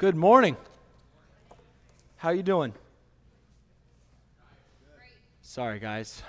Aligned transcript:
Good 0.00 0.16
morning. 0.16 0.56
How 2.16 2.30
you 2.30 2.42
doing? 2.42 2.72
Sorry, 5.42 5.78
guys. 5.78 6.22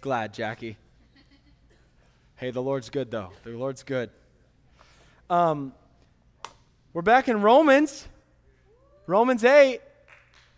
Glad, 0.00 0.32
Jackie. 0.32 0.76
Hey, 2.36 2.52
the 2.52 2.62
Lord's 2.62 2.90
good 2.90 3.10
though. 3.10 3.32
The 3.42 3.50
Lord's 3.50 3.82
good. 3.82 4.10
Um, 5.28 5.72
we're 6.92 7.02
back 7.02 7.26
in 7.26 7.42
Romans, 7.42 8.06
Romans 9.08 9.42
eight. 9.42 9.80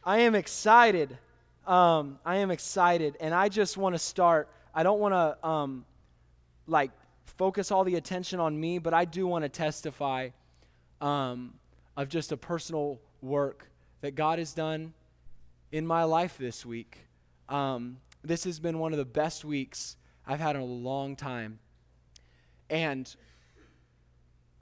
I 0.04 0.18
am 0.18 0.34
excited. 0.34 1.16
Um, 1.66 2.18
I 2.27 2.36
am 2.36 2.50
excited, 2.50 3.16
and 3.22 3.32
I 3.32 3.48
just 3.48 3.79
want 3.79 3.95
to 3.95 3.98
start. 3.98 4.50
I 4.74 4.82
don't 4.82 5.00
want 5.00 5.14
to 5.14 5.48
um, 5.48 5.86
like 6.66 6.90
focus 7.24 7.70
all 7.70 7.84
the 7.84 7.95
attention 7.95 8.38
on 8.38 8.61
me, 8.61 8.79
but 8.79 8.92
I 8.92 9.06
do 9.06 9.27
want 9.27 9.45
to 9.45 9.48
testify 9.48 10.28
um, 11.00 11.55
of 12.00 12.09
just 12.09 12.32
a 12.32 12.36
personal 12.36 12.98
work 13.20 13.68
that 14.00 14.14
God 14.14 14.38
has 14.38 14.54
done 14.54 14.95
in 15.70 15.86
my 15.86 16.04
life 16.04 16.38
this 16.38 16.64
week. 16.64 16.96
Um, 17.46 17.98
this 18.24 18.45
has 18.45 18.58
been 18.58 18.78
one 18.78 18.95
of 18.95 18.98
the 18.98 19.04
best 19.04 19.45
weeks 19.45 19.96
I've 20.27 20.41
had 20.41 20.56
in 20.56 20.62
a 20.62 20.64
long 20.64 21.14
time. 21.14 21.58
And 22.70 23.14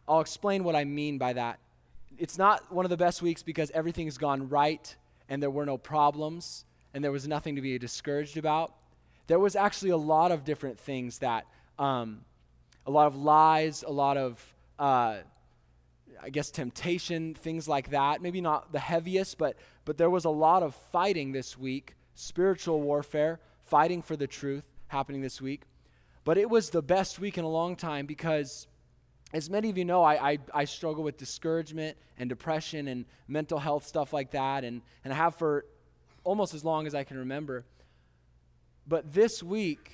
I'll 0.09 0.21
explain 0.21 0.65
what 0.65 0.75
I 0.75 0.85
mean 0.85 1.17
by 1.17 1.33
that. 1.35 1.61
It's 2.19 2.39
not 2.39 2.73
one 2.73 2.85
of 2.85 2.91
the 2.91 2.97
best 2.97 3.23
weeks 3.23 3.45
because 3.45 3.71
everything's 3.71 4.19
gone 4.19 4.49
right 4.49 4.97
and 5.29 5.41
there 5.41 5.51
were 5.51 5.67
no 5.67 5.79
problems 5.79 6.65
and 6.93 7.05
there 7.05 7.13
was 7.13 7.29
nothing 7.29 7.55
to 7.55 7.63
be 7.63 7.79
discouraged 7.79 8.37
about. 8.37 8.75
There 9.29 9.39
was 9.39 9.55
actually 9.55 9.91
a 9.91 9.97
lot 9.97 10.33
of 10.33 10.43
different 10.43 10.77
things 10.77 11.19
that, 11.19 11.47
um, 11.79 12.23
a 12.85 12.91
lot 12.91 13.07
of 13.07 13.15
lies, 13.15 13.85
a 13.85 13.93
lot 13.93 14.17
of, 14.17 14.55
uh, 14.77 15.19
I 16.23 16.31
guess, 16.31 16.51
temptation, 16.51 17.35
things 17.35 17.69
like 17.69 17.91
that. 17.91 18.23
Maybe 18.23 18.41
not 18.41 18.73
the 18.73 18.79
heaviest, 18.79 19.39
but, 19.39 19.57
but 19.85 19.99
there 19.99 20.11
was 20.11 20.25
a 20.25 20.31
lot 20.31 20.63
of 20.63 20.75
fighting 20.75 21.33
this 21.33 21.57
week, 21.59 21.97
spiritual 22.15 22.81
warfare, 22.81 23.41
fighting 23.63 24.03
for 24.03 24.17
the 24.17 24.27
truth 24.27 24.67
happening 24.89 25.21
this 25.21 25.41
week. 25.41 25.63
But 26.25 26.39
it 26.39 26.51
was 26.51 26.71
the 26.71 26.83
best 26.83 27.19
week 27.19 27.39
in 27.39 27.45
a 27.45 27.49
long 27.49 27.77
time 27.77 28.07
because, 28.07 28.67
as 29.33 29.49
many 29.49 29.71
of 29.71 29.79
you 29.79 29.85
know, 29.85 30.03
I, 30.03 30.33
I, 30.33 30.39
I 30.53 30.65
struggle 30.65 31.05
with 31.05 31.17
discouragement 31.17 31.97
and 32.19 32.29
depression 32.29 32.89
and 32.89 33.07
mental 33.27 33.59
health 33.59 33.87
stuff 33.87 34.13
like 34.13 34.33
that, 34.33 34.65
and, 34.65 34.83
and 35.05 35.13
I 35.13 35.17
have 35.17 35.37
for 35.37 35.65
almost 36.25 36.53
as 36.53 36.65
long 36.65 36.87
as 36.87 36.95
I 36.95 37.05
can 37.05 37.19
remember. 37.19 37.65
But 38.87 39.13
this 39.13 39.43
week, 39.43 39.93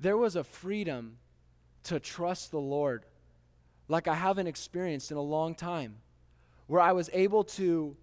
there 0.00 0.16
was 0.16 0.36
a 0.36 0.44
freedom 0.44 1.18
to 1.84 2.00
trust 2.00 2.50
the 2.50 2.60
Lord 2.60 3.04
like 3.92 4.08
I 4.08 4.14
haven't 4.14 4.46
experienced 4.46 5.10
in 5.10 5.18
a 5.18 5.22
long 5.22 5.54
time, 5.54 5.96
where 6.66 6.80
I 6.80 6.92
was 6.92 7.10
able 7.12 7.44
to 7.44 7.94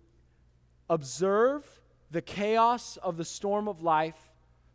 observe 0.88 1.66
the 2.12 2.22
chaos 2.22 2.98
of 2.98 3.18
the 3.18 3.26
storm 3.26 3.68
of 3.68 3.82
life, 3.82 4.16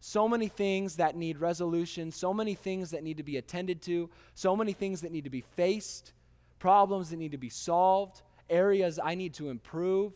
so 0.00 0.28
many 0.28 0.48
things 0.48 0.96
that 0.96 1.14
need 1.14 1.38
resolution, 1.38 2.10
so 2.10 2.34
many 2.34 2.54
things 2.54 2.90
that 2.90 3.04
need 3.04 3.18
to 3.18 3.22
be 3.22 3.36
attended 3.36 3.80
to, 3.82 4.10
so 4.34 4.56
many 4.56 4.72
things 4.72 5.02
that 5.02 5.12
need 5.12 5.22
to 5.22 5.30
be 5.30 5.40
faced, 5.40 6.12
problems 6.58 7.10
that 7.10 7.16
need 7.16 7.30
to 7.30 7.38
be 7.38 7.48
solved, 7.48 8.20
areas 8.50 8.98
I 9.02 9.14
need 9.14 9.34
to 9.34 9.50
improve, 9.50 10.12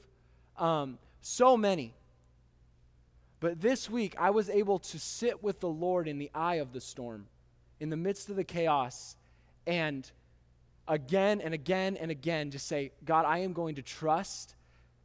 um, 0.56 0.98
so 1.20 1.56
many. 1.56 1.94
But 3.38 3.60
this 3.60 3.88
week, 3.88 4.16
I 4.18 4.30
was 4.30 4.50
able 4.50 4.80
to 4.80 4.98
sit 4.98 5.44
with 5.44 5.60
the 5.60 5.68
Lord 5.68 6.08
in 6.08 6.18
the 6.18 6.32
eye 6.34 6.56
of 6.56 6.72
the 6.72 6.80
storm, 6.80 7.28
in 7.78 7.88
the 7.88 7.96
midst 7.96 8.30
of 8.30 8.34
the 8.34 8.42
chaos, 8.42 9.14
and 9.64 10.10
again 10.88 11.40
and 11.40 11.54
again 11.54 11.96
and 11.96 12.10
again 12.10 12.50
just 12.50 12.66
say, 12.66 12.92
God, 13.04 13.24
I 13.24 13.38
am 13.38 13.52
going 13.52 13.76
to 13.76 13.82
trust 13.82 14.54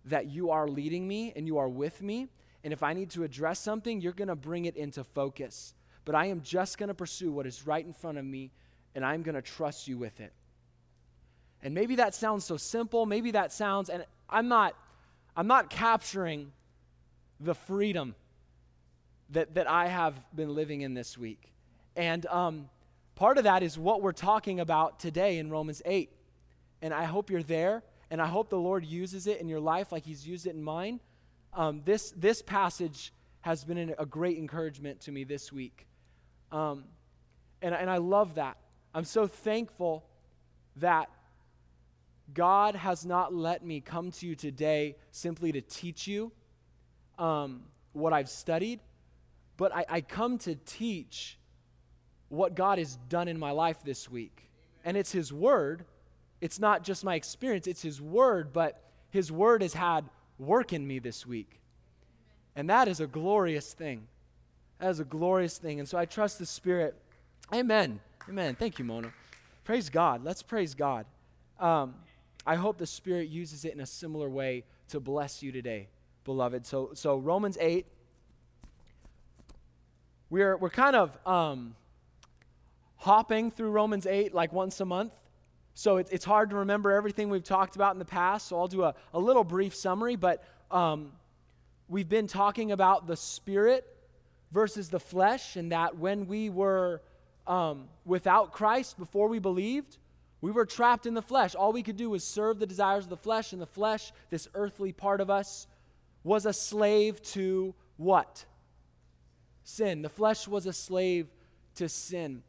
that 0.06 0.28
you 0.28 0.50
are 0.52 0.68
leading 0.68 1.08
me 1.08 1.34
and 1.36 1.46
you 1.46 1.58
are 1.58 1.70
with 1.70 2.02
me. 2.02 2.28
And 2.64 2.74
if 2.74 2.82
I 2.82 2.94
need 2.94 3.10
to 3.12 3.24
address 3.24 3.60
something, 3.60 4.02
you're 4.02 4.14
going 4.14 4.30
to 4.30 4.36
bring 4.36 4.66
it 4.66 4.76
into 4.76 5.04
focus. 5.04 5.74
But 6.06 6.16
I 6.16 6.26
am 6.28 6.42
just 6.42 6.78
going 6.78 6.88
to 6.88 6.94
pursue 6.94 7.32
what 7.32 7.46
is 7.46 7.68
right 7.68 7.86
in 7.86 7.94
front 7.94 8.18
of 8.18 8.26
me, 8.26 8.52
and 8.96 9.06
I'm 9.06 9.22
going 9.22 9.36
to 9.36 9.42
trust 9.42 9.88
you 9.88 9.98
with 9.98 10.20
it. 10.20 10.34
And 11.62 11.74
maybe 11.74 11.96
that 11.96 12.14
sounds 12.14 12.44
so 12.44 12.58
simple. 12.58 13.06
Maybe 13.06 13.32
that 13.32 13.54
sounds, 13.54 13.90
and 13.90 14.06
I'm 14.30 14.48
not, 14.48 14.76
I'm 15.36 15.48
not 15.48 15.70
capturing 15.70 16.52
the 17.40 17.56
freedom 17.56 18.16
that, 19.30 19.56
that 19.56 19.70
I 19.70 19.88
have 19.88 20.20
been 20.36 20.54
living 20.54 20.82
in 20.82 20.94
this 20.94 21.18
week. 21.18 21.52
And 21.96 22.26
um, 22.26 22.70
part 23.16 23.38
of 23.38 23.44
that 23.44 23.64
is 23.64 23.78
what 23.78 24.02
we're 24.02 24.12
talking 24.12 24.60
about 24.60 25.00
today 25.00 25.38
in 25.38 25.50
Romans 25.50 25.82
8. 25.86 26.10
And 26.82 26.94
I 26.94 27.06
hope 27.06 27.30
you're 27.30 27.44
there, 27.44 27.84
and 28.12 28.22
I 28.22 28.28
hope 28.28 28.50
the 28.50 28.58
Lord 28.58 28.86
uses 28.86 29.28
it 29.28 29.40
in 29.40 29.48
your 29.48 29.60
life 29.60 29.92
like 29.92 30.06
He's 30.06 30.28
used 30.28 30.48
it 30.48 30.56
in 30.56 30.64
mine. 30.64 31.00
Um, 31.54 31.82
this, 31.86 32.12
this 32.12 32.42
passage 32.42 33.14
has 33.42 33.64
been 33.64 33.94
a 33.98 34.06
great 34.06 34.38
encouragement 34.38 35.02
to 35.02 35.12
me 35.12 35.24
this 35.24 35.52
week. 35.52 35.88
Um, 36.52 36.86
and, 37.62 37.74
and 37.74 37.90
I 37.90 37.98
love 37.98 38.36
that. 38.36 38.58
I'm 38.94 39.06
so 39.06 39.28
thankful 39.28 40.06
that 40.78 41.10
God 42.34 42.76
has 42.76 43.06
not 43.06 43.34
let 43.34 43.66
me 43.66 43.82
come 43.82 44.12
to 44.12 44.28
you 44.28 44.36
today 44.36 44.96
simply 45.12 45.52
to 45.52 45.62
teach 45.62 46.08
you 46.08 46.32
um, 47.20 47.64
what 47.92 48.14
I've 48.14 48.30
studied, 48.30 48.80
but 49.58 49.76
I, 49.76 49.86
I 49.90 50.02
come 50.02 50.38
to 50.40 50.56
teach 50.56 51.38
what 52.34 52.56
God 52.56 52.80
has 52.80 52.98
done 53.10 53.28
in 53.28 53.38
my 53.38 53.52
life 53.52 53.84
this 53.84 54.10
week. 54.10 54.50
And 54.84 54.98
it's 54.98 55.12
His 55.12 55.32
Word. 55.32 55.86
It's 56.42 56.60
not 56.60 56.84
just 56.84 57.04
my 57.04 57.16
experience, 57.16 57.68
it's 57.68 57.82
His 57.82 58.02
Word, 58.02 58.52
but 58.52 58.82
His 59.12 59.32
Word 59.32 59.62
has 59.62 59.74
had 59.74 60.06
work 60.40 60.74
in 60.74 60.86
me 60.86 61.00
this 61.00 61.26
week. 61.26 61.60
And 62.56 62.70
that 62.70 62.88
is 62.88 63.00
a 63.00 63.08
glorious 63.08 63.74
thing. 63.74 64.08
That 64.80 64.90
is 64.90 65.00
a 65.00 65.06
glorious 65.06 65.58
thing. 65.58 65.80
And 65.80 65.88
so 65.88 65.98
I 65.98 66.06
trust 66.06 66.40
the 66.40 66.46
Spirit. 66.46 66.96
Amen. 67.54 68.00
Amen. 68.28 68.56
Thank 68.56 68.80
you, 68.80 68.86
Mona. 68.86 69.14
Praise 69.64 69.90
God. 69.90 70.24
Let's 70.24 70.42
praise 70.42 70.74
God. 70.74 71.06
Um, 71.60 71.96
I 72.46 72.56
hope 72.56 72.78
the 72.78 72.88
Spirit 72.88 73.30
uses 73.30 73.64
it 73.64 73.74
in 73.74 73.80
a 73.80 73.86
similar 73.86 74.30
way 74.30 74.66
to 74.90 75.00
bless 75.00 75.42
you 75.42 75.52
today, 75.52 75.88
beloved. 76.26 76.66
So, 76.66 76.92
so 76.94 77.18
Romans 77.18 77.58
8, 77.62 77.86
we're, 80.30 80.58
we're 80.58 80.70
kind 80.70 80.96
of 80.96 81.18
um, 81.26 81.76
hopping 83.04 83.52
through 83.52 83.70
Romans 83.70 84.06
8 84.08 84.34
like 84.34 84.54
once 84.54 84.80
a 84.80 84.86
month. 84.86 85.14
So 85.74 85.98
it, 85.98 86.08
it's 86.12 86.24
hard 86.24 86.52
to 86.52 86.58
remember 86.58 86.92
everything 86.92 87.30
we've 87.30 87.44
talked 87.44 87.76
about 87.76 87.94
in 87.94 88.00
the 88.00 88.06
past. 88.06 88.48
So 88.48 88.58
I'll 88.58 88.68
do 88.68 88.84
a, 88.84 88.96
a 89.14 89.20
little 89.20 89.44
brief 89.44 89.76
summary. 89.76 90.16
But 90.16 90.42
um, 90.72 91.12
we've 91.90 92.08
been 92.08 92.28
talking 92.28 92.72
about 92.72 93.06
the 93.06 93.18
spirit 93.18 93.86
versus 94.52 94.90
the 94.90 95.02
flesh, 95.02 95.58
and 95.58 95.72
that 95.74 95.98
when 95.98 96.28
we 96.28 96.50
were 96.50 97.02
um, 97.46 97.90
without 98.06 98.54
Christ 98.54 98.98
before 98.98 99.28
we 99.28 99.40
believed, 99.40 99.98
we 100.40 100.52
were 100.52 100.66
trapped 100.66 101.06
in 101.06 101.14
the 101.14 101.22
flesh. 101.22 101.56
All 101.56 101.74
we 101.74 101.84
could 101.84 101.98
do 101.98 102.10
was 102.10 102.24
serve 102.24 102.58
the 102.58 102.68
desires 102.68 103.04
of 103.04 103.10
the 103.10 103.18
flesh, 103.18 103.52
and 103.52 103.62
the 103.62 103.66
flesh, 103.66 104.14
this 104.30 104.48
earthly 104.54 104.94
part 104.94 105.20
of 105.20 105.30
us, 105.30 105.68
was 106.24 106.46
a 106.46 106.54
slave 106.54 107.22
to 107.34 107.76
what? 107.98 108.46
Sin. 109.64 110.04
The 110.04 110.10
flesh 110.10 110.48
was 110.48 110.68
a 110.68 110.74
slave 110.74 111.28
to 111.76 111.90
sin. 111.90 112.44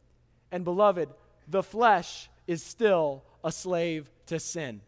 And 0.51 0.63
beloved, 0.63 1.09
the 1.47 1.63
flesh 1.63 2.29
is 2.47 2.63
still 2.63 3.23
a 3.43 3.51
slave 3.51 4.09
to 4.27 4.39
sin. 4.39 4.81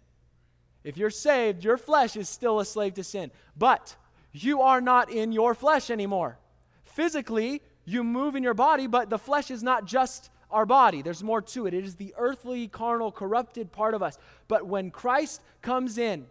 If 0.84 0.97
you're 0.97 1.09
saved, 1.09 1.63
your 1.63 1.78
flesh 1.78 2.16
is 2.16 2.29
still 2.29 2.59
a 2.59 2.66
slave 2.66 2.94
to 2.95 3.03
sin. 3.03 3.31
But 3.57 3.95
you 4.31 4.62
are 4.62 4.81
not 4.81 5.12
in 5.12 5.31
your 5.31 5.53
flesh 5.53 5.90
anymore. 5.90 6.38
Physically, 6.85 7.62
you 7.85 8.03
move 8.03 8.35
in 8.35 8.44
your 8.44 8.53
body, 8.53 8.88
but 8.88 9.09
the 9.09 9.18
flesh 9.18 9.51
is 9.51 9.63
not 9.63 9.85
just 9.85 10.29
our 10.50 10.66
body. 10.66 11.01
There's 11.01 11.23
more 11.23 11.41
to 11.41 11.68
it. 11.68 11.74
It 11.74 11.83
is 11.83 11.95
the 11.95 12.13
earthly, 12.18 12.68
carnal, 12.68 13.12
corrupted 13.12 13.71
part 13.71 13.94
of 13.94 14.01
us. 14.01 14.18
But 14.48 14.65
when 14.65 14.92
Christ 14.92 15.42
comes 15.62 15.98
in, 15.98 16.25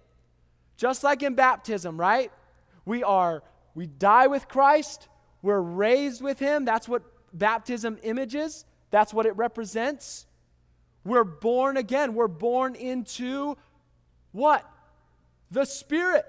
just 0.76 1.04
like 1.04 1.22
in 1.22 1.34
baptism, 1.34 1.98
right? 1.98 2.30
We 2.84 3.02
are 3.02 3.42
we 3.74 3.86
die 3.86 4.26
with 4.26 4.48
Christ, 4.48 5.08
we're 5.42 5.60
raised 5.60 6.22
with 6.22 6.38
him. 6.38 6.64
That's 6.64 6.88
what 6.88 7.02
baptism 7.34 7.98
images. 8.02 8.64
That's 8.90 9.12
what 9.12 9.26
it 9.26 9.36
represents. 9.36 10.26
We're 11.04 11.24
born 11.24 11.76
again. 11.76 12.14
We're 12.14 12.28
born 12.28 12.74
into 12.74 13.56
what? 14.32 14.68
The 15.50 15.64
Spirit. 15.64 16.24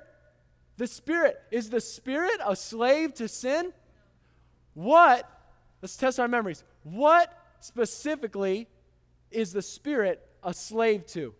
The 0.78 0.88
Spirit. 0.88 1.40
Is 1.52 1.70
the 1.70 1.82
Spirit 1.82 2.40
a 2.46 2.56
slave 2.56 3.14
to 3.16 3.28
sin? 3.28 3.74
What, 4.74 5.28
let's 5.82 5.98
test 5.98 6.20
our 6.20 6.28
memories. 6.28 6.64
What 6.84 7.34
specifically 7.60 8.68
is 9.32 9.52
the 9.52 9.62
Spirit 9.62 10.26
a 10.44 10.54
slave 10.54 11.06
to? 11.08 11.34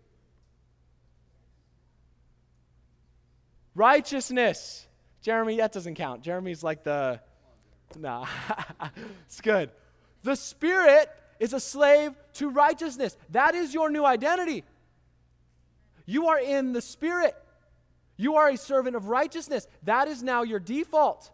Righteousness. 3.74 4.88
Jeremy, 5.22 5.58
that 5.58 5.72
doesn't 5.72 5.94
count. 5.94 6.22
Jeremy's 6.22 6.64
like 6.64 6.82
the, 6.82 7.20
nah, 7.96 8.26
it's 9.26 9.40
good. 9.40 9.70
The 10.22 10.36
Spirit 10.36 11.08
is 11.38 11.52
a 11.52 11.60
slave 11.60 12.12
to 12.34 12.48
righteousness. 12.50 13.16
That 13.30 13.54
is 13.54 13.72
your 13.72 13.90
new 13.90 14.04
identity. 14.04 14.64
You 16.06 16.28
are 16.28 16.38
in 16.38 16.72
the 16.72 16.82
Spirit. 16.82 17.36
You 18.16 18.36
are 18.36 18.48
a 18.48 18.56
servant 18.56 18.96
of 18.96 19.06
righteousness. 19.06 19.66
That 19.84 20.08
is 20.08 20.22
now 20.22 20.42
your 20.42 20.58
default. 20.58 21.30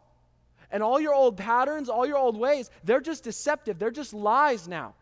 And 0.71 0.83
all 0.83 1.01
your 1.01 1.15
old 1.15 1.37
patterns, 1.37 1.89
all 1.89 2.07
your 2.07 2.19
old 2.19 2.37
ways, 2.37 2.71
they're 2.83 3.01
just 3.01 3.25
deceptive. 3.25 3.79
They're 3.79 3.91
just 3.91 4.13
lies 4.13 4.69
now. 4.69 4.95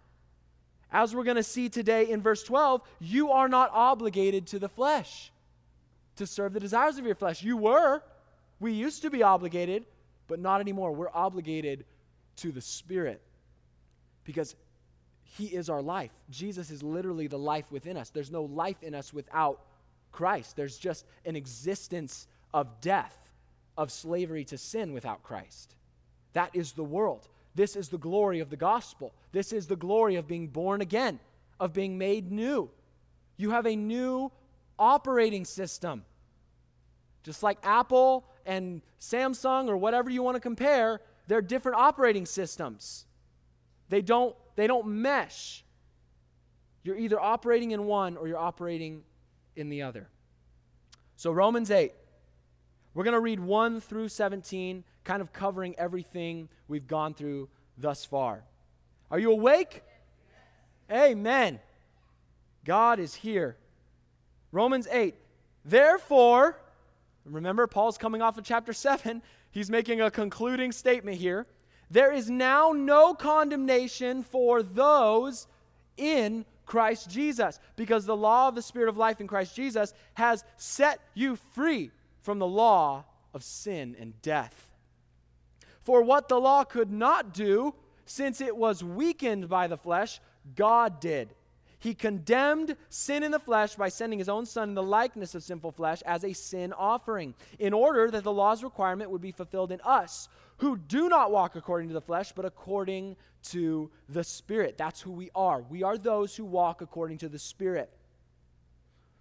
As 0.92 1.14
we're 1.14 1.24
going 1.24 1.36
to 1.36 1.42
see 1.42 1.70
today 1.70 2.10
in 2.10 2.20
verse 2.20 2.42
12, 2.42 2.82
you 3.00 3.30
are 3.30 3.48
not 3.48 3.70
obligated 3.72 4.46
to 4.48 4.58
the 4.58 4.68
flesh 4.68 5.32
to 6.16 6.26
serve 6.26 6.52
the 6.52 6.60
desires 6.60 6.98
of 6.98 7.06
your 7.06 7.14
flesh. 7.14 7.42
You 7.42 7.56
were. 7.56 8.02
We 8.60 8.72
used 8.72 9.02
to 9.02 9.10
be 9.10 9.22
obligated, 9.22 9.86
but 10.28 10.38
not 10.38 10.60
anymore. 10.60 10.92
We're 10.92 11.10
obligated 11.12 11.86
to 12.36 12.52
the 12.52 12.60
Spirit 12.60 13.22
because 14.24 14.54
He 15.24 15.46
is 15.46 15.68
our 15.68 15.82
life. 15.82 16.12
Jesus 16.30 16.70
is 16.70 16.82
literally 16.82 17.26
the 17.26 17.38
life 17.38 17.70
within 17.70 17.96
us. 17.96 18.10
There's 18.10 18.30
no 18.30 18.44
life 18.44 18.82
in 18.82 18.94
us 18.94 19.12
without 19.12 19.60
Christ, 20.12 20.56
there's 20.56 20.76
just 20.76 21.06
an 21.24 21.36
existence 21.36 22.28
of 22.52 22.80
death, 22.82 23.16
of 23.78 23.90
slavery 23.90 24.44
to 24.44 24.58
sin 24.58 24.92
without 24.92 25.22
Christ. 25.22 25.74
That 26.34 26.50
is 26.54 26.72
the 26.72 26.84
world. 26.84 27.28
This 27.54 27.76
is 27.76 27.88
the 27.88 27.98
glory 27.98 28.40
of 28.40 28.50
the 28.50 28.56
gospel. 28.56 29.14
This 29.32 29.52
is 29.52 29.66
the 29.66 29.76
glory 29.76 30.16
of 30.16 30.28
being 30.28 30.48
born 30.48 30.80
again, 30.80 31.18
of 31.58 31.72
being 31.72 31.98
made 31.98 32.30
new. 32.30 32.70
You 33.36 33.50
have 33.50 33.66
a 33.66 33.76
new 33.76 34.30
operating 34.78 35.44
system. 35.44 36.04
Just 37.22 37.42
like 37.42 37.58
Apple 37.62 38.24
and 38.46 38.82
Samsung 39.00 39.68
or 39.68 39.76
whatever 39.76 40.10
you 40.10 40.22
want 40.22 40.36
to 40.36 40.40
compare, 40.40 41.00
they're 41.26 41.42
different 41.42 41.78
operating 41.78 42.26
systems. 42.26 43.06
They 43.92 44.00
don't, 44.00 44.34
they 44.56 44.66
don't 44.66 44.86
mesh. 44.86 45.62
You're 46.82 46.96
either 46.96 47.20
operating 47.20 47.72
in 47.72 47.84
one 47.84 48.16
or 48.16 48.26
you're 48.26 48.38
operating 48.38 49.02
in 49.54 49.68
the 49.68 49.82
other. 49.82 50.08
So, 51.16 51.30
Romans 51.30 51.70
8, 51.70 51.92
we're 52.94 53.04
going 53.04 53.12
to 53.12 53.20
read 53.20 53.38
1 53.38 53.82
through 53.82 54.08
17, 54.08 54.82
kind 55.04 55.20
of 55.20 55.34
covering 55.34 55.74
everything 55.76 56.48
we've 56.68 56.86
gone 56.86 57.12
through 57.12 57.50
thus 57.76 58.02
far. 58.06 58.44
Are 59.10 59.18
you 59.18 59.30
awake? 59.30 59.82
Amen. 60.90 61.60
God 62.64 62.98
is 62.98 63.14
here. 63.14 63.58
Romans 64.52 64.88
8. 64.90 65.14
Therefore, 65.66 66.58
remember, 67.26 67.66
Paul's 67.66 67.98
coming 67.98 68.22
off 68.22 68.38
of 68.38 68.44
chapter 68.44 68.72
7. 68.72 69.20
He's 69.50 69.68
making 69.68 70.00
a 70.00 70.10
concluding 70.10 70.72
statement 70.72 71.18
here. 71.18 71.46
There 71.92 72.10
is 72.10 72.30
now 72.30 72.72
no 72.72 73.12
condemnation 73.12 74.22
for 74.22 74.62
those 74.62 75.46
in 75.98 76.46
Christ 76.64 77.10
Jesus, 77.10 77.60
because 77.76 78.06
the 78.06 78.16
law 78.16 78.48
of 78.48 78.54
the 78.54 78.62
Spirit 78.62 78.88
of 78.88 78.96
life 78.96 79.20
in 79.20 79.26
Christ 79.26 79.54
Jesus 79.54 79.92
has 80.14 80.42
set 80.56 81.00
you 81.12 81.36
free 81.54 81.90
from 82.22 82.38
the 82.38 82.46
law 82.46 83.04
of 83.34 83.44
sin 83.44 83.94
and 84.00 84.20
death. 84.22 84.70
For 85.82 86.02
what 86.02 86.28
the 86.28 86.40
law 86.40 86.64
could 86.64 86.90
not 86.90 87.34
do, 87.34 87.74
since 88.06 88.40
it 88.40 88.56
was 88.56 88.82
weakened 88.82 89.50
by 89.50 89.66
the 89.66 89.76
flesh, 89.76 90.18
God 90.56 90.98
did. 90.98 91.34
He 91.78 91.94
condemned 91.94 92.76
sin 92.88 93.22
in 93.22 93.32
the 93.32 93.38
flesh 93.38 93.74
by 93.74 93.90
sending 93.90 94.18
his 94.18 94.28
own 94.30 94.46
Son 94.46 94.70
in 94.70 94.74
the 94.74 94.82
likeness 94.82 95.34
of 95.34 95.42
sinful 95.42 95.72
flesh 95.72 96.00
as 96.02 96.24
a 96.24 96.32
sin 96.32 96.72
offering, 96.72 97.34
in 97.58 97.74
order 97.74 98.10
that 98.10 98.24
the 98.24 98.32
law's 98.32 98.64
requirement 98.64 99.10
would 99.10 99.20
be 99.20 99.32
fulfilled 99.32 99.72
in 99.72 99.80
us, 99.84 100.28
who 100.62 100.76
do 100.76 101.08
not 101.08 101.32
walk 101.32 101.56
according 101.56 101.88
to 101.88 101.94
the 101.94 102.00
flesh, 102.00 102.30
but 102.30 102.44
according 102.44 103.16
to 103.42 103.90
the 104.08 104.22
Spirit. 104.22 104.78
That's 104.78 105.00
who 105.00 105.10
we 105.10 105.28
are. 105.34 105.60
We 105.60 105.82
are 105.82 105.98
those 105.98 106.36
who 106.36 106.44
walk 106.44 106.80
according 106.80 107.18
to 107.18 107.28
the 107.28 107.40
Spirit. 107.40 107.92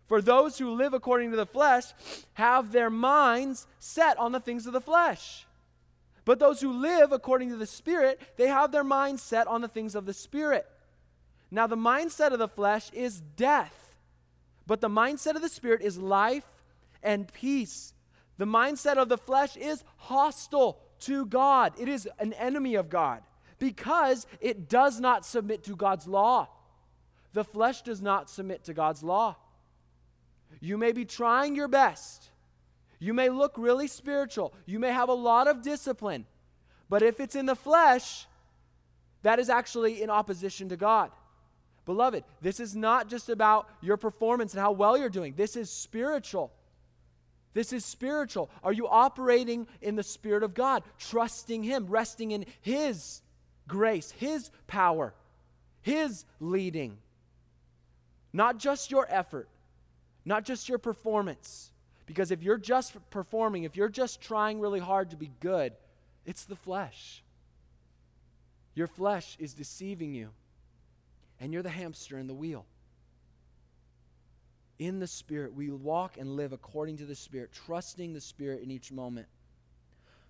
For 0.05 0.21
those 0.21 0.59
who 0.59 0.69
live 0.69 0.93
according 0.93 1.31
to 1.31 1.37
the 1.37 1.47
flesh 1.47 1.85
have 2.33 2.71
their 2.71 2.91
minds 2.91 3.65
set 3.79 4.19
on 4.19 4.33
the 4.33 4.39
things 4.39 4.67
of 4.67 4.73
the 4.73 4.79
flesh. 4.79 5.47
But 6.25 6.37
those 6.37 6.61
who 6.61 6.73
live 6.73 7.11
according 7.11 7.49
to 7.49 7.57
the 7.57 7.65
Spirit, 7.65 8.21
they 8.37 8.47
have 8.47 8.71
their 8.71 8.83
minds 8.83 9.23
set 9.23 9.47
on 9.47 9.61
the 9.61 9.67
things 9.67 9.95
of 9.95 10.05
the 10.05 10.13
Spirit. 10.13 10.67
Now, 11.49 11.65
the 11.65 11.75
mindset 11.75 12.33
of 12.33 12.37
the 12.37 12.47
flesh 12.47 12.91
is 12.93 13.19
death, 13.19 13.95
but 14.67 14.79
the 14.79 14.89
mindset 14.89 15.35
of 15.35 15.41
the 15.41 15.49
Spirit 15.49 15.81
is 15.81 15.97
life 15.97 16.45
and 17.01 17.33
peace. 17.33 17.95
The 18.37 18.45
mindset 18.45 18.97
of 18.97 19.09
the 19.09 19.17
flesh 19.17 19.57
is 19.57 19.83
hostile 19.97 20.83
to 21.01 21.25
God, 21.25 21.73
it 21.77 21.87
is 21.87 22.07
an 22.19 22.33
enemy 22.33 22.75
of 22.75 22.89
God 22.89 23.21
because 23.59 24.25
it 24.39 24.69
does 24.69 24.99
not 24.99 25.25
submit 25.25 25.63
to 25.65 25.75
God's 25.75 26.07
law. 26.07 26.47
The 27.33 27.43
flesh 27.43 27.81
does 27.81 28.01
not 28.01 28.29
submit 28.29 28.63
to 28.65 28.73
God's 28.73 29.03
law. 29.03 29.37
You 30.59 30.77
may 30.77 30.91
be 30.91 31.05
trying 31.05 31.55
your 31.55 31.67
best. 31.67 32.29
You 32.99 33.13
may 33.13 33.29
look 33.29 33.53
really 33.57 33.87
spiritual. 33.87 34.53
You 34.65 34.79
may 34.79 34.91
have 34.91 35.09
a 35.09 35.13
lot 35.13 35.47
of 35.47 35.61
discipline. 35.61 36.25
But 36.89 37.01
if 37.01 37.19
it's 37.19 37.35
in 37.35 37.45
the 37.45 37.55
flesh, 37.55 38.27
that 39.23 39.39
is 39.39 39.49
actually 39.49 40.01
in 40.01 40.09
opposition 40.09 40.69
to 40.69 40.77
God. 40.77 41.11
Beloved, 41.85 42.23
this 42.41 42.59
is 42.59 42.75
not 42.75 43.09
just 43.09 43.29
about 43.29 43.69
your 43.81 43.97
performance 43.97 44.53
and 44.53 44.61
how 44.61 44.71
well 44.71 44.97
you're 44.97 45.09
doing. 45.09 45.33
This 45.35 45.55
is 45.55 45.69
spiritual. 45.69 46.51
This 47.53 47.73
is 47.73 47.83
spiritual. 47.83 48.49
Are 48.63 48.71
you 48.71 48.87
operating 48.87 49.67
in 49.81 49.95
the 49.95 50.03
Spirit 50.03 50.43
of 50.43 50.53
God, 50.53 50.83
trusting 50.97 51.63
Him, 51.63 51.87
resting 51.87 52.31
in 52.31 52.45
His 52.61 53.21
grace, 53.67 54.11
His 54.11 54.49
power, 54.67 55.13
His 55.81 56.25
leading? 56.39 56.97
Not 58.33 58.57
just 58.57 58.91
your 58.91 59.05
effort, 59.09 59.49
not 60.23 60.45
just 60.45 60.69
your 60.69 60.77
performance. 60.77 61.71
Because 62.05 62.31
if 62.31 62.43
you're 62.43 62.57
just 62.57 62.97
performing, 63.09 63.63
if 63.63 63.77
you're 63.77 63.87
just 63.87 64.19
trying 64.19 64.59
really 64.59 64.79
hard 64.79 65.11
to 65.11 65.15
be 65.15 65.31
good, 65.39 65.73
it's 66.25 66.43
the 66.45 66.57
flesh. 66.57 67.23
Your 68.75 68.87
flesh 68.87 69.37
is 69.39 69.53
deceiving 69.53 70.13
you, 70.13 70.29
and 71.39 71.53
you're 71.53 71.63
the 71.63 71.69
hamster 71.69 72.17
in 72.17 72.27
the 72.27 72.33
wheel. 72.33 72.65
In 74.81 74.97
the 74.97 75.05
Spirit, 75.05 75.53
we 75.53 75.69
walk 75.69 76.17
and 76.17 76.35
live 76.35 76.53
according 76.53 76.97
to 76.97 77.05
the 77.05 77.13
Spirit, 77.13 77.51
trusting 77.53 78.13
the 78.13 78.19
Spirit 78.19 78.63
in 78.63 78.71
each 78.71 78.91
moment. 78.91 79.27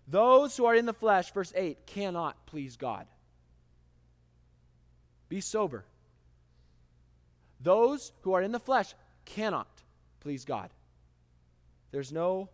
Those 0.10 0.58
who 0.58 0.66
are 0.66 0.76
in 0.76 0.86
the 0.86 0.92
flesh, 0.92 1.32
verse 1.32 1.54
8, 1.56 1.86
cannot 1.86 2.46
please 2.48 2.76
God. 2.76 3.08
Be 5.30 5.40
sober. 5.40 5.86
Those 7.62 8.12
who 8.24 8.34
are 8.34 8.42
in 8.42 8.52
the 8.52 8.60
flesh 8.60 8.94
cannot 9.24 9.70
please 10.20 10.44
God. 10.44 10.70
There's 11.92 12.12
no 12.12 12.50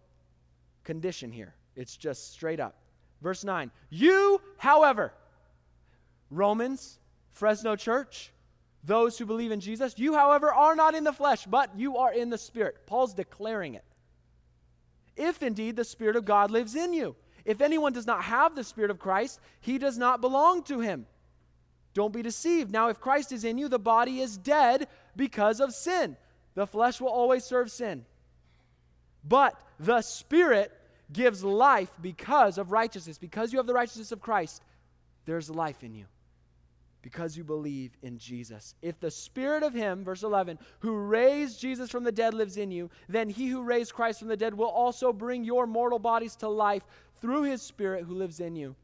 condition 0.83 1.31
here, 1.31 1.55
it's 1.75 1.97
just 1.97 2.31
straight 2.31 2.59
up. 2.59 2.75
Verse 3.23 3.43
9, 3.43 3.71
you, 3.89 4.39
however, 4.59 5.13
Romans, 6.29 6.99
Fresno 7.31 7.75
Church, 7.75 8.31
those 8.83 9.17
who 9.17 9.25
believe 9.25 9.51
in 9.51 9.59
Jesus, 9.59 9.97
you, 9.97 10.13
however, 10.13 10.53
are 10.53 10.75
not 10.75 10.95
in 10.95 11.03
the 11.03 11.13
flesh, 11.13 11.45
but 11.45 11.77
you 11.77 11.97
are 11.97 12.13
in 12.13 12.29
the 12.29 12.37
Spirit. 12.37 12.85
Paul's 12.85 13.13
declaring 13.13 13.75
it. 13.75 13.83
If 15.15 15.41
indeed 15.41 15.75
the 15.75 15.83
Spirit 15.83 16.15
of 16.15 16.25
God 16.25 16.51
lives 16.51 16.75
in 16.75 16.93
you. 16.93 17.15
If 17.43 17.61
anyone 17.61 17.93
does 17.93 18.05
not 18.05 18.23
have 18.23 18.55
the 18.55 18.63
Spirit 18.63 18.91
of 18.91 18.99
Christ, 18.99 19.39
he 19.59 19.77
does 19.77 19.97
not 19.97 20.21
belong 20.21 20.63
to 20.63 20.79
him. 20.79 21.05
Don't 21.93 22.13
be 22.13 22.21
deceived. 22.21 22.71
Now, 22.71 22.89
if 22.89 22.99
Christ 22.99 23.31
is 23.31 23.43
in 23.43 23.57
you, 23.57 23.67
the 23.69 23.79
body 23.79 24.19
is 24.19 24.37
dead 24.37 24.87
because 25.15 25.59
of 25.59 25.73
sin. 25.73 26.15
The 26.53 26.67
flesh 26.67 27.01
will 27.01 27.09
always 27.09 27.43
serve 27.43 27.71
sin. 27.71 28.05
But 29.23 29.59
the 29.79 30.01
Spirit 30.01 30.71
gives 31.11 31.43
life 31.43 31.89
because 32.01 32.57
of 32.57 32.71
righteousness. 32.71 33.17
Because 33.17 33.51
you 33.51 33.59
have 33.59 33.67
the 33.67 33.73
righteousness 33.73 34.11
of 34.11 34.21
Christ, 34.21 34.61
there's 35.25 35.49
life 35.49 35.83
in 35.83 35.95
you. 35.95 36.05
Because 37.07 37.37
you 37.37 37.45
believe 37.45 37.95
in 38.01 38.17
Jesus. 38.17 38.75
If 38.81 38.99
the 38.99 39.09
Spirit 39.09 39.63
of 39.63 39.73
Him, 39.73 40.03
verse 40.03 40.23
11, 40.23 40.59
who 40.79 40.93
raised 40.93 41.57
Jesus 41.57 41.89
from 41.89 42.03
the 42.03 42.11
dead 42.11 42.33
lives 42.33 42.57
in 42.57 42.69
you, 42.69 42.89
then 43.07 43.29
He 43.29 43.47
who 43.47 43.63
raised 43.63 43.93
Christ 43.93 44.19
from 44.19 44.27
the 44.27 44.35
dead 44.35 44.53
will 44.53 44.67
also 44.67 45.13
bring 45.13 45.45
your 45.45 45.65
mortal 45.65 45.99
bodies 45.99 46.35
to 46.35 46.49
life 46.49 46.85
through 47.21 47.43
His 47.43 47.61
Spirit 47.61 48.03
who 48.03 48.13
lives 48.13 48.41
in 48.41 48.57
you. 48.57 48.75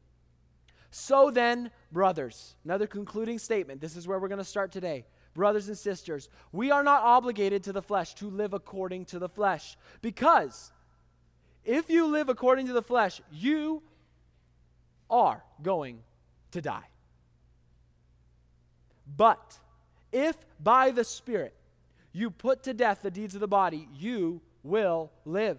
So 0.90 1.30
then, 1.30 1.70
brothers, 1.92 2.56
another 2.64 2.86
concluding 2.86 3.38
statement. 3.38 3.82
This 3.82 3.94
is 3.94 4.08
where 4.08 4.18
we're 4.18 4.28
going 4.28 4.38
to 4.38 4.44
start 4.44 4.72
today. 4.72 5.04
Brothers 5.34 5.68
and 5.68 5.76
sisters, 5.76 6.30
we 6.50 6.70
are 6.70 6.82
not 6.82 7.02
obligated 7.02 7.62
to 7.64 7.74
the 7.74 7.82
flesh 7.82 8.14
to 8.14 8.30
live 8.30 8.54
according 8.54 9.04
to 9.06 9.18
the 9.18 9.28
flesh. 9.28 9.76
Because 10.00 10.72
if 11.62 11.90
you 11.90 12.06
live 12.06 12.30
according 12.30 12.68
to 12.68 12.72
the 12.72 12.80
flesh, 12.80 13.20
you 13.30 13.82
are 15.10 15.44
going 15.62 15.98
to 16.52 16.62
die. 16.62 16.84
But 19.06 19.58
if 20.12 20.36
by 20.60 20.90
the 20.90 21.04
Spirit 21.04 21.54
you 22.12 22.30
put 22.30 22.62
to 22.64 22.74
death 22.74 23.00
the 23.02 23.10
deeds 23.10 23.34
of 23.34 23.40
the 23.40 23.48
body, 23.48 23.88
you 23.94 24.40
will 24.62 25.10
live. 25.24 25.58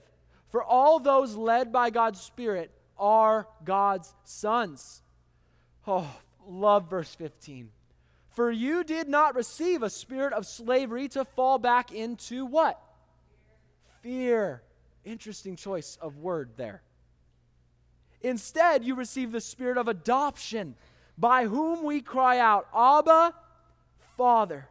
For 0.49 0.63
all 0.63 0.99
those 0.99 1.35
led 1.35 1.71
by 1.71 1.89
God's 1.89 2.21
Spirit 2.21 2.71
are 2.97 3.47
God's 3.63 4.13
sons. 4.23 5.01
Oh, 5.85 6.09
love 6.47 6.89
verse 6.89 7.13
15. 7.13 7.69
For 8.29 8.51
you 8.51 8.83
did 8.83 9.07
not 9.07 9.35
receive 9.35 9.83
a 9.83 9.89
spirit 9.89 10.33
of 10.33 10.45
slavery 10.45 11.07
to 11.09 11.23
fall 11.23 11.57
back 11.57 11.91
into 11.91 12.45
what? 12.45 12.81
fear. 14.05 14.61
Interesting 15.03 15.55
choice 15.55 15.97
of 15.99 16.19
word 16.19 16.51
there. 16.57 16.83
Instead, 18.21 18.83
you 18.83 18.93
receive 18.93 19.31
the 19.31 19.41
spirit 19.41 19.79
of 19.79 19.87
adoption, 19.87 20.75
by 21.17 21.45
whom 21.45 21.83
we 21.83 22.01
cry 22.01 22.39
out, 22.39 22.67
Abba, 22.75 23.33
Father. 24.17 24.67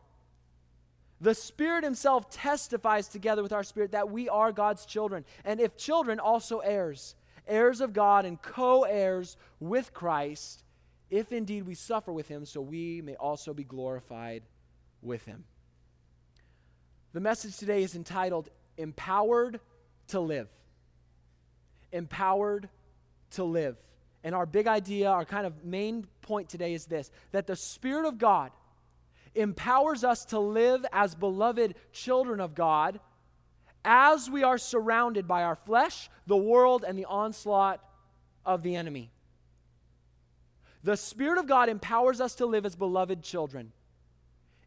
The 1.20 1.34
Spirit 1.34 1.84
Himself 1.84 2.28
testifies 2.30 3.08
together 3.08 3.42
with 3.42 3.52
our 3.52 3.64
spirit 3.64 3.92
that 3.92 4.10
we 4.10 4.28
are 4.28 4.52
God's 4.52 4.84
children. 4.84 5.24
And 5.44 5.60
if 5.60 5.76
children, 5.76 6.20
also 6.20 6.58
heirs, 6.58 7.14
heirs 7.46 7.80
of 7.80 7.92
God 7.92 8.24
and 8.24 8.40
co 8.40 8.82
heirs 8.82 9.36
with 9.60 9.94
Christ, 9.94 10.64
if 11.10 11.32
indeed 11.32 11.66
we 11.66 11.74
suffer 11.74 12.12
with 12.12 12.28
Him, 12.28 12.44
so 12.44 12.60
we 12.60 13.00
may 13.00 13.14
also 13.14 13.54
be 13.54 13.64
glorified 13.64 14.42
with 15.00 15.24
Him. 15.24 15.44
The 17.12 17.20
message 17.20 17.56
today 17.56 17.82
is 17.82 17.94
entitled 17.94 18.50
Empowered 18.76 19.60
to 20.08 20.20
Live. 20.20 20.48
Empowered 21.92 22.68
to 23.30 23.44
Live. 23.44 23.76
And 24.24 24.34
our 24.34 24.46
big 24.46 24.66
idea, 24.66 25.10
our 25.10 25.24
kind 25.24 25.46
of 25.46 25.64
main 25.64 26.06
point 26.24 26.48
today 26.48 26.74
is 26.74 26.86
this 26.86 27.12
that 27.30 27.46
the 27.46 27.54
Spirit 27.54 28.06
of 28.06 28.18
God 28.18 28.50
empowers 29.34 30.02
us 30.02 30.24
to 30.26 30.38
live 30.38 30.84
as 30.92 31.14
beloved 31.14 31.74
children 31.92 32.40
of 32.40 32.54
God 32.54 32.98
as 33.84 34.30
we 34.30 34.42
are 34.42 34.58
surrounded 34.58 35.28
by 35.28 35.42
our 35.42 35.56
flesh, 35.56 36.08
the 36.26 36.36
world, 36.36 36.84
and 36.86 36.98
the 36.98 37.04
onslaught 37.04 37.80
of 38.44 38.62
the 38.62 38.74
enemy. 38.74 39.10
The 40.82 40.96
Spirit 40.96 41.38
of 41.38 41.46
God 41.46 41.68
empowers 41.68 42.20
us 42.20 42.34
to 42.36 42.46
live 42.46 42.66
as 42.66 42.76
beloved 42.76 43.22
children. 43.22 43.72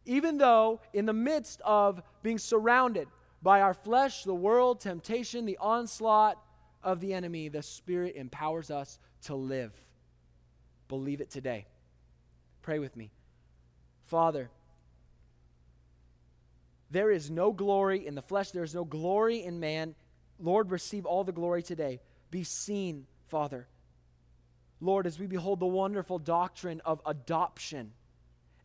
Even 0.04 0.38
though, 0.38 0.80
in 0.92 1.06
the 1.06 1.12
midst 1.12 1.60
of 1.64 2.02
being 2.22 2.38
surrounded 2.38 3.08
by 3.42 3.60
our 3.60 3.74
flesh, 3.74 4.24
the 4.24 4.34
world, 4.34 4.80
temptation, 4.80 5.44
the 5.44 5.58
onslaught 5.58 6.42
of 6.82 7.00
the 7.00 7.12
enemy, 7.12 7.48
the 7.48 7.62
Spirit 7.62 8.16
empowers 8.16 8.70
us 8.70 8.98
to 9.22 9.34
live. 9.34 9.72
Believe 10.88 11.20
it 11.20 11.30
today. 11.30 11.66
Pray 12.62 12.78
with 12.78 12.96
me. 12.96 13.10
Father, 14.04 14.50
there 16.90 17.10
is 17.10 17.30
no 17.30 17.52
glory 17.52 18.06
in 18.06 18.14
the 18.14 18.22
flesh, 18.22 18.50
there 18.50 18.64
is 18.64 18.74
no 18.74 18.84
glory 18.84 19.42
in 19.42 19.60
man. 19.60 19.94
Lord, 20.40 20.70
receive 20.70 21.04
all 21.04 21.24
the 21.24 21.32
glory 21.32 21.62
today. 21.62 22.00
Be 22.30 22.44
seen, 22.44 23.06
Father. 23.28 23.66
Lord, 24.80 25.06
as 25.06 25.18
we 25.18 25.26
behold 25.26 25.60
the 25.60 25.66
wonderful 25.66 26.18
doctrine 26.18 26.80
of 26.84 27.02
adoption 27.04 27.92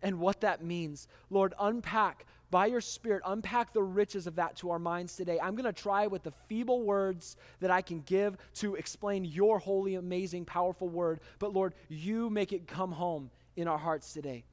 and 0.03 0.19
what 0.19 0.41
that 0.41 0.63
means, 0.63 1.07
Lord, 1.31 1.53
unpack 1.59 2.25
by 2.51 2.67
your 2.67 2.81
Spirit, 2.81 3.23
unpack 3.25 3.73
the 3.73 3.81
riches 3.81 4.27
of 4.27 4.35
that 4.35 4.57
to 4.57 4.69
our 4.69 4.77
minds 4.77 5.15
today. 5.15 5.39
I'm 5.41 5.55
going 5.55 5.65
to 5.65 5.73
try 5.73 6.05
with 6.05 6.21
the 6.21 6.29
feeble 6.29 6.83
words 6.83 7.35
that 7.61 7.71
I 7.71 7.81
can 7.81 8.01
give 8.01 8.37
to 8.55 8.75
explain 8.75 9.25
your 9.25 9.57
holy, 9.57 9.95
amazing, 9.95 10.45
powerful 10.45 10.87
word. 10.87 11.19
But 11.39 11.53
Lord, 11.53 11.73
you 11.89 12.29
make 12.29 12.53
it 12.53 12.67
come 12.67 12.91
home 12.91 13.31
in 13.55 13.67
our 13.67 13.79
hearts 13.79 14.13
today 14.13 14.43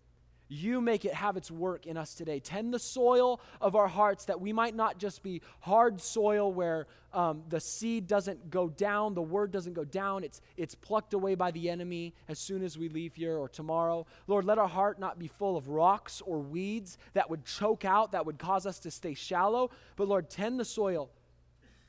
you 0.51 0.81
make 0.81 1.05
it 1.05 1.15
have 1.15 1.37
its 1.37 1.49
work 1.49 1.87
in 1.87 1.97
us 1.97 2.13
today. 2.13 2.41
Tend 2.41 2.75
the 2.75 2.79
soil 2.79 3.41
of 3.61 3.77
our 3.77 3.87
hearts 3.87 4.25
that 4.25 4.41
we 4.41 4.53
might 4.53 4.75
not 4.75 4.99
just 4.99 5.23
be 5.23 5.43
hard 5.61 6.01
soil 6.01 6.53
where 6.53 6.89
um, 7.13 7.45
the 7.49 7.61
seed 7.61 8.09
doesn't 8.09 8.51
go 8.51 8.69
down, 8.69 9.15
the 9.15 9.23
word 9.23 9.53
doesn't 9.53 9.75
go 9.75 9.85
down, 9.85 10.25
it's, 10.25 10.41
it's 10.57 10.75
plucked 10.75 11.15
away 11.15 11.37
by 11.37 11.53
the 11.53 11.71
enemy 11.71 12.15
as 12.29 12.41
soon 12.41 12.65
as 12.65 12.77
we 12.77 12.89
leave 12.89 13.15
here 13.15 13.37
or 13.37 13.49
tomorrow. 13.49 14.07
Lord, 14.27 14.45
let 14.45 14.59
our 14.59 14.69
heart 14.69 14.99
not 14.99 15.21
be 15.21 15.29
full 15.29 15.57
of 15.57 15.69
rocks 15.69 16.21
or 16.21 16.41
weeds 16.41 16.99
that 17.13 17.31
would 17.31 17.45
choke 17.45 17.85
out, 17.85 18.13
that 18.13 18.27
would 18.27 18.39
cause 18.39 18.67
us 18.67 18.81
to 18.81 18.91
stay 18.91 19.15
shallow. 19.15 19.71
But 19.95 20.09
Lord, 20.09 20.29
tend 20.29 20.59
the 20.59 20.65
soil 20.65 21.11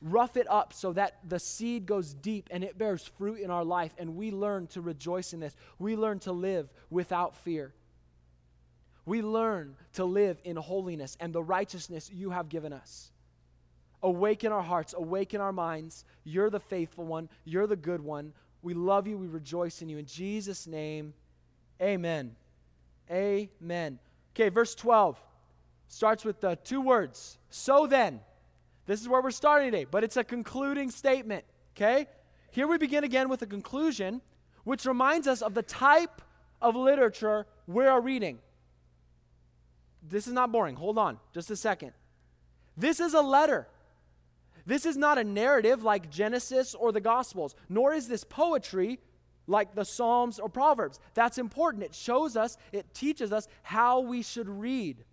rough 0.00 0.36
it 0.36 0.50
up 0.50 0.72
so 0.72 0.92
that 0.92 1.18
the 1.28 1.38
seed 1.38 1.86
goes 1.86 2.12
deep 2.12 2.48
and 2.50 2.64
it 2.64 2.76
bears 2.76 3.10
fruit 3.18 3.38
in 3.38 3.50
our 3.50 3.64
life 3.64 3.94
and 3.98 4.16
we 4.16 4.32
learn 4.32 4.66
to 4.68 4.80
rejoice 4.80 5.32
in 5.32 5.40
this. 5.40 5.54
We 5.78 5.94
learn 5.96 6.18
to 6.20 6.32
live 6.32 6.72
without 6.90 7.36
fear 7.36 7.72
we 9.04 9.22
learn 9.22 9.76
to 9.94 10.04
live 10.04 10.38
in 10.44 10.56
holiness 10.56 11.16
and 11.20 11.32
the 11.32 11.42
righteousness 11.42 12.10
you 12.12 12.30
have 12.30 12.48
given 12.48 12.72
us. 12.72 13.10
Awaken 14.02 14.52
our 14.52 14.62
hearts, 14.62 14.94
awaken 14.96 15.40
our 15.40 15.52
minds. 15.52 16.04
You're 16.24 16.50
the 16.50 16.60
faithful 16.60 17.04
one, 17.04 17.28
you're 17.44 17.66
the 17.66 17.76
good 17.76 18.00
one. 18.00 18.32
We 18.62 18.74
love 18.74 19.06
you, 19.06 19.18
we 19.18 19.26
rejoice 19.26 19.82
in 19.82 19.88
you. 19.88 19.98
In 19.98 20.06
Jesus' 20.06 20.66
name, 20.66 21.14
amen. 21.80 22.36
Amen. 23.10 23.98
Okay, 24.34 24.48
verse 24.48 24.74
12 24.74 25.20
starts 25.88 26.24
with 26.24 26.40
the 26.40 26.56
two 26.64 26.80
words. 26.80 27.38
So 27.50 27.86
then, 27.86 28.20
this 28.86 29.00
is 29.00 29.08
where 29.08 29.20
we're 29.20 29.30
starting 29.30 29.70
today, 29.70 29.84
but 29.84 30.04
it's 30.04 30.16
a 30.16 30.24
concluding 30.24 30.90
statement, 30.90 31.44
okay? 31.76 32.06
Here 32.50 32.66
we 32.66 32.78
begin 32.78 33.04
again 33.04 33.28
with 33.28 33.42
a 33.42 33.46
conclusion, 33.46 34.22
which 34.64 34.86
reminds 34.86 35.26
us 35.26 35.42
of 35.42 35.54
the 35.54 35.62
type 35.62 36.22
of 36.60 36.76
literature 36.76 37.46
we 37.66 37.84
are 37.86 38.00
reading. 38.00 38.38
This 40.02 40.26
is 40.26 40.32
not 40.32 40.52
boring. 40.52 40.76
Hold 40.76 40.98
on 40.98 41.18
just 41.32 41.50
a 41.50 41.56
second. 41.56 41.92
This 42.76 43.00
is 43.00 43.14
a 43.14 43.20
letter. 43.20 43.68
This 44.64 44.86
is 44.86 44.96
not 44.96 45.18
a 45.18 45.24
narrative 45.24 45.82
like 45.82 46.10
Genesis 46.10 46.74
or 46.74 46.92
the 46.92 47.00
Gospels, 47.00 47.54
nor 47.68 47.92
is 47.92 48.08
this 48.08 48.24
poetry 48.24 49.00
like 49.46 49.74
the 49.74 49.84
Psalms 49.84 50.38
or 50.38 50.48
Proverbs. 50.48 51.00
That's 51.14 51.38
important. 51.38 51.84
It 51.84 51.94
shows 51.94 52.36
us, 52.36 52.56
it 52.72 52.94
teaches 52.94 53.32
us 53.32 53.48
how 53.62 54.00
we 54.00 54.22
should 54.22 54.48
read, 54.48 55.04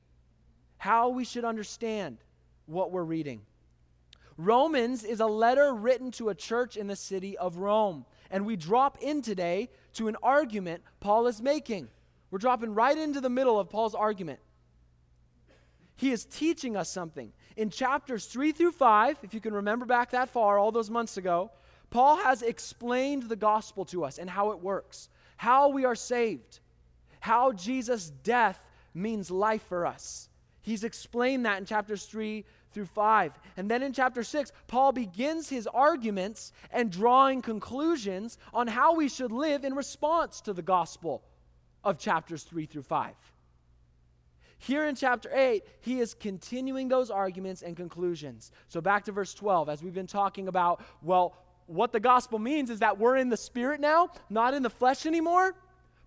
how 0.77 1.09
we 1.09 1.25
should 1.25 1.45
understand 1.45 2.17
what 2.65 2.91
we're 2.91 3.03
reading. 3.03 3.41
Romans 4.37 5.03
is 5.03 5.19
a 5.19 5.25
letter 5.25 5.73
written 5.73 6.11
to 6.11 6.29
a 6.29 6.35
church 6.35 6.77
in 6.77 6.87
the 6.87 6.95
city 6.95 7.37
of 7.37 7.57
Rome. 7.57 8.05
And 8.31 8.45
we 8.45 8.55
drop 8.55 8.97
in 9.01 9.21
today 9.21 9.69
to 9.93 10.07
an 10.07 10.15
argument 10.21 10.83
Paul 10.99 11.27
is 11.27 11.41
making. 11.41 11.89
We're 12.31 12.39
dropping 12.39 12.73
right 12.73 12.97
into 12.97 13.19
the 13.19 13.29
middle 13.29 13.59
of 13.59 13.69
Paul's 13.69 13.95
argument. 13.95 14.39
He 15.99 16.11
is 16.11 16.23
teaching 16.23 16.77
us 16.77 16.89
something. 16.89 17.33
In 17.57 17.69
chapters 17.69 18.25
3 18.27 18.53
through 18.53 18.71
5, 18.71 19.19
if 19.21 19.33
you 19.33 19.41
can 19.41 19.53
remember 19.53 19.85
back 19.85 20.11
that 20.11 20.29
far, 20.29 20.57
all 20.57 20.71
those 20.71 20.89
months 20.89 21.17
ago, 21.17 21.51
Paul 21.89 22.15
has 22.15 22.41
explained 22.41 23.23
the 23.23 23.35
gospel 23.35 23.83
to 23.87 24.05
us 24.05 24.17
and 24.17 24.29
how 24.29 24.51
it 24.51 24.61
works, 24.61 25.09
how 25.35 25.67
we 25.67 25.83
are 25.83 25.95
saved, 25.95 26.61
how 27.19 27.51
Jesus' 27.51 28.09
death 28.23 28.63
means 28.93 29.29
life 29.29 29.63
for 29.63 29.85
us. 29.85 30.29
He's 30.61 30.85
explained 30.85 31.45
that 31.45 31.57
in 31.57 31.65
chapters 31.65 32.05
3 32.05 32.45
through 32.71 32.85
5. 32.85 33.33
And 33.57 33.69
then 33.69 33.83
in 33.83 33.91
chapter 33.91 34.23
6, 34.23 34.53
Paul 34.67 34.93
begins 34.93 35.49
his 35.49 35.67
arguments 35.67 36.53
and 36.71 36.89
drawing 36.89 37.41
conclusions 37.41 38.37
on 38.53 38.67
how 38.67 38.95
we 38.95 39.09
should 39.09 39.33
live 39.33 39.65
in 39.65 39.75
response 39.75 40.39
to 40.41 40.53
the 40.53 40.61
gospel 40.61 41.25
of 41.83 41.99
chapters 41.99 42.43
3 42.43 42.67
through 42.67 42.83
5. 42.83 43.13
Here 44.59 44.85
in 44.85 44.95
chapter 44.95 45.29
8, 45.33 45.63
he 45.79 46.01
is 46.01 46.13
continuing 46.13 46.89
those 46.89 47.09
arguments 47.09 47.61
and 47.61 47.77
conclusions. 47.77 48.51
So 48.67 48.81
back 48.81 49.05
to 49.05 49.13
verse 49.13 49.33
12, 49.33 49.69
as 49.69 49.81
we've 49.81 49.93
been 49.93 50.05
talking 50.05 50.49
about, 50.49 50.83
well, 51.01 51.37
what 51.65 51.93
the 51.93 51.99
gospel 51.99 52.39
means 52.39 52.69
is 52.69 52.79
that 52.79 52.99
we're 52.99 53.15
in 53.15 53.29
the 53.29 53.37
spirit 53.37 53.79
now, 53.79 54.09
not 54.29 54.53
in 54.53 54.61
the 54.61 54.69
flesh 54.69 55.05
anymore. 55.05 55.55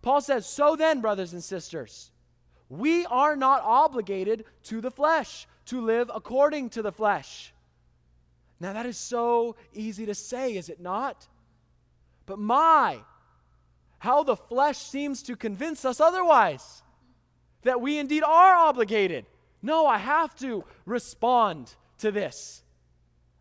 Paul 0.03 0.21
says, 0.21 0.45
So 0.45 0.77
then, 0.77 1.01
brothers 1.01 1.33
and 1.33 1.43
sisters, 1.43 2.11
we 2.69 3.07
are 3.07 3.37
not 3.37 3.63
obligated 3.63 4.45
to 4.65 4.83
the 4.83 4.91
flesh 4.91 5.47
to 5.67 5.81
live 5.81 6.11
according 6.15 6.71
to 6.71 6.83
the 6.83 6.93
flesh. 6.93 7.55
Now, 8.61 8.75
that 8.75 8.87
is 8.87 8.99
so 8.99 9.57
easy 9.73 10.05
to 10.07 10.15
say, 10.15 10.57
is 10.57 10.69
it 10.69 10.81
not? 10.81 11.27
But 12.27 12.39
my, 12.39 12.99
how 13.99 14.25
the 14.25 14.37
flesh 14.37 14.79
seems 14.79 15.23
to 15.25 15.37
convince 15.37 15.85
us 15.85 16.01
otherwise 16.01 16.82
that 17.62 17.81
we 17.81 17.99
indeed 17.99 18.23
are 18.23 18.54
obligated. 18.54 19.26
No, 19.62 19.87
I 19.87 19.99
have 19.99 20.35
to 20.37 20.64
respond 20.85 21.75
to 21.99 22.11
this. 22.11 22.62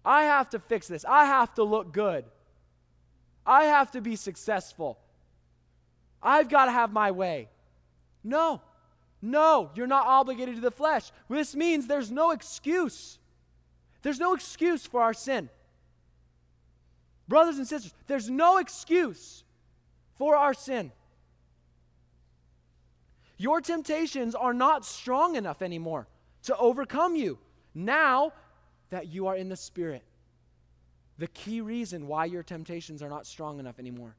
I 0.06 0.24
have 0.24 0.50
to 0.52 0.60
fix 0.60 0.88
this. 0.88 1.06
I 1.06 1.26
have 1.26 1.54
to 1.56 1.64
look 1.64 1.92
good. 1.92 2.26
I 3.46 3.66
have 3.66 3.92
to 3.92 4.02
be 4.02 4.16
successful. 4.16 5.00
I've 6.22 6.50
got 6.50 6.66
to 6.66 6.72
have 6.72 6.92
my 6.92 7.12
way. 7.12 7.50
No, 8.24 8.62
no, 9.22 9.72
you're 9.76 9.88
not 9.88 10.06
obligated 10.06 10.56
to 10.56 10.62
the 10.62 10.72
flesh. 10.72 11.12
This 11.30 11.56
means 11.56 11.88
there's 11.88 12.12
no 12.12 12.32
excuse. 12.32 13.20
There's 14.02 14.20
no 14.20 14.34
excuse 14.34 14.86
for 14.86 15.02
our 15.02 15.14
sin. 15.14 15.50
Brothers 17.28 17.58
and 17.58 17.68
sisters, 17.68 17.94
there's 18.08 18.30
no 18.30 18.58
excuse 18.58 19.44
for 20.16 20.36
our 20.36 20.54
sin. 20.54 20.92
Your 23.42 23.60
temptations 23.60 24.36
are 24.36 24.54
not 24.54 24.86
strong 24.86 25.36
enough 25.36 25.64
anymore 25.64 26.08
to 26.44 26.56
overcome 26.58 27.16
you 27.16 27.40
now 27.74 28.34
that 28.92 29.08
you 29.08 29.26
are 29.26 29.36
in 29.36 29.50
the 29.50 29.56
Spirit. 29.56 30.04
The 31.18 31.26
key 31.26 31.60
reason 31.60 32.06
why 32.06 32.26
your 32.26 32.44
temptations 32.44 33.02
are 33.02 33.10
not 33.10 33.26
strong 33.26 33.60
enough 33.60 33.80
anymore 33.80 34.16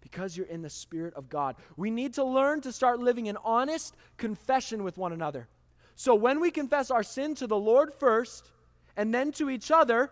because 0.00 0.38
you're 0.38 0.46
in 0.46 0.62
the 0.62 0.70
Spirit 0.70 1.12
of 1.12 1.28
God. 1.28 1.56
We 1.76 1.90
need 1.90 2.14
to 2.14 2.24
learn 2.24 2.62
to 2.62 2.72
start 2.72 2.98
living 2.98 3.28
an 3.28 3.36
honest 3.44 3.94
confession 4.16 4.84
with 4.84 4.96
one 4.96 5.12
another. 5.12 5.48
So 5.94 6.14
when 6.14 6.40
we 6.40 6.50
confess 6.50 6.90
our 6.90 7.02
sin 7.02 7.34
to 7.34 7.46
the 7.46 7.58
Lord 7.58 7.92
first 7.92 8.50
and 8.96 9.12
then 9.12 9.32
to 9.32 9.50
each 9.50 9.70
other, 9.70 10.10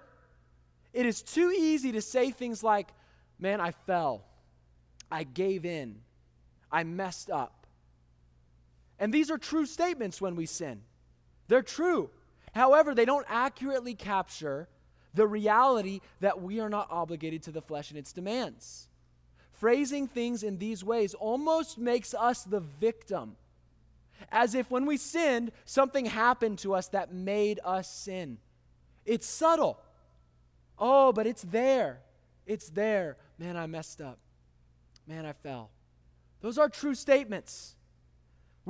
It 0.92 1.06
is 1.06 1.22
too 1.22 1.50
easy 1.50 1.92
to 1.92 2.02
say 2.02 2.30
things 2.30 2.62
like, 2.62 2.88
man, 3.38 3.60
I 3.60 3.70
fell, 3.70 4.24
I 5.10 5.22
gave 5.22 5.64
in, 5.64 6.00
I 6.70 6.84
messed 6.84 7.30
up. 7.30 7.59
And 9.00 9.12
these 9.12 9.30
are 9.30 9.38
true 9.38 9.66
statements 9.66 10.20
when 10.20 10.36
we 10.36 10.46
sin. 10.46 10.82
They're 11.48 11.62
true. 11.62 12.10
However, 12.54 12.94
they 12.94 13.06
don't 13.06 13.26
accurately 13.28 13.94
capture 13.94 14.68
the 15.14 15.26
reality 15.26 16.00
that 16.20 16.40
we 16.40 16.60
are 16.60 16.68
not 16.68 16.86
obligated 16.90 17.42
to 17.44 17.50
the 17.50 17.62
flesh 17.62 17.90
and 17.90 17.98
its 17.98 18.12
demands. 18.12 18.88
Phrasing 19.52 20.06
things 20.06 20.42
in 20.42 20.58
these 20.58 20.84
ways 20.84 21.14
almost 21.14 21.78
makes 21.78 22.14
us 22.14 22.44
the 22.44 22.60
victim, 22.60 23.36
as 24.30 24.54
if 24.54 24.70
when 24.70 24.86
we 24.86 24.96
sinned, 24.96 25.50
something 25.64 26.06
happened 26.06 26.58
to 26.58 26.74
us 26.74 26.88
that 26.88 27.12
made 27.12 27.58
us 27.64 27.90
sin. 27.90 28.38
It's 29.04 29.26
subtle. 29.26 29.80
Oh, 30.78 31.12
but 31.12 31.26
it's 31.26 31.42
there. 31.42 32.00
It's 32.46 32.68
there. 32.70 33.16
Man, 33.38 33.56
I 33.56 33.66
messed 33.66 34.00
up. 34.00 34.18
Man, 35.06 35.26
I 35.26 35.32
fell. 35.32 35.70
Those 36.40 36.58
are 36.58 36.68
true 36.68 36.94
statements. 36.94 37.76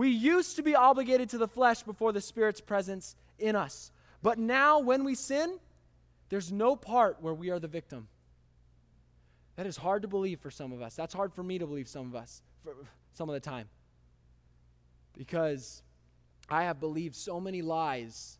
We 0.01 0.09
used 0.09 0.57
to 0.57 0.63
be 0.63 0.75
obligated 0.75 1.29
to 1.29 1.37
the 1.37 1.47
flesh 1.47 1.83
before 1.83 2.11
the 2.11 2.23
Spirit's 2.23 2.63
presence 2.63 3.17
in 3.39 3.55
us. 3.55 3.93
But 4.23 4.39
now, 4.39 4.79
when 4.79 5.05
we 5.05 5.15
sin, 5.15 5.59
there's 6.31 6.51
no 6.51 6.75
part 6.75 7.19
where 7.21 7.35
we 7.35 7.51
are 7.51 7.59
the 7.59 7.69
victim. 7.69 8.09
That 9.57 9.67
is 9.67 9.77
hard 9.77 10.01
to 10.01 10.09
believe 10.09 10.41
for 10.41 10.51
some 10.51 10.73
of 10.73 10.81
us. 10.81 10.97
That's 10.97 11.13
hard 11.13 11.35
for 11.35 11.43
me 11.43 11.59
to 11.59 11.67
believe 11.67 11.87
some 11.87 12.07
of 12.07 12.15
us, 12.15 12.41
for 12.65 12.77
some 13.13 13.29
of 13.29 13.35
the 13.35 13.41
time. 13.41 13.69
Because 15.19 15.83
I 16.49 16.63
have 16.63 16.81
believed 16.81 17.15
so 17.15 17.39
many 17.39 17.61
lies 17.61 18.39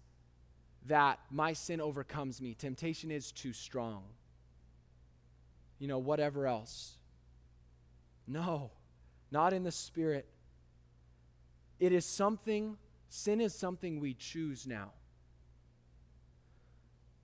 that 0.87 1.19
my 1.31 1.53
sin 1.53 1.83
overcomes 1.83 2.41
me. 2.41 2.55
Temptation 2.55 3.11
is 3.11 3.33
too 3.33 3.53
strong. 3.53 4.05
You 5.79 5.89
know, 5.89 5.99
whatever 5.99 6.47
else. 6.47 6.97
No, 8.27 8.71
not 9.31 9.53
in 9.53 9.63
the 9.63 9.73
Spirit. 9.73 10.27
It 11.81 11.93
is 11.93 12.05
something, 12.05 12.77
sin 13.09 13.41
is 13.41 13.55
something 13.55 13.99
we 13.99 14.15
choose 14.15 14.67
now. 14.67 14.93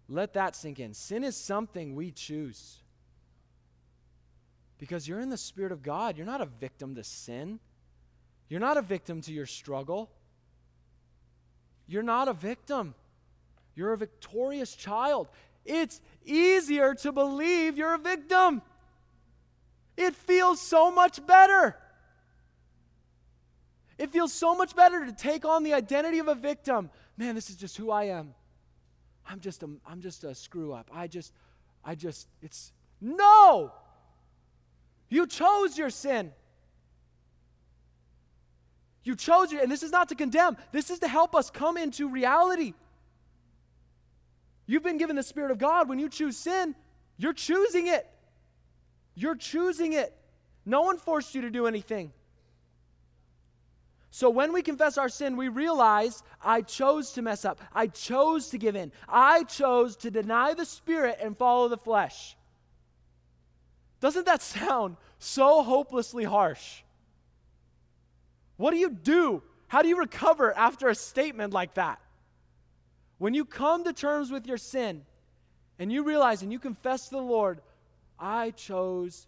Let 0.08 0.32
that 0.34 0.56
sink 0.56 0.80
in. 0.80 0.94
Sin 0.94 1.22
is 1.22 1.36
something 1.36 1.94
we 1.94 2.10
choose. 2.10 2.78
Because 4.78 5.06
you're 5.06 5.20
in 5.20 5.30
the 5.30 5.36
Spirit 5.36 5.72
of 5.72 5.82
God. 5.82 6.16
You're 6.16 6.26
not 6.26 6.40
a 6.40 6.46
victim 6.46 6.94
to 6.94 7.04
sin. 7.04 7.60
You're 8.48 8.60
not 8.60 8.76
a 8.76 8.82
victim 8.82 9.20
to 9.22 9.32
your 9.32 9.46
struggle. 9.46 10.10
You're 11.86 12.02
not 12.02 12.28
a 12.28 12.32
victim. 12.32 12.94
You're 13.74 13.92
a 13.92 13.98
victorious 13.98 14.74
child. 14.74 15.28
It's 15.64 16.00
easier 16.24 16.94
to 16.94 17.12
believe 17.12 17.76
you're 17.76 17.94
a 17.94 17.98
victim. 17.98 18.62
It 19.96 20.14
feels 20.14 20.60
so 20.60 20.90
much 20.90 21.24
better. 21.26 21.76
It 23.98 24.12
feels 24.12 24.32
so 24.32 24.54
much 24.54 24.76
better 24.76 25.06
to 25.06 25.12
take 25.12 25.44
on 25.44 25.62
the 25.62 25.72
identity 25.72 26.18
of 26.18 26.28
a 26.28 26.34
victim. 26.34 26.90
Man, 27.16 27.34
this 27.34 27.48
is 27.48 27.56
just 27.56 27.76
who 27.76 27.90
I 27.90 28.04
am. 28.04 28.34
I'm 29.28 29.40
just 29.40 29.62
a, 29.62 29.70
I'm 29.86 30.00
just 30.00 30.24
a 30.24 30.34
screw 30.34 30.72
up. 30.72 30.90
I 30.92 31.06
just, 31.06 31.32
I 31.84 31.94
just, 31.94 32.28
it's, 32.42 32.72
no! 33.00 33.72
You 35.08 35.26
chose 35.26 35.78
your 35.78 35.90
sin. 35.90 36.32
You 39.02 39.14
chose 39.14 39.52
it, 39.52 39.62
and 39.62 39.70
this 39.70 39.82
is 39.82 39.92
not 39.92 40.08
to 40.08 40.14
condemn, 40.14 40.56
this 40.72 40.90
is 40.90 40.98
to 40.98 41.08
help 41.08 41.34
us 41.34 41.50
come 41.50 41.76
into 41.76 42.08
reality. 42.08 42.74
You've 44.66 44.82
been 44.82 44.98
given 44.98 45.14
the 45.14 45.22
Spirit 45.22 45.52
of 45.52 45.58
God. 45.58 45.88
When 45.88 46.00
you 46.00 46.08
choose 46.08 46.36
sin, 46.36 46.74
you're 47.16 47.32
choosing 47.32 47.86
it. 47.86 48.04
You're 49.14 49.36
choosing 49.36 49.92
it. 49.92 50.12
No 50.64 50.82
one 50.82 50.98
forced 50.98 51.36
you 51.36 51.42
to 51.42 51.50
do 51.50 51.66
anything. 51.66 52.12
So 54.10 54.30
when 54.30 54.52
we 54.52 54.62
confess 54.62 54.96
our 54.98 55.08
sin, 55.08 55.36
we 55.36 55.48
realize 55.48 56.22
I 56.42 56.62
chose 56.62 57.12
to 57.12 57.22
mess 57.22 57.44
up. 57.44 57.60
I 57.74 57.86
chose 57.86 58.48
to 58.50 58.58
give 58.58 58.76
in. 58.76 58.92
I 59.08 59.44
chose 59.44 59.96
to 59.96 60.10
deny 60.10 60.54
the 60.54 60.64
Spirit 60.64 61.18
and 61.20 61.36
follow 61.36 61.68
the 61.68 61.76
flesh. 61.76 62.36
Doesn't 64.00 64.26
that 64.26 64.42
sound 64.58 64.96
so 65.18 65.62
hopelessly 65.62 66.24
harsh? 66.24 66.82
What 68.56 68.70
do 68.70 68.78
you 68.78 68.90
do? 68.90 69.42
How 69.68 69.82
do 69.82 69.88
you 69.88 69.98
recover 69.98 70.56
after 70.56 70.88
a 70.88 70.94
statement 70.94 71.52
like 71.52 71.74
that? 71.74 72.00
When 73.18 73.34
you 73.34 73.44
come 73.44 73.84
to 73.84 73.92
terms 73.92 74.30
with 74.30 74.46
your 74.46 74.58
sin 74.58 75.04
and 75.78 75.92
you 75.92 76.04
realize 76.04 76.42
and 76.42 76.52
you 76.52 76.58
confess 76.58 77.08
to 77.08 77.16
the 77.16 77.22
Lord, 77.22 77.60
I 78.18 78.50
chose 78.50 79.26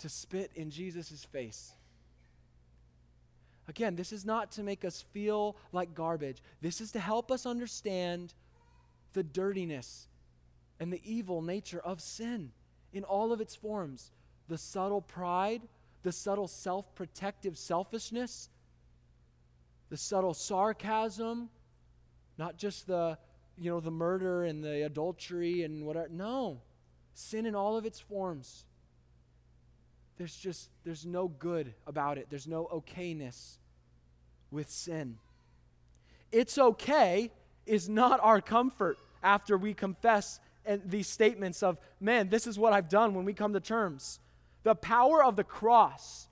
to 0.00 0.08
spit 0.08 0.50
in 0.54 0.70
Jesus' 0.70 1.24
face. 1.24 1.72
Again, 3.68 3.96
this 3.96 4.12
is 4.12 4.24
not 4.24 4.50
to 4.52 4.62
make 4.62 4.84
us 4.84 5.04
feel 5.12 5.56
like 5.70 5.94
garbage. 5.94 6.42
This 6.60 6.80
is 6.80 6.90
to 6.92 7.00
help 7.00 7.30
us 7.30 7.46
understand 7.46 8.34
the 9.12 9.22
dirtiness 9.22 10.08
and 10.80 10.92
the 10.92 11.00
evil 11.04 11.42
nature 11.42 11.80
of 11.80 12.00
sin 12.00 12.50
in 12.92 13.04
all 13.04 13.32
of 13.32 13.40
its 13.40 13.54
forms. 13.54 14.10
The 14.48 14.58
subtle 14.58 15.00
pride, 15.00 15.62
the 16.02 16.12
subtle 16.12 16.48
self 16.48 16.92
protective 16.94 17.56
selfishness, 17.56 18.48
the 19.90 19.96
subtle 19.96 20.34
sarcasm, 20.34 21.48
not 22.38 22.56
just 22.56 22.86
the 22.86 23.18
you 23.56 23.70
know 23.70 23.80
the 23.80 23.90
murder 23.90 24.44
and 24.44 24.64
the 24.64 24.84
adultery 24.84 25.62
and 25.62 25.86
whatever. 25.86 26.08
No. 26.08 26.62
Sin 27.14 27.46
in 27.46 27.54
all 27.54 27.76
of 27.76 27.86
its 27.86 28.00
forms 28.00 28.64
there's 30.18 30.36
just 30.36 30.70
there's 30.84 31.06
no 31.06 31.28
good 31.28 31.74
about 31.86 32.18
it. 32.18 32.26
There's 32.30 32.46
no 32.46 32.68
okayness 32.72 33.56
with 34.50 34.70
sin. 34.70 35.18
It's 36.30 36.58
okay 36.58 37.30
is 37.66 37.88
not 37.88 38.20
our 38.22 38.40
comfort 38.40 38.98
after 39.22 39.56
we 39.56 39.74
confess 39.74 40.40
and 40.64 40.82
these 40.84 41.08
statements 41.08 41.62
of 41.62 41.78
man 42.00 42.28
this 42.28 42.46
is 42.46 42.58
what 42.58 42.72
i've 42.72 42.88
done 42.88 43.14
when 43.14 43.24
we 43.24 43.32
come 43.32 43.52
to 43.52 43.60
terms. 43.60 44.20
The 44.62 44.74
power 44.74 45.24
of 45.24 45.36
the 45.36 45.44
cross 45.44 46.28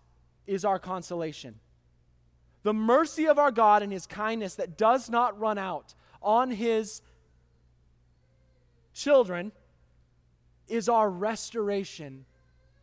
is 0.46 0.64
our 0.64 0.78
consolation. 0.78 1.56
The 2.62 2.74
mercy 2.74 3.26
of 3.26 3.38
our 3.38 3.50
god 3.50 3.82
and 3.82 3.92
his 3.92 4.06
kindness 4.06 4.56
that 4.56 4.76
does 4.76 5.08
not 5.08 5.38
run 5.40 5.58
out 5.58 5.94
on 6.22 6.50
his 6.50 7.00
children 8.92 9.52
is 10.68 10.88
our 10.88 11.10
restoration 11.10 12.26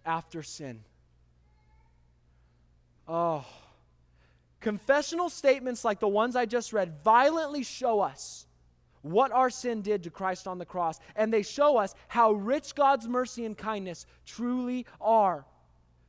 after 0.08 0.42
sin. 0.42 0.84
Oh. 3.08 3.46
Confessional 4.60 5.30
statements 5.30 5.86
like 5.86 6.00
the 6.00 6.08
ones 6.08 6.36
I 6.36 6.46
just 6.46 6.74
read 6.74 7.04
violently 7.04 7.64
show 7.64 8.00
us 8.00 8.48
what 9.04 9.32
our 9.32 9.50
sin 9.50 9.82
did 9.82 10.04
to 10.04 10.10
Christ 10.10 10.48
on 10.48 10.58
the 10.58 10.66
cross, 10.66 11.00
and 11.16 11.32
they 11.32 11.44
show 11.44 11.78
us 11.78 11.94
how 12.08 12.32
rich 12.32 12.74
God's 12.74 13.08
mercy 13.08 13.46
and 13.46 13.58
kindness 13.58 14.06
truly 14.26 14.86
are. 15.00 15.46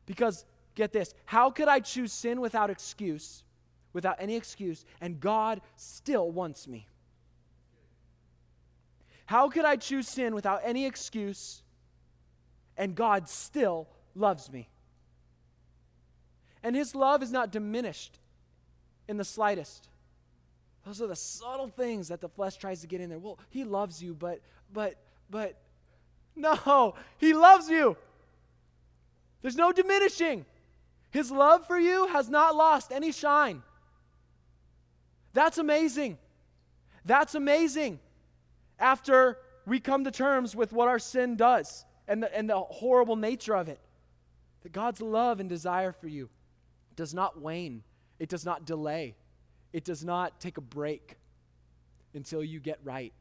Because, 0.06 0.44
get 0.74 0.92
this, 0.92 1.14
how 1.26 1.50
could 1.50 1.68
I 1.68 1.80
choose 1.80 2.12
sin 2.12 2.40
without 2.40 2.70
excuse, 2.70 3.44
without 3.92 4.16
any 4.18 4.36
excuse, 4.36 4.84
and 5.00 5.20
God 5.20 5.60
still 5.76 6.30
wants 6.30 6.66
me? 6.66 6.88
How 9.26 9.50
could 9.50 9.66
I 9.66 9.76
choose 9.76 10.08
sin 10.08 10.34
without 10.34 10.62
any 10.64 10.86
excuse 10.86 11.62
and 12.78 12.94
God 12.94 13.28
still 13.28 13.88
loves 14.14 14.50
me? 14.50 14.68
And 16.62 16.74
his 16.74 16.94
love 16.94 17.22
is 17.22 17.30
not 17.30 17.52
diminished 17.52 18.18
in 19.06 19.16
the 19.16 19.24
slightest. 19.24 19.88
Those 20.86 21.02
are 21.02 21.06
the 21.06 21.16
subtle 21.16 21.68
things 21.68 22.08
that 22.08 22.20
the 22.20 22.28
flesh 22.28 22.56
tries 22.56 22.80
to 22.80 22.86
get 22.86 23.00
in 23.00 23.10
there. 23.10 23.18
Well, 23.18 23.38
he 23.50 23.64
loves 23.64 24.02
you, 24.02 24.14
but, 24.14 24.40
but, 24.72 24.96
but, 25.28 25.56
no, 26.34 26.94
he 27.18 27.34
loves 27.34 27.68
you. 27.68 27.96
There's 29.42 29.56
no 29.56 29.72
diminishing. 29.72 30.46
His 31.10 31.30
love 31.30 31.66
for 31.66 31.78
you 31.78 32.06
has 32.08 32.28
not 32.28 32.54
lost 32.54 32.92
any 32.92 33.12
shine. 33.12 33.62
That's 35.32 35.58
amazing. 35.58 36.18
That's 37.04 37.34
amazing 37.34 38.00
after 38.78 39.38
we 39.66 39.80
come 39.80 40.04
to 40.04 40.10
terms 40.10 40.54
with 40.54 40.72
what 40.72 40.88
our 40.88 40.98
sin 40.98 41.36
does 41.36 41.84
and 42.08 42.22
the, 42.22 42.36
and 42.36 42.50
the 42.50 42.58
horrible 42.58 43.14
nature 43.14 43.54
of 43.54 43.68
it. 43.68 43.78
That 44.62 44.72
God's 44.72 45.00
love 45.00 45.38
and 45.38 45.48
desire 45.48 45.92
for 45.92 46.08
you 46.08 46.30
does 46.96 47.14
not 47.14 47.40
wane, 47.40 47.84
it 48.18 48.28
does 48.28 48.44
not 48.44 48.64
delay, 48.64 49.14
it 49.72 49.84
does 49.84 50.04
not 50.04 50.40
take 50.40 50.56
a 50.56 50.62
break 50.62 51.16
until 52.14 52.42
you 52.42 52.58
get 52.58 52.80
right. 52.82 53.12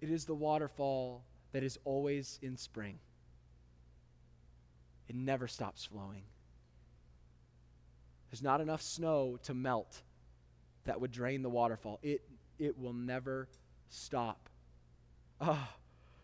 It 0.00 0.10
is 0.10 0.24
the 0.24 0.34
waterfall 0.34 1.22
that 1.52 1.62
is 1.62 1.78
always 1.84 2.40
in 2.42 2.56
spring, 2.56 2.98
it 5.08 5.14
never 5.14 5.46
stops 5.46 5.84
flowing. 5.84 6.22
There's 8.30 8.42
not 8.42 8.62
enough 8.62 8.80
snow 8.80 9.38
to 9.42 9.52
melt 9.52 10.00
that 10.84 10.98
would 11.02 11.12
drain 11.12 11.42
the 11.42 11.50
waterfall. 11.50 11.98
It, 12.02 12.22
it 12.58 12.78
will 12.78 12.94
never 12.94 13.46
stop. 13.90 14.48
Oh, 15.38 15.68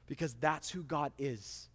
because 0.09 0.35
that's 0.35 0.71
who 0.71 0.83
God 0.83 1.13
is. 1.19 1.69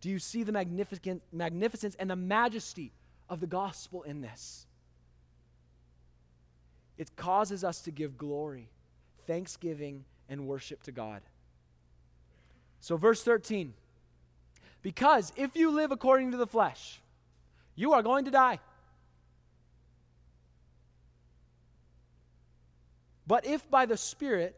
Do 0.00 0.10
you 0.10 0.18
see 0.18 0.42
the 0.42 0.52
magnificent, 0.52 1.22
magnificence 1.32 1.96
and 1.98 2.10
the 2.10 2.16
majesty 2.16 2.92
of 3.28 3.40
the 3.40 3.46
gospel 3.46 4.02
in 4.02 4.20
this? 4.20 4.66
It 6.98 7.16
causes 7.16 7.64
us 7.64 7.80
to 7.82 7.90
give 7.90 8.18
glory, 8.18 8.68
thanksgiving, 9.26 10.04
and 10.28 10.46
worship 10.46 10.82
to 10.82 10.92
God. 10.92 11.22
So, 12.80 12.96
verse 12.96 13.22
13 13.22 13.74
because 14.82 15.32
if 15.36 15.56
you 15.56 15.70
live 15.70 15.92
according 15.92 16.30
to 16.30 16.36
the 16.36 16.46
flesh, 16.46 17.00
you 17.74 17.92
are 17.92 18.02
going 18.02 18.24
to 18.24 18.30
die. 18.30 18.60
But 23.26 23.46
if 23.46 23.68
by 23.70 23.86
the 23.86 23.96
Spirit 23.96 24.56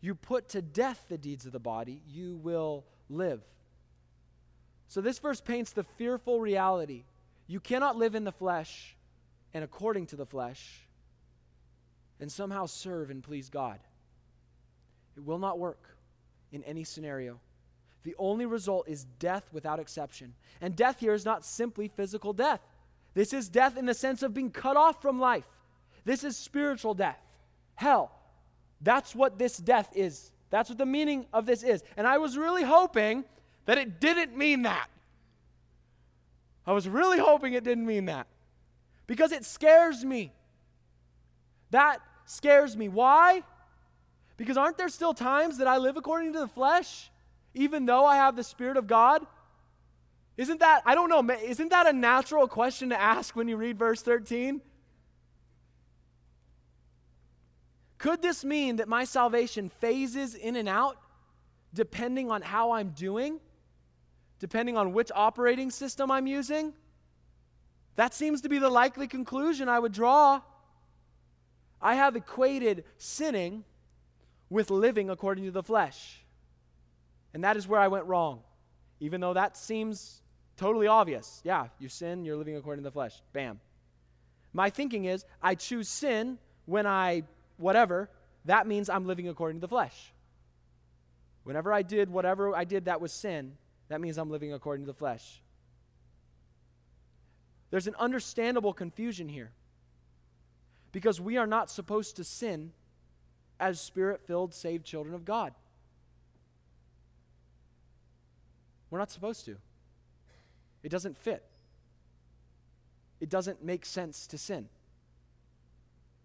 you 0.00 0.14
put 0.14 0.50
to 0.50 0.62
death 0.62 1.04
the 1.08 1.18
deeds 1.18 1.46
of 1.46 1.52
the 1.52 1.58
body, 1.58 2.02
you 2.08 2.36
will 2.36 2.84
live. 3.08 3.42
So 4.88 5.00
this 5.00 5.18
verse 5.18 5.40
paints 5.40 5.72
the 5.72 5.84
fearful 5.84 6.40
reality. 6.40 7.04
You 7.46 7.60
cannot 7.60 7.96
live 7.96 8.14
in 8.14 8.24
the 8.24 8.32
flesh 8.32 8.96
and 9.52 9.62
according 9.62 10.06
to 10.06 10.16
the 10.16 10.26
flesh 10.26 10.86
and 12.18 12.30
somehow 12.30 12.66
serve 12.66 13.10
and 13.10 13.22
please 13.22 13.48
God. 13.48 13.80
It 15.16 15.24
will 15.24 15.38
not 15.38 15.58
work 15.58 15.96
in 16.52 16.62
any 16.64 16.84
scenario. 16.84 17.40
The 18.02 18.14
only 18.18 18.46
result 18.46 18.88
is 18.88 19.04
death 19.04 19.44
without 19.52 19.78
exception. 19.78 20.34
And 20.60 20.74
death 20.74 21.00
here 21.00 21.12
is 21.12 21.24
not 21.24 21.44
simply 21.44 21.88
physical 21.88 22.32
death. 22.32 22.60
This 23.14 23.32
is 23.32 23.48
death 23.48 23.76
in 23.76 23.86
the 23.86 23.94
sense 23.94 24.22
of 24.22 24.32
being 24.32 24.50
cut 24.50 24.76
off 24.76 25.02
from 25.02 25.20
life. 25.20 25.48
This 26.04 26.24
is 26.24 26.36
spiritual 26.36 26.94
death. 26.94 27.20
Hell. 27.74 28.10
That's 28.80 29.14
what 29.14 29.38
this 29.38 29.56
death 29.56 29.90
is. 29.94 30.32
That's 30.50 30.68
what 30.68 30.78
the 30.78 30.86
meaning 30.86 31.26
of 31.32 31.46
this 31.46 31.62
is. 31.62 31.82
And 31.96 32.06
I 32.06 32.18
was 32.18 32.36
really 32.36 32.62
hoping 32.62 33.24
that 33.66 33.78
it 33.78 34.00
didn't 34.00 34.36
mean 34.36 34.62
that. 34.62 34.88
I 36.66 36.72
was 36.72 36.88
really 36.88 37.18
hoping 37.18 37.52
it 37.52 37.64
didn't 37.64 37.86
mean 37.86 38.06
that. 38.06 38.26
Because 39.06 39.32
it 39.32 39.44
scares 39.44 40.04
me. 40.04 40.32
That 41.70 41.98
scares 42.26 42.76
me. 42.76 42.88
Why? 42.88 43.42
Because 44.36 44.56
aren't 44.56 44.78
there 44.78 44.88
still 44.88 45.14
times 45.14 45.58
that 45.58 45.66
I 45.66 45.78
live 45.78 45.96
according 45.96 46.32
to 46.32 46.40
the 46.40 46.48
flesh? 46.48 47.10
even 47.54 47.86
though 47.86 48.04
I 48.04 48.16
have 48.16 48.36
the 48.36 48.44
Spirit 48.44 48.76
of 48.76 48.86
God? 48.86 49.26
Isn't 50.36 50.60
that, 50.60 50.82
I 50.86 50.94
don't 50.94 51.08
know, 51.08 51.34
isn't 51.42 51.68
that 51.70 51.86
a 51.86 51.92
natural 51.92 52.48
question 52.48 52.90
to 52.90 53.00
ask 53.00 53.36
when 53.36 53.48
you 53.48 53.56
read 53.56 53.78
verse 53.78 54.02
13? 54.02 54.60
Could 58.00 58.22
this 58.22 58.46
mean 58.46 58.76
that 58.76 58.88
my 58.88 59.04
salvation 59.04 59.68
phases 59.68 60.34
in 60.34 60.56
and 60.56 60.68
out 60.68 60.96
depending 61.74 62.30
on 62.30 62.40
how 62.40 62.72
I'm 62.72 62.88
doing? 62.88 63.40
Depending 64.38 64.78
on 64.78 64.94
which 64.94 65.12
operating 65.14 65.70
system 65.70 66.10
I'm 66.10 66.26
using? 66.26 66.72
That 67.96 68.14
seems 68.14 68.40
to 68.40 68.48
be 68.48 68.58
the 68.58 68.70
likely 68.70 69.06
conclusion 69.06 69.68
I 69.68 69.78
would 69.78 69.92
draw. 69.92 70.40
I 71.82 71.94
have 71.94 72.16
equated 72.16 72.84
sinning 72.96 73.64
with 74.48 74.70
living 74.70 75.10
according 75.10 75.44
to 75.44 75.50
the 75.50 75.62
flesh. 75.62 76.24
And 77.34 77.44
that 77.44 77.58
is 77.58 77.68
where 77.68 77.80
I 77.80 77.88
went 77.88 78.06
wrong. 78.06 78.40
Even 79.00 79.20
though 79.20 79.34
that 79.34 79.58
seems 79.58 80.22
totally 80.56 80.86
obvious. 80.86 81.42
Yeah, 81.44 81.66
you 81.78 81.90
sin, 81.90 82.24
you're 82.24 82.36
living 82.36 82.56
according 82.56 82.82
to 82.82 82.88
the 82.88 82.92
flesh. 82.92 83.20
Bam. 83.34 83.60
My 84.54 84.70
thinking 84.70 85.04
is 85.04 85.26
I 85.42 85.54
choose 85.54 85.86
sin 85.86 86.38
when 86.64 86.86
I, 86.86 87.24
whatever, 87.60 88.10
that 88.44 88.66
means 88.66 88.88
I'm 88.88 89.06
living 89.06 89.28
according 89.28 89.58
to 89.58 89.60
the 89.60 89.68
flesh. 89.68 90.12
Whenever 91.44 91.72
I 91.72 91.82
did 91.82 92.10
whatever 92.10 92.54
I 92.54 92.64
did 92.64 92.86
that 92.86 93.00
was 93.00 93.12
sin, 93.12 93.56
that 93.88 94.00
means 94.00 94.18
I'm 94.18 94.30
living 94.30 94.52
according 94.52 94.84
to 94.84 94.92
the 94.92 94.98
flesh. 94.98 95.40
There's 97.70 97.86
an 97.86 97.94
understandable 97.98 98.72
confusion 98.72 99.28
here 99.28 99.52
because 100.92 101.20
we 101.20 101.36
are 101.36 101.46
not 101.46 101.70
supposed 101.70 102.16
to 102.16 102.24
sin 102.24 102.72
as 103.58 103.80
spirit 103.80 104.20
filled, 104.26 104.54
saved 104.54 104.84
children 104.84 105.14
of 105.14 105.24
God. 105.24 105.54
We're 108.90 108.98
not 108.98 109.10
supposed 109.10 109.44
to. 109.44 109.56
It 110.82 110.88
doesn't 110.88 111.16
fit. 111.16 111.44
It 113.20 113.28
doesn't 113.28 113.62
make 113.62 113.84
sense 113.84 114.26
to 114.28 114.38
sin. 114.38 114.68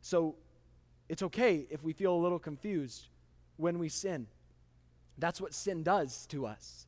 So 0.02 0.36
it's 1.08 1.24
okay 1.24 1.68
if 1.70 1.84
we 1.84 1.94
feel 1.94 2.14
a 2.14 2.18
little 2.18 2.40
confused 2.40 3.08
when 3.58 3.80
we 3.80 3.90
sin. 3.90 4.28
That's 5.18 5.40
what 5.40 5.54
sin 5.54 5.84
does 5.84 6.26
to 6.28 6.46
us. 6.46 6.88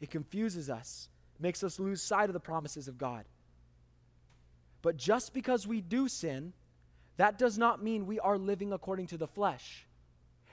It 0.00 0.10
confuses 0.10 0.68
us, 0.68 1.08
makes 1.38 1.62
us 1.62 1.78
lose 1.78 2.02
sight 2.02 2.28
of 2.28 2.32
the 2.32 2.40
promises 2.40 2.88
of 2.88 2.98
God. 2.98 3.24
But 4.80 4.96
just 4.96 5.32
because 5.32 5.66
we 5.66 5.80
do 5.80 6.08
sin, 6.08 6.52
that 7.16 7.38
does 7.38 7.56
not 7.56 7.82
mean 7.82 8.06
we 8.06 8.18
are 8.18 8.36
living 8.36 8.72
according 8.72 9.06
to 9.08 9.16
the 9.16 9.28
flesh 9.28 9.86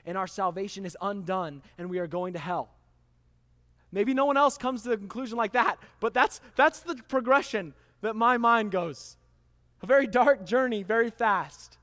and 0.05 0.17
our 0.17 0.27
salvation 0.27 0.85
is 0.85 0.95
undone 1.01 1.63
and 1.77 1.89
we 1.89 1.99
are 1.99 2.07
going 2.07 2.33
to 2.33 2.39
hell. 2.39 2.69
Maybe 3.91 4.13
no 4.13 4.25
one 4.25 4.37
else 4.37 4.57
comes 4.57 4.83
to 4.83 4.89
the 4.89 4.97
conclusion 4.97 5.37
like 5.37 5.53
that, 5.53 5.77
but 5.99 6.13
that's, 6.13 6.41
that's 6.55 6.81
the 6.81 6.95
progression 7.07 7.73
that 8.01 8.15
my 8.15 8.37
mind 8.37 8.69
goes. 8.71 9.17
A 9.81 9.87
very 9.87 10.05
dark 10.05 10.45
journey, 10.45 10.83
very 10.83 11.09
fast. 11.09 11.78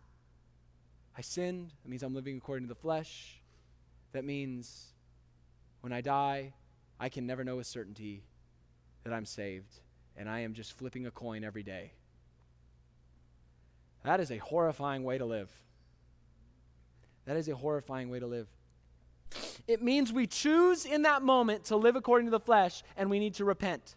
I 1.17 1.23
sinned. 1.23 1.73
That 1.83 1.89
means 1.89 2.03
I'm 2.03 2.15
living 2.15 2.37
according 2.37 2.65
to 2.65 2.69
the 2.69 2.79
flesh. 2.79 3.41
That 4.13 4.25
means 4.25 4.93
when 5.81 5.93
I 5.93 6.01
die, 6.01 6.53
I 7.01 7.09
can 7.09 7.27
never 7.27 7.43
know 7.43 7.57
with 7.57 7.67
certainty 7.67 8.25
that 9.05 9.13
I'm 9.13 9.25
saved, 9.25 9.81
and 10.17 10.29
I 10.29 10.41
am 10.41 10.53
just 10.53 10.77
flipping 10.77 11.07
a 11.07 11.11
coin 11.11 11.45
every 11.45 11.63
day. 11.63 11.93
That 14.05 14.21
is 14.21 14.31
a 14.31 14.39
horrifying 14.39 15.05
way 15.05 15.19
to 15.19 15.25
live. 15.25 15.51
That 17.25 17.37
is 17.37 17.49
a 17.49 17.55
horrifying 17.55 18.11
way 18.11 18.21
to 18.21 18.27
live. 18.27 18.49
It 19.67 19.83
means 19.83 20.13
we 20.13 20.27
choose 20.27 20.85
in 20.85 21.03
that 21.03 21.23
moment 21.23 21.65
to 21.65 21.77
live 21.77 21.97
according 21.97 22.27
to 22.27 22.31
the 22.31 22.41
flesh 22.41 22.83
and 22.97 23.11
we 23.11 23.19
need 23.19 23.35
to 23.35 23.45
repent. 23.45 23.97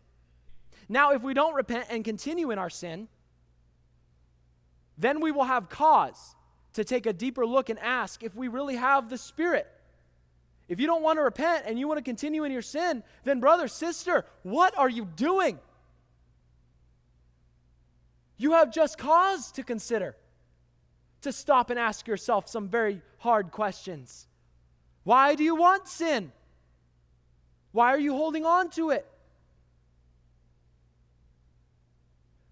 Now, 0.87 1.11
if 1.11 1.21
we 1.21 1.35
don't 1.35 1.53
repent 1.53 1.85
and 1.91 2.03
continue 2.03 2.49
in 2.49 2.57
our 2.57 2.71
sin, 2.71 3.07
then 4.97 5.21
we 5.21 5.31
will 5.31 5.43
have 5.43 5.69
cause 5.69 6.35
to 6.73 6.83
take 6.83 7.05
a 7.05 7.13
deeper 7.13 7.45
look 7.45 7.69
and 7.69 7.79
ask 7.79 8.23
if 8.23 8.35
we 8.35 8.47
really 8.47 8.75
have 8.75 9.09
the 9.09 9.17
Spirit. 9.17 9.67
If 10.67 10.79
you 10.79 10.85
don't 10.85 11.01
want 11.01 11.17
to 11.17 11.23
repent 11.23 11.65
and 11.65 11.79
you 11.79 11.87
want 11.87 11.97
to 11.97 12.03
continue 12.03 12.43
in 12.43 12.51
your 12.51 12.61
sin, 12.61 13.03
then, 13.23 13.39
brother, 13.39 13.67
sister, 13.67 14.25
what 14.43 14.77
are 14.77 14.89
you 14.89 15.05
doing? 15.05 15.57
You 18.37 18.51
have 18.51 18.71
just 18.71 18.97
cause 18.97 19.51
to 19.53 19.63
consider, 19.63 20.15
to 21.21 21.31
stop 21.31 21.71
and 21.71 21.79
ask 21.79 22.07
yourself 22.07 22.47
some 22.47 22.69
very 22.69 23.01
hard 23.17 23.51
questions. 23.51 24.27
Why 25.03 25.35
do 25.35 25.43
you 25.43 25.55
want 25.55 25.87
sin? 25.87 26.31
Why 27.71 27.89
are 27.89 27.99
you 27.99 28.13
holding 28.13 28.45
on 28.45 28.69
to 28.71 28.91
it? 28.91 29.05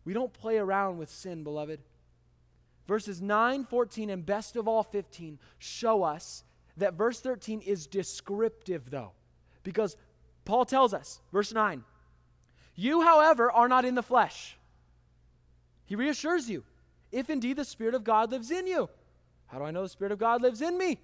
We 0.05 0.13
don't 0.13 0.33
play 0.33 0.57
around 0.57 0.97
with 0.97 1.09
sin, 1.09 1.43
beloved. 1.43 1.81
Verses 2.87 3.21
9, 3.21 3.65
14, 3.65 4.09
and 4.09 4.25
best 4.25 4.55
of 4.55 4.67
all 4.67 4.83
15 4.83 5.39
show 5.59 6.03
us 6.03 6.43
that 6.77 6.93
verse 6.93 7.19
13 7.19 7.61
is 7.61 7.87
descriptive, 7.87 8.89
though, 8.89 9.11
because 9.63 9.97
Paul 10.45 10.63
tells 10.63 10.93
us, 10.93 11.19
verse 11.33 11.53
9, 11.53 11.83
You, 12.75 13.01
however, 13.01 13.51
are 13.51 13.67
not 13.67 13.83
in 13.83 13.95
the 13.95 14.03
flesh. 14.03 14.57
He 15.85 15.95
reassures 15.95 16.49
you, 16.49 16.63
if 17.11 17.29
indeed 17.29 17.57
the 17.57 17.65
Spirit 17.65 17.95
of 17.95 18.03
God 18.03 18.31
lives 18.31 18.51
in 18.51 18.67
you. 18.67 18.89
How 19.47 19.57
do 19.59 19.65
I 19.65 19.71
know 19.71 19.83
the 19.83 19.89
Spirit 19.89 20.11
of 20.11 20.19
God 20.19 20.41
lives 20.41 20.61
in 20.61 20.77
me? 20.77 20.99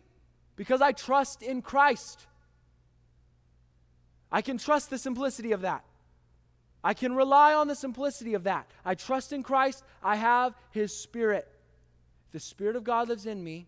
because 0.56 0.82
I 0.82 0.92
trust 0.92 1.42
in 1.42 1.62
Christ. 1.62 2.26
I 4.32 4.42
can 4.42 4.58
trust 4.58 4.90
the 4.90 4.98
simplicity 4.98 5.52
of 5.52 5.62
that. 5.62 5.84
I 6.84 6.94
can 6.94 7.16
rely 7.16 7.54
on 7.54 7.68
the 7.68 7.76
simplicity 7.76 8.34
of 8.34 8.44
that. 8.44 8.70
I 8.84 8.96
trust 8.96 9.32
in 9.32 9.44
Christ. 9.44 9.84
I 10.04 10.16
have 10.16 10.54
His 10.72 10.96
Spirit. 10.96 11.48
The 12.34 12.40
Spirit 12.40 12.76
of 12.76 12.84
God 12.84 13.08
lives 13.08 13.26
in 13.26 13.44
me, 13.44 13.68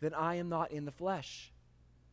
then 0.00 0.14
I 0.14 0.36
am 0.36 0.48
not 0.48 0.72
in 0.72 0.84
the 0.84 0.90
flesh. 0.90 1.52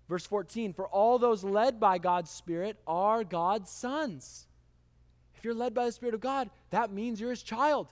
Verse 0.08 0.26
14 0.26 0.74
For 0.74 0.88
all 0.88 1.18
those 1.18 1.44
led 1.44 1.80
by 1.80 1.98
God's 1.98 2.30
Spirit 2.30 2.78
are 2.86 3.24
God's 3.24 3.72
sons. 3.72 4.46
If 5.36 5.46
you're 5.46 5.54
led 5.54 5.74
by 5.74 5.86
the 5.86 5.92
Spirit 5.94 6.16
of 6.16 6.22
God, 6.22 6.50
that 6.70 6.92
means 6.92 7.20
you're 7.20 7.30
His 7.30 7.44
child. 7.44 7.88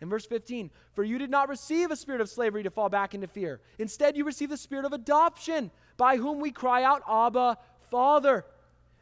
In 0.00 0.08
verse 0.08 0.26
15, 0.26 0.70
for 0.94 1.04
you 1.04 1.18
did 1.18 1.30
not 1.30 1.48
receive 1.48 1.90
a 1.90 1.96
spirit 1.96 2.20
of 2.20 2.28
slavery 2.28 2.62
to 2.64 2.70
fall 2.70 2.88
back 2.88 3.14
into 3.14 3.26
fear. 3.26 3.60
Instead, 3.78 4.16
you 4.16 4.24
received 4.24 4.52
the 4.52 4.56
spirit 4.56 4.84
of 4.84 4.92
adoption, 4.92 5.70
by 5.96 6.16
whom 6.16 6.40
we 6.40 6.50
cry 6.50 6.82
out, 6.82 7.02
Abba, 7.08 7.58
Father. 7.90 8.44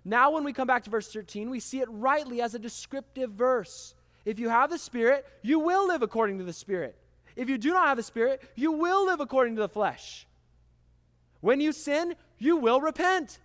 Now, 0.05 0.33
when 0.33 0.45
we 0.45 0.53
come 0.53 0.66
back 0.66 0.85
to 0.85 0.90
verse 0.90 1.11
13, 1.12 1.49
we 1.49 1.61
see 1.61 1.81
it 1.81 1.88
rightly 1.90 2.40
as 2.40 2.55
a 2.55 2.59
descriptive 2.59 3.31
verse. 3.33 3.95
If 4.25 4.39
you 4.39 4.49
have 4.49 4.71
the 4.71 4.79
Spirit, 4.79 5.27
you 5.43 5.59
will 5.59 5.87
live 5.89 6.03
according 6.03 6.39
to 6.39 6.45
the 6.45 6.53
Spirit. 6.53 6.97
If 7.35 7.49
you 7.49 7.59
do 7.59 7.73
not 7.73 7.89
have 7.89 7.97
the 7.97 8.03
Spirit, 8.03 8.43
you 8.55 8.73
will 8.73 9.07
live 9.07 9.21
according 9.21 9.57
to 9.57 9.63
the 9.63 9.69
flesh. 9.69 10.27
When 11.41 11.61
you 11.61 11.73
sin, 11.73 12.15
you 12.39 12.57
will 12.57 12.81
repent. 12.81 13.39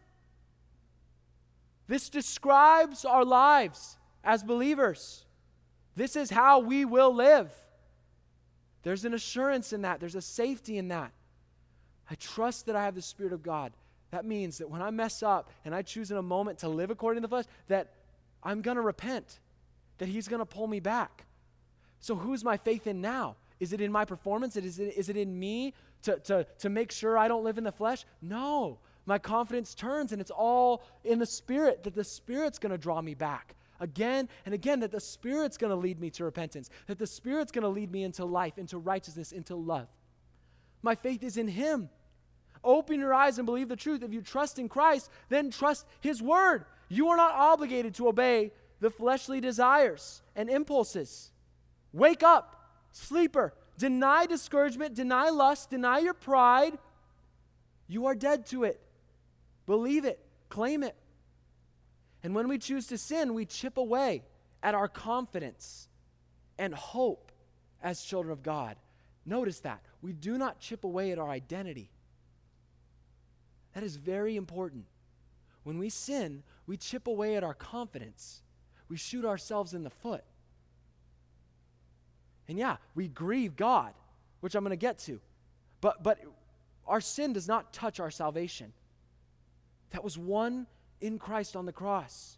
This 1.87 2.09
describes 2.09 3.05
our 3.05 3.25
lives 3.25 3.97
as 4.23 4.43
believers. 4.43 5.25
This 5.95 6.15
is 6.15 6.29
how 6.29 6.59
we 6.59 6.85
will 6.85 7.13
live. 7.13 7.51
There's 8.83 9.05
an 9.05 9.13
assurance 9.13 9.73
in 9.73 9.81
that, 9.81 9.99
there's 9.99 10.15
a 10.15 10.21
safety 10.21 10.77
in 10.77 10.89
that. 10.89 11.11
I 12.09 12.15
trust 12.15 12.67
that 12.67 12.75
I 12.75 12.83
have 12.85 12.95
the 12.95 13.01
Spirit 13.01 13.33
of 13.33 13.41
God. 13.41 13.73
That 14.11 14.25
means 14.25 14.59
that 14.59 14.69
when 14.69 14.81
I 14.81 14.91
mess 14.91 15.21
up 15.23 15.49
and 15.65 15.75
I 15.75 15.81
choose 15.81 16.11
in 16.11 16.17
a 16.17 16.21
moment 16.21 16.59
to 16.59 16.69
live 16.69 16.89
according 16.89 17.21
to 17.21 17.27
the 17.27 17.29
flesh, 17.29 17.45
that 17.67 17.93
I'm 18.43 18.61
going 18.61 18.75
to 18.77 18.81
repent, 18.81 19.39
that 19.97 20.07
He's 20.07 20.27
going 20.27 20.39
to 20.39 20.45
pull 20.45 20.67
me 20.67 20.79
back. 20.79 21.25
So, 21.99 22.15
who's 22.15 22.43
my 22.43 22.57
faith 22.57 22.87
in 22.87 23.01
now? 23.01 23.35
Is 23.59 23.73
it 23.73 23.81
in 23.81 23.91
my 23.91 24.05
performance? 24.05 24.55
Is 24.55 24.79
it, 24.79 24.93
is 24.95 25.09
it 25.09 25.17
in 25.17 25.37
me 25.39 25.73
to, 26.03 26.19
to, 26.19 26.45
to 26.59 26.69
make 26.69 26.91
sure 26.91 27.17
I 27.17 27.27
don't 27.27 27.43
live 27.43 27.57
in 27.57 27.63
the 27.63 27.71
flesh? 27.71 28.05
No. 28.21 28.79
My 29.05 29.17
confidence 29.17 29.73
turns 29.73 30.11
and 30.11 30.21
it's 30.21 30.31
all 30.31 30.83
in 31.03 31.17
the 31.17 31.25
Spirit, 31.25 31.83
that 31.83 31.95
the 31.95 32.03
Spirit's 32.03 32.59
going 32.59 32.71
to 32.71 32.77
draw 32.77 33.01
me 33.01 33.13
back 33.13 33.55
again 33.79 34.27
and 34.45 34.53
again, 34.53 34.81
that 34.81 34.91
the 34.91 34.99
Spirit's 34.99 35.57
going 35.57 35.71
to 35.71 35.75
lead 35.75 35.99
me 35.99 36.09
to 36.11 36.23
repentance, 36.25 36.69
that 36.87 36.99
the 36.99 37.07
Spirit's 37.07 37.51
going 37.51 37.63
to 37.63 37.69
lead 37.69 37.91
me 37.91 38.03
into 38.03 38.25
life, 38.25 38.57
into 38.57 38.77
righteousness, 38.77 39.31
into 39.31 39.55
love. 39.55 39.87
My 40.81 40.93
faith 40.93 41.23
is 41.23 41.37
in 41.37 41.47
Him. 41.47 41.89
Open 42.63 42.99
your 42.99 43.13
eyes 43.13 43.37
and 43.37 43.45
believe 43.45 43.69
the 43.69 43.75
truth. 43.75 44.03
If 44.03 44.13
you 44.13 44.21
trust 44.21 44.59
in 44.59 44.67
Christ, 44.67 45.09
then 45.29 45.51
trust 45.51 45.85
His 46.01 46.21
word. 46.21 46.65
You 46.89 47.09
are 47.09 47.17
not 47.17 47.33
obligated 47.33 47.95
to 47.95 48.09
obey 48.09 48.51
the 48.79 48.89
fleshly 48.89 49.39
desires 49.41 50.21
and 50.35 50.49
impulses. 50.49 51.31
Wake 51.93 52.23
up, 52.23 52.71
sleeper. 52.91 53.53
Deny 53.77 54.25
discouragement, 54.25 54.95
deny 54.95 55.29
lust, 55.29 55.69
deny 55.69 55.99
your 55.99 56.13
pride. 56.13 56.77
You 57.87 58.07
are 58.07 58.15
dead 58.15 58.45
to 58.47 58.63
it. 58.63 58.79
Believe 59.65 60.05
it, 60.05 60.19
claim 60.49 60.83
it. 60.83 60.95
And 62.23 62.33
when 62.33 62.47
we 62.47 62.57
choose 62.57 62.87
to 62.87 62.97
sin, 62.97 63.33
we 63.33 63.45
chip 63.45 63.77
away 63.77 64.23
at 64.63 64.73
our 64.73 64.87
confidence 64.87 65.87
and 66.57 66.73
hope 66.73 67.31
as 67.81 68.01
children 68.01 68.31
of 68.31 68.41
God. 68.41 68.75
Notice 69.25 69.59
that. 69.59 69.81
We 70.01 70.13
do 70.13 70.37
not 70.37 70.59
chip 70.59 70.83
away 70.83 71.11
at 71.11 71.19
our 71.19 71.29
identity. 71.29 71.91
That 73.73 73.83
is 73.83 73.95
very 73.95 74.35
important. 74.35 74.85
When 75.63 75.77
we 75.77 75.89
sin, 75.89 76.43
we 76.65 76.77
chip 76.77 77.07
away 77.07 77.35
at 77.35 77.43
our 77.43 77.53
confidence. 77.53 78.41
We 78.89 78.97
shoot 78.97 79.25
ourselves 79.25 79.73
in 79.73 79.83
the 79.83 79.89
foot. 79.89 80.23
And 82.47 82.57
yeah, 82.57 82.77
we 82.95 83.07
grieve 83.07 83.55
God, 83.55 83.93
which 84.39 84.55
I'm 84.55 84.63
going 84.63 84.71
to 84.71 84.77
get 84.77 84.99
to. 84.99 85.19
But 85.81 86.03
but 86.03 86.19
our 86.87 87.01
sin 87.01 87.33
does 87.33 87.47
not 87.47 87.73
touch 87.73 87.99
our 87.99 88.11
salvation. 88.11 88.71
That 89.91 90.03
was 90.03 90.17
won 90.17 90.67
in 91.01 91.19
Christ 91.19 91.55
on 91.55 91.65
the 91.65 91.73
cross. 91.73 92.37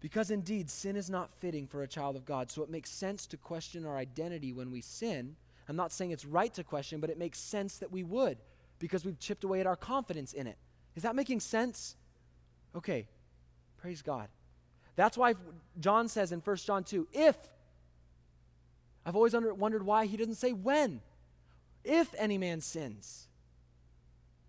Because 0.00 0.30
indeed, 0.30 0.68
sin 0.70 0.96
is 0.96 1.08
not 1.08 1.32
fitting 1.32 1.66
for 1.66 1.82
a 1.82 1.88
child 1.88 2.14
of 2.14 2.26
God. 2.26 2.50
So 2.50 2.62
it 2.62 2.68
makes 2.68 2.90
sense 2.90 3.26
to 3.28 3.36
question 3.38 3.86
our 3.86 3.96
identity 3.96 4.52
when 4.52 4.70
we 4.70 4.82
sin 4.82 5.36
I'm 5.68 5.76
not 5.76 5.92
saying 5.92 6.10
it's 6.10 6.24
right 6.24 6.52
to 6.54 6.64
question, 6.64 7.00
but 7.00 7.10
it 7.10 7.18
makes 7.18 7.38
sense 7.38 7.78
that 7.78 7.90
we 7.90 8.02
would 8.02 8.38
because 8.78 9.04
we've 9.04 9.18
chipped 9.18 9.44
away 9.44 9.60
at 9.60 9.66
our 9.66 9.76
confidence 9.76 10.32
in 10.32 10.46
it. 10.46 10.58
Is 10.96 11.02
that 11.02 11.16
making 11.16 11.40
sense? 11.40 11.96
Okay, 12.74 13.06
praise 13.78 14.02
God. 14.02 14.28
That's 14.96 15.16
why 15.16 15.34
John 15.80 16.08
says 16.08 16.32
in 16.32 16.40
1 16.40 16.56
John 16.58 16.84
2 16.84 17.08
if, 17.12 17.36
I've 19.04 19.16
always 19.16 19.34
under, 19.34 19.52
wondered 19.52 19.84
why 19.84 20.06
he 20.06 20.16
doesn't 20.16 20.36
say 20.36 20.52
when. 20.52 21.00
If 21.82 22.14
any 22.16 22.38
man 22.38 22.60
sins, 22.60 23.28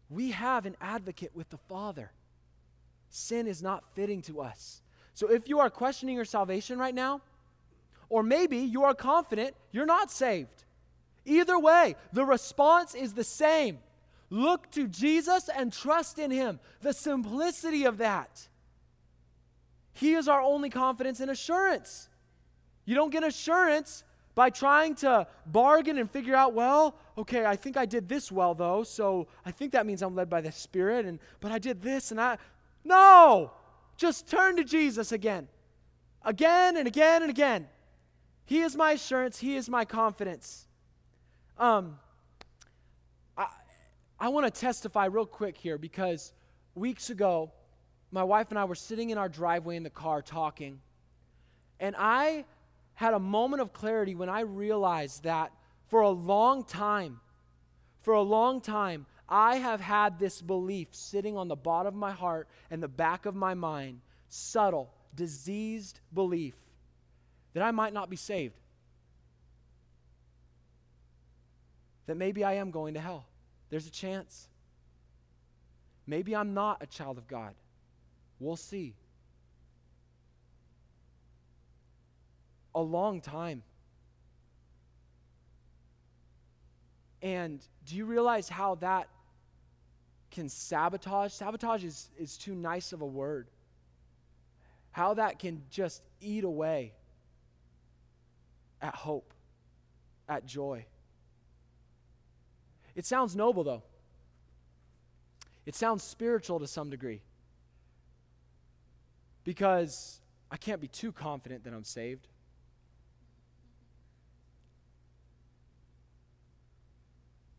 we 0.10 0.32
have 0.32 0.66
an 0.66 0.78
advocate 0.80 1.32
with 1.34 1.50
the 1.50 1.58
Father. 1.58 2.12
Sin 3.10 3.48
is 3.48 3.62
not 3.62 3.84
fitting 3.94 4.22
to 4.24 4.42
us. 4.42 4.82
So 5.14 5.32
if 5.32 5.50
you 5.50 5.60
are 5.60 5.70
questioning 5.70 6.16
your 6.16 6.26
salvation 6.26 6.78
right 6.78 6.96
now, 6.96 7.22
or 8.08 8.24
maybe 8.24 8.58
you 8.58 8.84
are 8.84 8.94
confident 8.94 9.56
you're 9.72 9.86
not 9.86 10.12
saved, 10.12 10.66
Either 11.26 11.58
way, 11.58 11.96
the 12.14 12.24
response 12.24 12.94
is 12.94 13.14
the 13.14 13.24
same. 13.24 13.80
Look 14.30 14.72
to 14.72 14.88
Jesus 14.88 15.50
and 15.50 15.72
trust 15.72 16.20
in 16.20 16.32
Him. 16.32 16.60
The 16.82 16.94
simplicity 16.94 17.86
of 17.86 17.98
that. 17.98 18.48
He 19.94 20.14
is 20.14 20.28
our 20.28 20.42
only 20.42 20.70
confidence 20.70 21.20
and 21.20 21.32
assurance. 21.32 22.10
You 22.86 22.96
don't 22.96 23.12
get 23.12 23.24
assurance 23.24 24.04
by 24.36 24.50
trying 24.50 24.96
to 24.96 25.28
bargain 25.46 25.98
and 25.98 26.12
figure 26.12 26.36
out, 26.36 26.54
well, 26.54 26.96
okay, 27.18 27.46
I 27.46 27.56
think 27.56 27.78
I 27.78 27.86
did 27.86 28.10
this 28.10 28.32
well 28.32 28.54
though, 28.54 28.84
so 28.84 29.28
I 29.46 29.52
think 29.52 29.72
that 29.72 29.86
means 29.86 30.02
I'm 30.02 30.14
led 30.14 30.30
by 30.30 30.42
the 30.42 30.52
Spirit, 30.52 31.06
and 31.06 31.20
but 31.40 31.52
I 31.52 31.60
did 31.60 31.82
this 31.82 32.12
and 32.12 32.20
I 32.20 32.38
no! 32.84 33.52
Just 33.98 34.30
turn 34.30 34.58
to 34.58 34.64
Jesus 34.64 35.12
again. 35.12 35.48
Again 36.24 36.78
and 36.78 36.88
again 36.88 37.22
and 37.24 37.32
again. 37.32 37.68
He 38.46 38.62
is 38.62 38.76
my 38.76 38.92
assurance, 38.92 39.40
He 39.40 39.56
is 39.56 39.70
my 39.70 39.86
confidence. 39.86 40.68
Um, 41.58 41.98
I 44.26 44.30
want 44.30 44.52
to 44.52 44.60
testify 44.60 45.06
real 45.06 45.28
quick 45.28 45.56
here 45.56 45.78
because 45.78 46.34
weeks 46.74 47.12
ago, 47.12 47.52
my 48.10 48.24
wife 48.24 48.48
and 48.50 48.58
I 48.58 48.66
were 48.66 48.74
sitting 48.74 49.12
in 49.12 49.20
our 49.20 49.30
driveway 49.30 49.76
in 49.76 49.84
the 49.84 49.92
car 49.92 50.24
talking, 50.24 50.82
and 51.80 51.96
I 51.96 52.46
had 52.96 53.14
a 53.14 53.20
moment 53.20 53.62
of 53.62 53.72
clarity 53.72 54.16
when 54.16 54.28
I 54.28 54.40
realized 54.40 55.26
that 55.26 55.52
for 55.90 56.02
a 56.02 56.10
long 56.10 56.64
time, 56.64 57.20
for 58.02 58.16
a 58.16 58.22
long 58.24 58.62
time, 58.62 59.06
I 59.30 59.58
have 59.58 59.80
had 59.80 60.18
this 60.18 60.42
belief 60.42 60.88
sitting 60.92 61.38
on 61.38 61.48
the 61.48 61.56
bottom 61.56 61.94
of 61.94 62.00
my 62.00 62.12
heart 62.12 62.48
and 62.72 62.82
the 62.82 62.88
back 62.88 63.28
of 63.28 63.36
my 63.36 63.54
mind, 63.54 64.02
subtle, 64.28 64.92
diseased 65.14 66.00
belief, 66.12 66.56
that 67.54 67.62
I 67.62 67.70
might 67.70 67.94
not 67.94 68.10
be 68.10 68.16
saved. 68.16 68.60
that 72.08 72.18
maybe 72.18 72.44
I 72.44 72.54
am 72.54 72.72
going 72.72 72.94
to 72.94 73.00
hell. 73.00 73.26
There's 73.76 73.88
a 73.88 73.92
chance. 73.92 74.48
Maybe 76.08 76.34
I'm 76.34 76.54
not 76.54 76.82
a 76.82 76.86
child 76.86 77.18
of 77.18 77.28
God. 77.28 77.54
We'll 78.40 78.56
see. 78.56 78.96
A 82.74 82.80
long 82.80 83.20
time. 83.20 83.64
And 87.22 87.62
do 87.86 87.98
you 87.98 88.06
realize 88.06 88.48
how 88.48 88.76
that 88.76 89.10
can 90.32 90.48
sabotage? 90.48 91.34
Sabotage 91.34 91.84
is, 91.84 92.10
is 92.18 92.38
too 92.38 92.56
nice 92.56 92.94
of 92.94 93.02
a 93.02 93.06
word. 93.06 93.50
How 94.92 95.16
that 95.16 95.38
can 95.38 95.64
just 95.70 96.02
eat 96.22 96.46
away 96.46 96.94
at 98.82 98.96
hope, 98.96 99.34
at 100.30 100.46
joy. 100.46 100.86
It 102.96 103.06
sounds 103.06 103.36
noble, 103.36 103.64
though. 103.64 103.84
It 105.66 105.76
sounds 105.76 106.04
spiritual 106.04 106.60
to 106.60 106.68
some 106.68 106.90
degree. 106.90 107.22
Because 109.44 110.22
I 110.50 110.58
can't 110.58 110.80
be 110.80 110.88
too 110.88 111.12
confident 111.12 111.64
that 111.66 111.74
I'm 111.74 111.84
saved. 111.84 112.28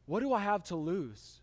What 0.07 0.21
do 0.21 0.33
I 0.33 0.41
have 0.41 0.63
to 0.65 0.77
lose 0.77 1.41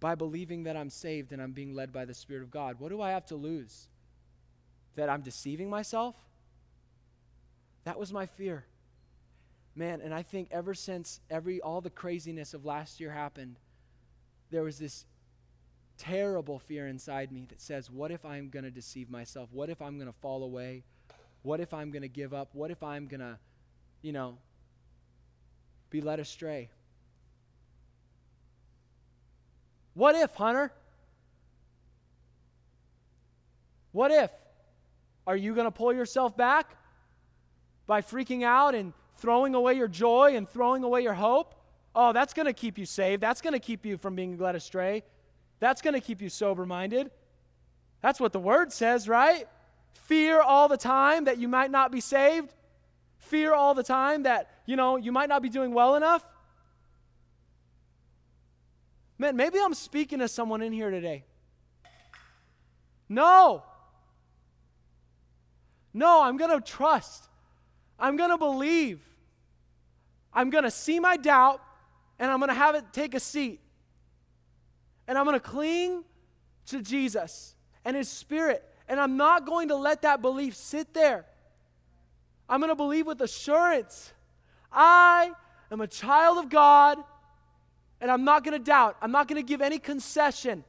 by 0.00 0.14
believing 0.14 0.64
that 0.64 0.76
I'm 0.76 0.90
saved 0.90 1.32
and 1.32 1.40
I'm 1.40 1.52
being 1.52 1.74
led 1.74 1.92
by 1.92 2.06
the 2.06 2.14
Spirit 2.14 2.42
of 2.42 2.50
God? 2.50 2.80
What 2.80 2.88
do 2.88 3.00
I 3.00 3.10
have 3.10 3.26
to 3.26 3.36
lose? 3.36 3.88
That 4.96 5.10
I'm 5.10 5.20
deceiving 5.20 5.68
myself? 5.68 6.16
That 7.84 7.98
was 7.98 8.12
my 8.12 8.24
fear 8.24 8.64
man, 9.76 10.00
and 10.00 10.14
I 10.14 10.22
think 10.22 10.48
ever 10.50 10.74
since 10.74 11.20
every 11.30 11.60
all 11.60 11.80
the 11.80 11.90
craziness 11.90 12.54
of 12.54 12.64
last 12.64 13.00
year 13.00 13.12
happened, 13.12 13.58
there 14.50 14.62
was 14.62 14.78
this 14.78 15.06
terrible 15.98 16.58
fear 16.58 16.86
inside 16.86 17.32
me 17.32 17.46
that 17.48 17.60
says, 17.60 17.90
what 17.90 18.10
if 18.10 18.24
I'm 18.24 18.48
going 18.48 18.64
to 18.64 18.70
deceive 18.70 19.10
myself? 19.10 19.48
What 19.52 19.70
if 19.70 19.80
I'm 19.80 19.96
going 19.96 20.10
to 20.10 20.18
fall 20.18 20.42
away? 20.42 20.84
What 21.42 21.60
if 21.60 21.72
I'm 21.72 21.90
going 21.90 22.02
to 22.02 22.08
give 22.08 22.34
up? 22.34 22.50
What 22.52 22.70
if 22.70 22.82
I'm 22.82 23.06
going 23.06 23.20
to, 23.20 23.38
you 24.02 24.12
know, 24.12 24.38
be 25.90 26.00
led 26.00 26.20
astray? 26.20 26.70
What 29.94 30.14
if, 30.14 30.34
Hunter? 30.34 30.72
What 33.92 34.10
if? 34.10 34.30
Are 35.26 35.36
you 35.36 35.54
going 35.54 35.64
to 35.64 35.70
pull 35.70 35.92
yourself 35.92 36.36
back 36.36 36.76
by 37.86 38.02
freaking 38.02 38.42
out 38.42 38.74
and 38.74 38.92
throwing 39.18 39.54
away 39.54 39.74
your 39.74 39.88
joy 39.88 40.36
and 40.36 40.48
throwing 40.48 40.84
away 40.84 41.02
your 41.02 41.14
hope, 41.14 41.54
oh, 41.94 42.12
that's 42.12 42.34
going 42.34 42.46
to 42.46 42.52
keep 42.52 42.78
you 42.78 42.86
saved. 42.86 43.22
That's 43.22 43.40
going 43.40 43.54
to 43.54 43.58
keep 43.58 43.86
you 43.86 43.96
from 43.96 44.14
being 44.14 44.38
led 44.38 44.54
astray. 44.54 45.02
That's 45.60 45.82
going 45.82 45.94
to 45.94 46.00
keep 46.00 46.20
you 46.20 46.28
sober 46.28 46.66
minded. 46.66 47.10
That's 48.02 48.20
what 48.20 48.32
the 48.32 48.38
word 48.38 48.72
says, 48.72 49.08
right? 49.08 49.46
Fear 49.92 50.40
all 50.40 50.68
the 50.68 50.76
time 50.76 51.24
that 51.24 51.38
you 51.38 51.48
might 51.48 51.70
not 51.70 51.90
be 51.90 52.00
saved. 52.00 52.52
Fear 53.18 53.54
all 53.54 53.74
the 53.74 53.82
time 53.82 54.24
that, 54.24 54.50
you 54.66 54.76
know, 54.76 54.96
you 54.96 55.10
might 55.10 55.28
not 55.28 55.42
be 55.42 55.48
doing 55.48 55.72
well 55.72 55.96
enough. 55.96 56.22
Man, 59.18 59.34
maybe 59.34 59.58
I'm 59.58 59.74
speaking 59.74 60.18
to 60.18 60.28
someone 60.28 60.60
in 60.60 60.72
here 60.72 60.90
today. 60.90 61.24
No. 63.08 63.62
No, 65.94 66.22
I'm 66.22 66.36
going 66.36 66.50
to 66.50 66.60
trust. 66.60 67.24
I'm 67.98 68.16
going 68.16 68.30
to 68.30 68.38
believe. 68.38 69.00
I'm 70.32 70.50
going 70.50 70.64
to 70.64 70.70
see 70.70 71.00
my 71.00 71.16
doubt 71.16 71.62
and 72.18 72.30
I'm 72.30 72.38
going 72.38 72.48
to 72.48 72.54
have 72.54 72.74
it 72.74 72.84
take 72.92 73.14
a 73.14 73.20
seat. 73.20 73.60
And 75.08 75.16
I'm 75.16 75.24
going 75.24 75.38
to 75.38 75.40
cling 75.40 76.04
to 76.66 76.82
Jesus 76.82 77.54
and 77.84 77.96
His 77.96 78.08
Spirit. 78.08 78.62
And 78.88 79.00
I'm 79.00 79.16
not 79.16 79.46
going 79.46 79.68
to 79.68 79.76
let 79.76 80.02
that 80.02 80.22
belief 80.22 80.54
sit 80.54 80.94
there. 80.94 81.26
I'm 82.48 82.60
going 82.60 82.70
to 82.70 82.76
believe 82.76 83.06
with 83.06 83.20
assurance. 83.20 84.12
I 84.72 85.32
am 85.70 85.80
a 85.80 85.86
child 85.86 86.38
of 86.38 86.48
God, 86.48 86.98
and 88.00 88.10
I'm 88.10 88.24
not 88.24 88.44
going 88.44 88.56
to 88.56 88.62
doubt. 88.62 88.96
I'm 89.00 89.10
not 89.10 89.26
going 89.26 89.40
to 89.40 89.46
give 89.46 89.60
any 89.60 89.78
concession. 89.78 90.64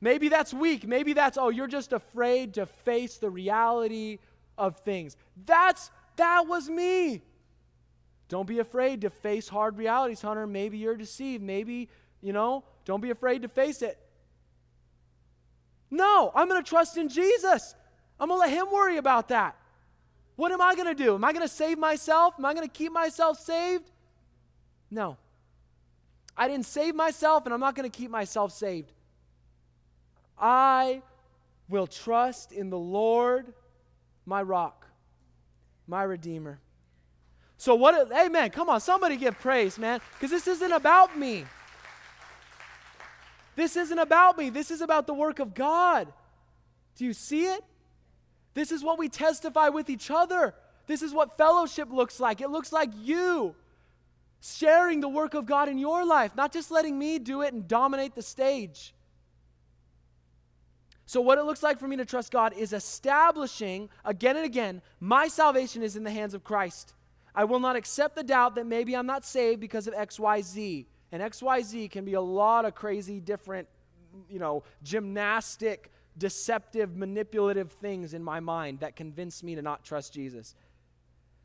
Maybe 0.00 0.28
that's 0.28 0.54
weak. 0.54 0.86
Maybe 0.86 1.12
that's, 1.12 1.36
oh, 1.36 1.48
you're 1.48 1.66
just 1.66 1.92
afraid 1.92 2.54
to 2.54 2.66
face 2.66 3.16
the 3.16 3.30
reality 3.30 4.18
of 4.58 4.80
things. 4.80 5.16
That's 5.46 5.90
that 6.16 6.46
was 6.46 6.68
me. 6.68 7.22
Don't 8.28 8.46
be 8.46 8.58
afraid 8.58 9.00
to 9.02 9.10
face 9.10 9.48
hard 9.48 9.78
realities, 9.78 10.20
Hunter. 10.20 10.46
Maybe 10.46 10.76
you're 10.76 10.96
deceived. 10.96 11.42
Maybe, 11.42 11.88
you 12.20 12.32
know, 12.32 12.64
don't 12.84 13.00
be 13.00 13.10
afraid 13.10 13.42
to 13.42 13.48
face 13.48 13.80
it. 13.80 13.98
No, 15.90 16.30
I'm 16.34 16.48
going 16.48 16.62
to 16.62 16.68
trust 16.68 16.98
in 16.98 17.08
Jesus. 17.08 17.74
I'm 18.20 18.28
going 18.28 18.38
to 18.38 18.46
let 18.46 18.50
Him 18.50 18.70
worry 18.70 18.98
about 18.98 19.28
that. 19.28 19.56
What 20.36 20.52
am 20.52 20.60
I 20.60 20.74
going 20.74 20.88
to 20.88 20.94
do? 20.94 21.14
Am 21.14 21.24
I 21.24 21.32
going 21.32 21.46
to 21.46 21.52
save 21.52 21.78
myself? 21.78 22.34
Am 22.38 22.44
I 22.44 22.52
going 22.52 22.66
to 22.66 22.72
keep 22.72 22.92
myself 22.92 23.40
saved? 23.40 23.90
No. 24.90 25.16
I 26.36 26.46
didn't 26.46 26.66
save 26.66 26.94
myself, 26.94 27.46
and 27.46 27.54
I'm 27.54 27.60
not 27.60 27.74
going 27.74 27.90
to 27.90 27.96
keep 27.96 28.10
myself 28.10 28.52
saved. 28.52 28.92
I 30.38 31.02
will 31.68 31.86
trust 31.86 32.52
in 32.52 32.70
the 32.70 32.78
Lord, 32.78 33.52
my 34.28 34.42
rock, 34.42 34.86
my 35.86 36.02
redeemer. 36.02 36.60
So, 37.56 37.74
what, 37.74 38.12
amen. 38.12 38.50
Come 38.50 38.68
on, 38.68 38.80
somebody 38.80 39.16
give 39.16 39.38
praise, 39.38 39.78
man, 39.78 40.00
because 40.12 40.30
this 40.30 40.46
isn't 40.46 40.70
about 40.70 41.18
me. 41.18 41.46
This 43.56 43.74
isn't 43.74 43.98
about 43.98 44.38
me. 44.38 44.50
This 44.50 44.70
is 44.70 44.82
about 44.82 45.06
the 45.06 45.14
work 45.14 45.40
of 45.40 45.54
God. 45.54 46.12
Do 46.96 47.04
you 47.04 47.12
see 47.12 47.46
it? 47.46 47.64
This 48.54 48.70
is 48.70 48.84
what 48.84 48.98
we 48.98 49.08
testify 49.08 49.70
with 49.70 49.88
each 49.88 50.10
other. 50.10 50.54
This 50.86 51.02
is 51.02 51.12
what 51.12 51.36
fellowship 51.36 51.90
looks 51.90 52.20
like. 52.20 52.40
It 52.40 52.50
looks 52.50 52.70
like 52.70 52.90
you 52.96 53.56
sharing 54.40 55.00
the 55.00 55.08
work 55.08 55.34
of 55.34 55.46
God 55.46 55.68
in 55.68 55.78
your 55.78 56.04
life, 56.04 56.36
not 56.36 56.52
just 56.52 56.70
letting 56.70 56.98
me 56.98 57.18
do 57.18 57.42
it 57.42 57.52
and 57.52 57.66
dominate 57.66 58.14
the 58.14 58.22
stage. 58.22 58.94
So, 61.08 61.22
what 61.22 61.38
it 61.38 61.44
looks 61.44 61.62
like 61.62 61.78
for 61.78 61.88
me 61.88 61.96
to 61.96 62.04
trust 62.04 62.30
God 62.30 62.52
is 62.52 62.74
establishing 62.74 63.88
again 64.04 64.36
and 64.36 64.44
again 64.44 64.82
my 65.00 65.26
salvation 65.26 65.82
is 65.82 65.96
in 65.96 66.04
the 66.04 66.10
hands 66.10 66.34
of 66.34 66.44
Christ. 66.44 66.92
I 67.34 67.44
will 67.44 67.60
not 67.60 67.76
accept 67.76 68.14
the 68.14 68.22
doubt 68.22 68.56
that 68.56 68.66
maybe 68.66 68.94
I'm 68.94 69.06
not 69.06 69.24
saved 69.24 69.58
because 69.58 69.86
of 69.86 69.94
XYZ. 69.94 70.84
And 71.10 71.22
XYZ 71.22 71.90
can 71.90 72.04
be 72.04 72.12
a 72.12 72.20
lot 72.20 72.66
of 72.66 72.74
crazy, 72.74 73.20
different, 73.20 73.68
you 74.28 74.38
know, 74.38 74.64
gymnastic, 74.82 75.90
deceptive, 76.18 76.94
manipulative 76.94 77.72
things 77.72 78.12
in 78.12 78.22
my 78.22 78.40
mind 78.40 78.80
that 78.80 78.94
convince 78.94 79.42
me 79.42 79.54
to 79.54 79.62
not 79.62 79.84
trust 79.84 80.12
Jesus. 80.12 80.54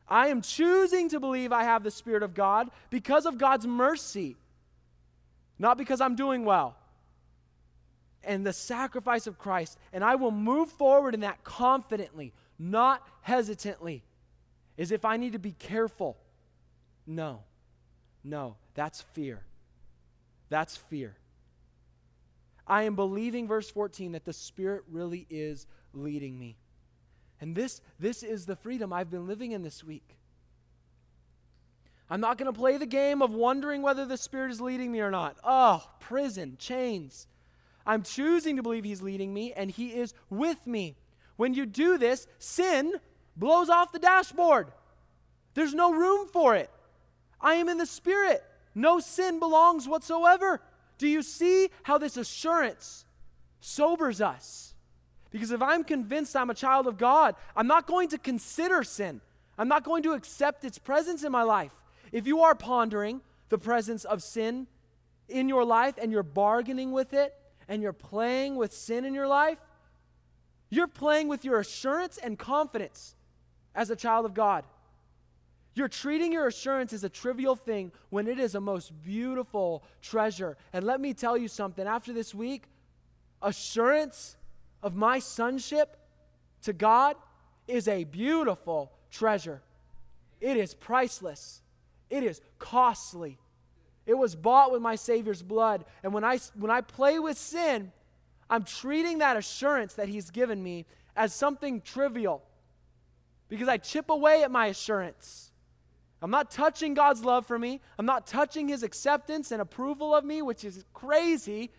I 0.06 0.28
am 0.28 0.42
choosing 0.42 1.08
to 1.08 1.18
believe 1.18 1.52
I 1.52 1.64
have 1.64 1.82
the 1.82 1.90
Spirit 1.90 2.22
of 2.22 2.34
God 2.34 2.68
because 2.90 3.24
of 3.24 3.38
God's 3.38 3.66
mercy, 3.66 4.36
not 5.58 5.78
because 5.78 6.02
I'm 6.02 6.16
doing 6.16 6.44
well. 6.44 6.76
And 8.26 8.46
the 8.46 8.52
sacrifice 8.52 9.26
of 9.26 9.38
Christ. 9.38 9.78
And 9.92 10.02
I 10.04 10.14
will 10.14 10.30
move 10.30 10.70
forward 10.70 11.14
in 11.14 11.20
that 11.20 11.44
confidently, 11.44 12.32
not 12.58 13.06
hesitantly, 13.22 14.02
as 14.78 14.90
if 14.90 15.04
I 15.04 15.16
need 15.16 15.32
to 15.32 15.38
be 15.38 15.52
careful. 15.52 16.16
No, 17.06 17.42
no, 18.22 18.56
that's 18.74 19.02
fear. 19.02 19.42
That's 20.48 20.76
fear. 20.76 21.16
I 22.66 22.84
am 22.84 22.96
believing, 22.96 23.46
verse 23.46 23.70
14, 23.70 24.12
that 24.12 24.24
the 24.24 24.32
Spirit 24.32 24.84
really 24.90 25.26
is 25.28 25.66
leading 25.92 26.38
me. 26.38 26.56
And 27.40 27.54
this, 27.54 27.80
this 27.98 28.22
is 28.22 28.46
the 28.46 28.56
freedom 28.56 28.92
I've 28.92 29.10
been 29.10 29.26
living 29.26 29.52
in 29.52 29.62
this 29.62 29.84
week. 29.84 30.16
I'm 32.08 32.20
not 32.20 32.38
going 32.38 32.52
to 32.52 32.58
play 32.58 32.76
the 32.76 32.86
game 32.86 33.22
of 33.22 33.34
wondering 33.34 33.82
whether 33.82 34.06
the 34.06 34.16
Spirit 34.16 34.50
is 34.50 34.60
leading 34.60 34.92
me 34.92 35.00
or 35.00 35.10
not. 35.10 35.36
Oh, 35.44 35.84
prison, 36.00 36.56
chains. 36.58 37.26
I'm 37.86 38.02
choosing 38.02 38.56
to 38.56 38.62
believe 38.62 38.84
He's 38.84 39.02
leading 39.02 39.32
me, 39.32 39.52
and 39.52 39.70
He 39.70 39.88
is 39.88 40.14
with 40.30 40.66
me. 40.66 40.96
When 41.36 41.54
you 41.54 41.66
do 41.66 41.98
this, 41.98 42.26
sin 42.38 42.94
blows 43.36 43.68
off 43.68 43.92
the 43.92 43.98
dashboard. 43.98 44.68
There's 45.54 45.74
no 45.74 45.92
room 45.92 46.26
for 46.28 46.54
it. 46.54 46.70
I 47.40 47.54
am 47.54 47.68
in 47.68 47.78
the 47.78 47.86
Spirit. 47.86 48.42
No 48.74 49.00
sin 49.00 49.38
belongs 49.38 49.86
whatsoever. 49.86 50.60
Do 50.98 51.06
you 51.06 51.22
see 51.22 51.68
how 51.82 51.98
this 51.98 52.16
assurance 52.16 53.04
sobers 53.60 54.20
us? 54.20 54.74
Because 55.30 55.50
if 55.50 55.60
I'm 55.62 55.84
convinced 55.84 56.36
I'm 56.36 56.50
a 56.50 56.54
child 56.54 56.86
of 56.86 56.96
God, 56.96 57.34
I'm 57.56 57.66
not 57.66 57.86
going 57.86 58.08
to 58.10 58.18
consider 58.18 58.84
sin. 58.84 59.20
I'm 59.58 59.68
not 59.68 59.84
going 59.84 60.02
to 60.04 60.12
accept 60.12 60.64
its 60.64 60.78
presence 60.78 61.24
in 61.24 61.32
my 61.32 61.42
life. 61.42 61.72
If 62.12 62.26
you 62.26 62.42
are 62.42 62.54
pondering 62.54 63.20
the 63.48 63.58
presence 63.58 64.04
of 64.04 64.22
sin 64.22 64.68
in 65.28 65.48
your 65.48 65.64
life 65.64 65.94
and 66.00 66.12
you're 66.12 66.22
bargaining 66.22 66.92
with 66.92 67.12
it 67.12 67.34
and 67.68 67.82
you're 67.82 67.92
playing 67.92 68.56
with 68.56 68.72
sin 68.72 69.04
in 69.04 69.14
your 69.14 69.28
life, 69.28 69.58
you're 70.70 70.86
playing 70.86 71.28
with 71.28 71.44
your 71.44 71.60
assurance 71.60 72.18
and 72.18 72.38
confidence 72.38 73.14
as 73.74 73.90
a 73.90 73.96
child 73.96 74.24
of 74.24 74.34
God. 74.34 74.64
You're 75.74 75.88
treating 75.88 76.32
your 76.32 76.46
assurance 76.46 76.92
as 76.92 77.02
a 77.02 77.08
trivial 77.08 77.56
thing 77.56 77.90
when 78.10 78.28
it 78.28 78.38
is 78.38 78.54
a 78.54 78.60
most 78.60 78.92
beautiful 79.02 79.82
treasure. 80.00 80.56
And 80.72 80.84
let 80.84 81.00
me 81.00 81.14
tell 81.14 81.36
you 81.36 81.48
something 81.48 81.86
after 81.86 82.12
this 82.12 82.34
week, 82.34 82.64
assurance 83.42 84.36
of 84.82 84.94
my 84.94 85.18
sonship 85.18 85.96
to 86.62 86.72
God 86.72 87.16
is 87.66 87.88
a 87.88 88.04
beautiful 88.04 88.92
treasure. 89.10 89.62
It 90.40 90.56
is 90.56 90.74
priceless, 90.74 91.62
it 92.08 92.22
is 92.22 92.40
costly. 92.58 93.38
It 94.06 94.14
was 94.14 94.34
bought 94.34 94.70
with 94.70 94.82
my 94.82 94.96
Savior's 94.96 95.42
blood. 95.42 95.84
And 96.02 96.12
when 96.12 96.24
I, 96.24 96.38
when 96.54 96.70
I 96.70 96.80
play 96.80 97.18
with 97.18 97.38
sin, 97.38 97.92
I'm 98.50 98.64
treating 98.64 99.18
that 99.18 99.36
assurance 99.36 99.94
that 99.94 100.08
He's 100.08 100.30
given 100.30 100.62
me 100.62 100.86
as 101.16 101.32
something 101.32 101.80
trivial 101.80 102.42
because 103.48 103.68
I 103.68 103.78
chip 103.78 104.10
away 104.10 104.42
at 104.42 104.50
my 104.50 104.66
assurance. 104.66 105.52
I'm 106.20 106.30
not 106.30 106.50
touching 106.50 106.94
God's 106.94 107.24
love 107.24 107.46
for 107.46 107.58
me. 107.58 107.80
I'm 107.98 108.06
not 108.06 108.26
touching 108.26 108.66
his 108.66 108.82
acceptance 108.82 109.52
and 109.52 109.60
approval 109.60 110.14
of 110.14 110.24
me, 110.24 110.40
which 110.40 110.64
is 110.64 110.84
crazy 110.94 111.70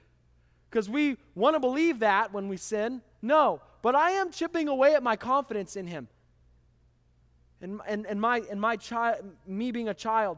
because 0.69 0.87
we 0.87 1.17
want 1.33 1.55
to 1.55 1.59
believe 1.59 1.99
that 1.99 2.31
when 2.31 2.47
we 2.47 2.57
sin. 2.57 3.01
No, 3.21 3.61
but 3.81 3.95
I 3.95 4.11
am 4.11 4.31
chipping 4.31 4.67
away 4.67 4.93
at 4.93 5.01
my 5.01 5.15
confidence 5.15 5.75
in 5.75 5.87
him. 5.87 6.07
And, 7.59 7.81
and, 7.87 8.05
and 8.05 8.21
my, 8.21 8.43
and 8.51 8.61
my 8.61 8.75
child, 8.75 9.23
me 9.47 9.71
being 9.71 9.89
a 9.89 9.93
child 9.93 10.37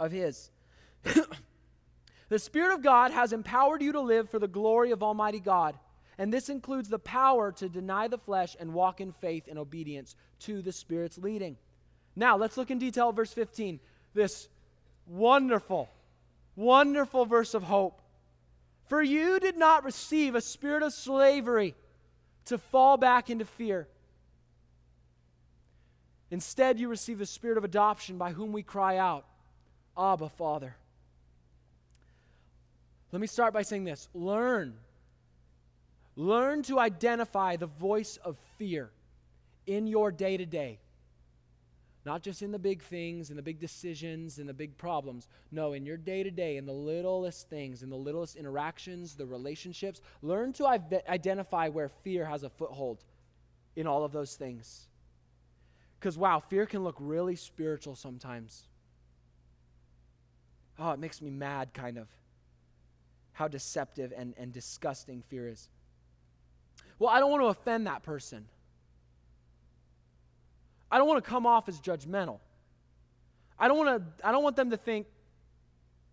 of 0.00 0.10
his. 0.10 0.50
the 2.28 2.38
Spirit 2.38 2.74
of 2.74 2.82
God 2.82 3.10
has 3.10 3.32
empowered 3.32 3.82
you 3.82 3.92
to 3.92 4.00
live 4.00 4.30
for 4.30 4.38
the 4.38 4.48
glory 4.48 4.90
of 4.90 5.02
Almighty 5.02 5.40
God. 5.40 5.78
And 6.16 6.32
this 6.32 6.48
includes 6.48 6.88
the 6.88 6.98
power 6.98 7.50
to 7.52 7.68
deny 7.68 8.08
the 8.08 8.18
flesh 8.18 8.56
and 8.58 8.72
walk 8.72 9.00
in 9.00 9.12
faith 9.12 9.48
and 9.48 9.58
obedience 9.58 10.14
to 10.40 10.62
the 10.62 10.72
Spirit's 10.72 11.18
leading. 11.18 11.56
Now, 12.16 12.36
let's 12.36 12.56
look 12.56 12.70
in 12.70 12.78
detail 12.78 13.12
verse 13.12 13.32
15. 13.32 13.80
This 14.14 14.48
wonderful, 15.06 15.88
wonderful 16.54 17.26
verse 17.26 17.54
of 17.54 17.64
hope. 17.64 18.00
For 18.86 19.02
you 19.02 19.40
did 19.40 19.56
not 19.56 19.84
receive 19.84 20.34
a 20.34 20.40
spirit 20.40 20.82
of 20.82 20.92
slavery 20.92 21.74
to 22.46 22.58
fall 22.58 22.96
back 22.96 23.30
into 23.30 23.44
fear. 23.44 23.88
Instead, 26.30 26.78
you 26.78 26.88
received 26.88 27.20
the 27.20 27.26
spirit 27.26 27.58
of 27.58 27.64
adoption 27.64 28.18
by 28.18 28.32
whom 28.32 28.52
we 28.52 28.62
cry 28.62 28.98
out, 28.98 29.24
Abba, 29.96 30.28
Father. 30.28 30.76
Let 33.14 33.20
me 33.20 33.28
start 33.28 33.54
by 33.54 33.62
saying 33.62 33.84
this 33.84 34.08
learn. 34.12 34.74
Learn 36.16 36.64
to 36.64 36.80
identify 36.80 37.54
the 37.54 37.68
voice 37.68 38.16
of 38.24 38.36
fear 38.58 38.90
in 39.68 39.86
your 39.86 40.10
day 40.10 40.36
to 40.36 40.44
day. 40.44 40.80
Not 42.04 42.24
just 42.24 42.42
in 42.42 42.50
the 42.50 42.58
big 42.58 42.82
things 42.82 43.30
and 43.30 43.38
the 43.38 43.42
big 43.42 43.60
decisions 43.60 44.40
and 44.40 44.48
the 44.48 44.52
big 44.52 44.76
problems. 44.76 45.28
No, 45.52 45.74
in 45.74 45.86
your 45.86 45.96
day 45.96 46.24
to 46.24 46.30
day, 46.32 46.56
in 46.56 46.66
the 46.66 46.72
littlest 46.72 47.48
things, 47.48 47.84
in 47.84 47.88
the 47.88 47.96
littlest 47.96 48.34
interactions, 48.34 49.14
the 49.14 49.26
relationships. 49.26 50.00
Learn 50.20 50.52
to 50.54 50.66
identify 50.66 51.68
where 51.68 51.88
fear 51.88 52.24
has 52.24 52.42
a 52.42 52.50
foothold 52.50 53.04
in 53.76 53.86
all 53.86 54.04
of 54.04 54.10
those 54.10 54.34
things. 54.34 54.88
Because, 56.00 56.18
wow, 56.18 56.40
fear 56.40 56.66
can 56.66 56.82
look 56.82 56.96
really 56.98 57.36
spiritual 57.36 57.94
sometimes. 57.94 58.64
Oh, 60.80 60.90
it 60.90 60.98
makes 60.98 61.22
me 61.22 61.30
mad, 61.30 61.72
kind 61.74 61.96
of. 61.96 62.08
How 63.34 63.48
deceptive 63.48 64.12
and, 64.16 64.34
and 64.36 64.52
disgusting 64.52 65.22
fear 65.22 65.48
is. 65.48 65.68
Well, 66.98 67.10
I 67.10 67.20
don't 67.20 67.30
want 67.30 67.42
to 67.42 67.48
offend 67.48 67.86
that 67.86 68.02
person. 68.02 68.46
I 70.90 70.98
don't 70.98 71.08
want 71.08 71.22
to 71.22 71.28
come 71.28 71.46
off 71.46 71.68
as 71.68 71.80
judgmental. 71.80 72.38
I 73.58 73.68
don't 73.68 73.76
want 73.76 74.00
to 74.20 74.26
I 74.26 74.32
don't 74.32 74.42
want 74.42 74.56
them 74.56 74.70
to 74.70 74.76
think 74.76 75.06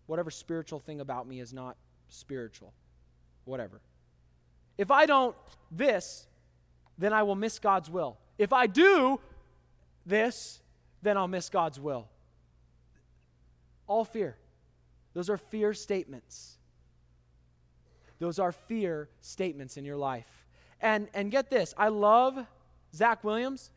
whatever 0.07 0.32
spiritual 0.32 0.80
thing 0.80 0.99
about 0.99 1.28
me 1.28 1.39
is 1.39 1.53
not 1.53 1.78
spiritual. 2.09 2.74
Whatever. 3.45 3.82
If 4.78 4.91
I 4.91 5.05
don't 5.05 5.36
this, 5.72 6.26
then 6.97 7.13
I 7.13 7.24
will 7.24 7.36
miss 7.36 7.59
God's 7.59 7.89
will. 7.89 8.17
If 8.38 8.53
I 8.53 8.67
do 8.67 9.19
this, 10.05 10.59
then 11.01 11.17
I'll 11.17 11.28
miss 11.28 11.49
God's 11.49 11.80
will. 11.80 12.07
All 13.88 14.05
fear. 14.05 14.38
Those 15.13 15.30
are 15.30 15.38
fear 15.38 15.74
statements. 15.74 16.57
Those 18.22 18.38
are 18.38 18.51
fear 18.51 19.09
statements 19.19 19.78
in 19.78 19.84
your 19.84 19.97
life. 19.97 20.45
And, 20.80 21.07
and 21.15 21.32
get 21.32 21.49
this 21.49 21.74
I 21.76 21.88
love 21.88 22.38
Zach 22.93 23.24
Williams, 23.24 23.72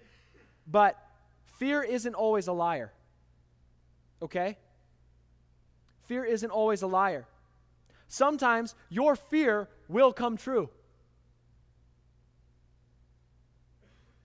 but 0.67 0.99
fear 1.59 1.83
isn't 1.83 2.15
always 2.15 2.47
a 2.47 2.53
liar. 2.53 2.93
Okay? 4.21 4.59
Fear 6.09 6.27
isn't 6.27 6.51
always 6.51 6.83
a 6.83 6.87
liar. 6.87 7.27
Sometimes 8.07 8.75
your 8.91 9.17
fear 9.17 9.67
will 9.89 10.13
come 10.13 10.37
true. 10.37 10.69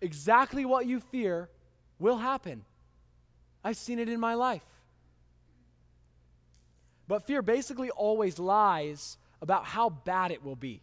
Exactly 0.02 0.66
what 0.66 0.86
you 0.86 1.00
fear 1.00 1.48
will 1.98 2.18
happen. 2.18 2.66
I've 3.64 3.78
seen 3.78 4.00
it 4.00 4.10
in 4.10 4.20
my 4.20 4.34
life. 4.34 4.68
But 7.08 7.26
fear 7.26 7.42
basically 7.42 7.90
always 7.90 8.38
lies 8.38 9.18
about 9.42 9.66
how 9.66 9.90
bad 9.90 10.32
it 10.32 10.44
will 10.44 10.56
be 10.56 10.82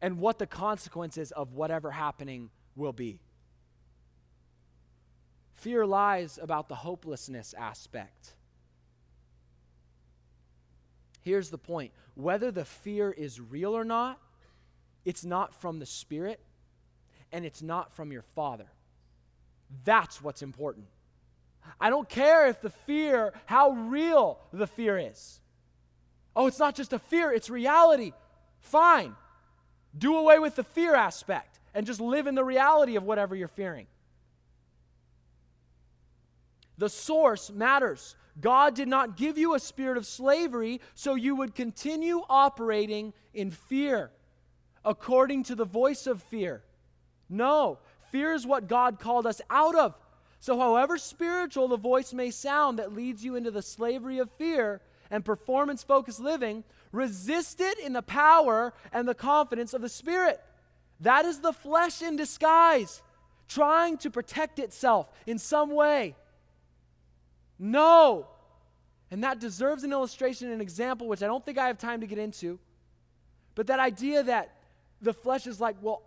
and 0.00 0.18
what 0.18 0.38
the 0.38 0.46
consequences 0.46 1.30
of 1.32 1.52
whatever 1.52 1.90
happening 1.90 2.50
will 2.76 2.92
be. 2.92 3.20
Fear 5.54 5.86
lies 5.86 6.38
about 6.42 6.68
the 6.68 6.74
hopelessness 6.74 7.54
aspect. 7.56 8.34
Here's 11.22 11.48
the 11.48 11.58
point 11.58 11.92
whether 12.14 12.50
the 12.50 12.64
fear 12.64 13.10
is 13.10 13.40
real 13.40 13.74
or 13.74 13.84
not, 13.84 14.20
it's 15.04 15.24
not 15.24 15.54
from 15.54 15.78
the 15.78 15.86
Spirit 15.86 16.40
and 17.32 17.44
it's 17.44 17.62
not 17.62 17.92
from 17.92 18.12
your 18.12 18.22
Father. 18.34 18.66
That's 19.84 20.22
what's 20.22 20.42
important. 20.42 20.86
I 21.80 21.88
don't 21.88 22.08
care 22.08 22.46
if 22.46 22.60
the 22.60 22.70
fear, 22.70 23.32
how 23.46 23.70
real 23.70 24.38
the 24.52 24.66
fear 24.66 24.98
is. 24.98 25.40
Oh, 26.36 26.46
it's 26.46 26.58
not 26.58 26.74
just 26.74 26.92
a 26.92 26.98
fear, 26.98 27.32
it's 27.32 27.48
reality. 27.48 28.12
Fine. 28.60 29.14
Do 29.96 30.16
away 30.16 30.38
with 30.38 30.56
the 30.56 30.64
fear 30.64 30.94
aspect 30.94 31.60
and 31.74 31.86
just 31.86 32.00
live 32.00 32.26
in 32.26 32.34
the 32.34 32.44
reality 32.44 32.96
of 32.96 33.04
whatever 33.04 33.36
you're 33.36 33.48
fearing. 33.48 33.86
The 36.78 36.88
source 36.88 37.50
matters. 37.50 38.16
God 38.40 38.74
did 38.74 38.88
not 38.88 39.16
give 39.16 39.38
you 39.38 39.54
a 39.54 39.60
spirit 39.60 39.96
of 39.96 40.06
slavery 40.06 40.80
so 40.94 41.14
you 41.14 41.36
would 41.36 41.54
continue 41.54 42.22
operating 42.28 43.12
in 43.32 43.50
fear 43.50 44.10
according 44.84 45.44
to 45.44 45.54
the 45.54 45.64
voice 45.64 46.06
of 46.06 46.22
fear. 46.22 46.62
No, 47.28 47.78
fear 48.10 48.32
is 48.32 48.46
what 48.46 48.68
God 48.68 48.98
called 48.98 49.26
us 49.26 49.40
out 49.48 49.76
of. 49.76 49.94
So, 50.40 50.58
however 50.58 50.98
spiritual 50.98 51.68
the 51.68 51.76
voice 51.76 52.12
may 52.12 52.30
sound 52.30 52.78
that 52.78 52.92
leads 52.92 53.24
you 53.24 53.34
into 53.34 53.50
the 53.50 53.62
slavery 53.62 54.18
of 54.18 54.30
fear 54.32 54.82
and 55.14 55.24
performance 55.24 55.84
focused 55.84 56.18
living, 56.18 56.64
resist 56.90 57.60
it 57.60 57.78
in 57.78 57.92
the 57.92 58.02
power 58.02 58.74
and 58.92 59.06
the 59.06 59.14
confidence 59.14 59.72
of 59.72 59.80
the 59.80 59.88
Spirit. 59.88 60.40
That 60.98 61.24
is 61.24 61.38
the 61.38 61.52
flesh 61.52 62.02
in 62.02 62.16
disguise, 62.16 63.00
trying 63.46 63.96
to 63.98 64.10
protect 64.10 64.58
itself 64.58 65.08
in 65.24 65.38
some 65.38 65.70
way. 65.70 66.16
No. 67.60 68.26
And 69.12 69.22
that 69.22 69.38
deserves 69.38 69.84
an 69.84 69.92
illustration, 69.92 70.50
an 70.50 70.60
example, 70.60 71.06
which 71.06 71.22
I 71.22 71.28
don't 71.28 71.44
think 71.46 71.58
I 71.58 71.68
have 71.68 71.78
time 71.78 72.00
to 72.00 72.08
get 72.08 72.18
into. 72.18 72.58
But 73.54 73.68
that 73.68 73.78
idea 73.78 74.24
that 74.24 74.56
the 75.00 75.14
flesh 75.14 75.46
is 75.46 75.60
like, 75.60 75.76
well, 75.80 76.02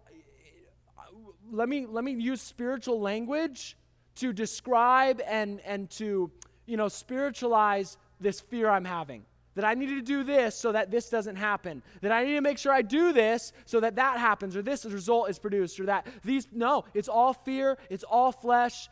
let 1.50 1.70
me 1.70 1.86
let 1.86 2.04
me 2.04 2.12
use 2.12 2.42
spiritual 2.42 3.00
language 3.00 3.78
to 4.16 4.34
describe 4.34 5.22
and 5.26 5.62
and 5.62 5.90
to 5.92 6.30
you 6.66 6.76
know 6.76 6.90
spiritualize 6.90 7.98
this 8.20 8.40
fear 8.40 8.70
I'm 8.70 8.86
having. 8.86 9.26
That 9.56 9.66
I 9.66 9.74
need 9.74 9.88
to 9.88 10.02
do 10.02 10.24
this 10.24 10.56
so 10.56 10.72
that 10.72 10.92
this 10.92 11.10
doesn't 11.10 11.36
happen. 11.36 11.82
That 12.02 12.12
I 12.12 12.24
need 12.24 12.36
to 12.36 12.42
make 12.42 12.60
sure 12.60 12.72
I 12.72 12.84
do 12.84 13.12
this 13.12 13.54
so 13.66 13.80
that 13.80 13.96
that 13.96 14.20
happens 14.20 14.56
or 14.56 14.62
this 14.62 14.86
result 14.86 15.32
is 15.32 15.40
produced 15.40 15.80
or 15.80 15.88
that 15.88 16.06
these 16.24 16.48
no, 16.52 16.86
it's 16.94 17.08
all 17.08 17.34
fear, 17.34 17.78
it's 17.90 18.04
all 18.04 18.32
flesh, 18.32 18.88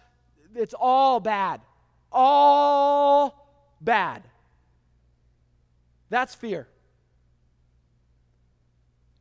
it's 0.56 0.74
all 0.80 1.20
bad 1.20 1.62
all 2.16 3.48
bad. 3.82 4.24
That's 6.10 6.34
fear. 6.34 6.68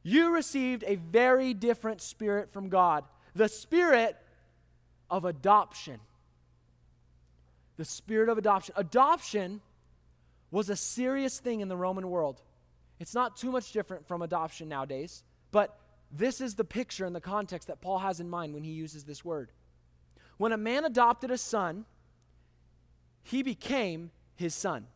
You 0.02 0.32
received 0.32 0.84
a 0.86 0.94
very 0.96 1.52
different 1.52 2.00
spirit 2.00 2.52
from 2.52 2.68
God 2.68 3.04
the 3.34 3.48
spirit 3.48 4.16
of 5.10 5.24
adoption. 5.24 5.98
The 7.76 7.84
spirit 7.84 8.28
of 8.28 8.38
adoption. 8.38 8.74
Adoption 8.78 9.60
was 10.54 10.70
a 10.70 10.76
serious 10.76 11.40
thing 11.40 11.60
in 11.60 11.68
the 11.68 11.76
Roman 11.76 12.08
world. 12.08 12.40
It's 13.00 13.12
not 13.12 13.36
too 13.36 13.50
much 13.50 13.72
different 13.72 14.06
from 14.06 14.22
adoption 14.22 14.68
nowadays, 14.68 15.24
but 15.50 15.76
this 16.12 16.40
is 16.40 16.54
the 16.54 16.62
picture 16.62 17.04
and 17.04 17.12
the 17.14 17.20
context 17.20 17.66
that 17.66 17.80
Paul 17.80 17.98
has 17.98 18.20
in 18.20 18.30
mind 18.30 18.54
when 18.54 18.62
he 18.62 18.70
uses 18.70 19.02
this 19.02 19.24
word. 19.24 19.50
When 20.36 20.52
a 20.52 20.56
man 20.56 20.84
adopted 20.84 21.32
a 21.32 21.38
son, 21.38 21.86
he 23.24 23.42
became 23.42 24.12
his 24.36 24.54
son. 24.54 24.86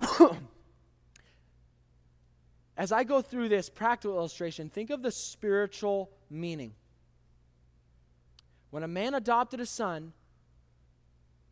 As 2.76 2.90
I 2.90 3.04
go 3.04 3.22
through 3.22 3.48
this 3.48 3.70
practical 3.70 4.16
illustration, 4.16 4.68
think 4.68 4.90
of 4.90 5.02
the 5.02 5.12
spiritual 5.12 6.10
meaning. 6.28 6.74
When 8.70 8.82
a 8.82 8.88
man 8.88 9.14
adopted 9.14 9.60
a 9.60 9.66
son, 9.66 10.14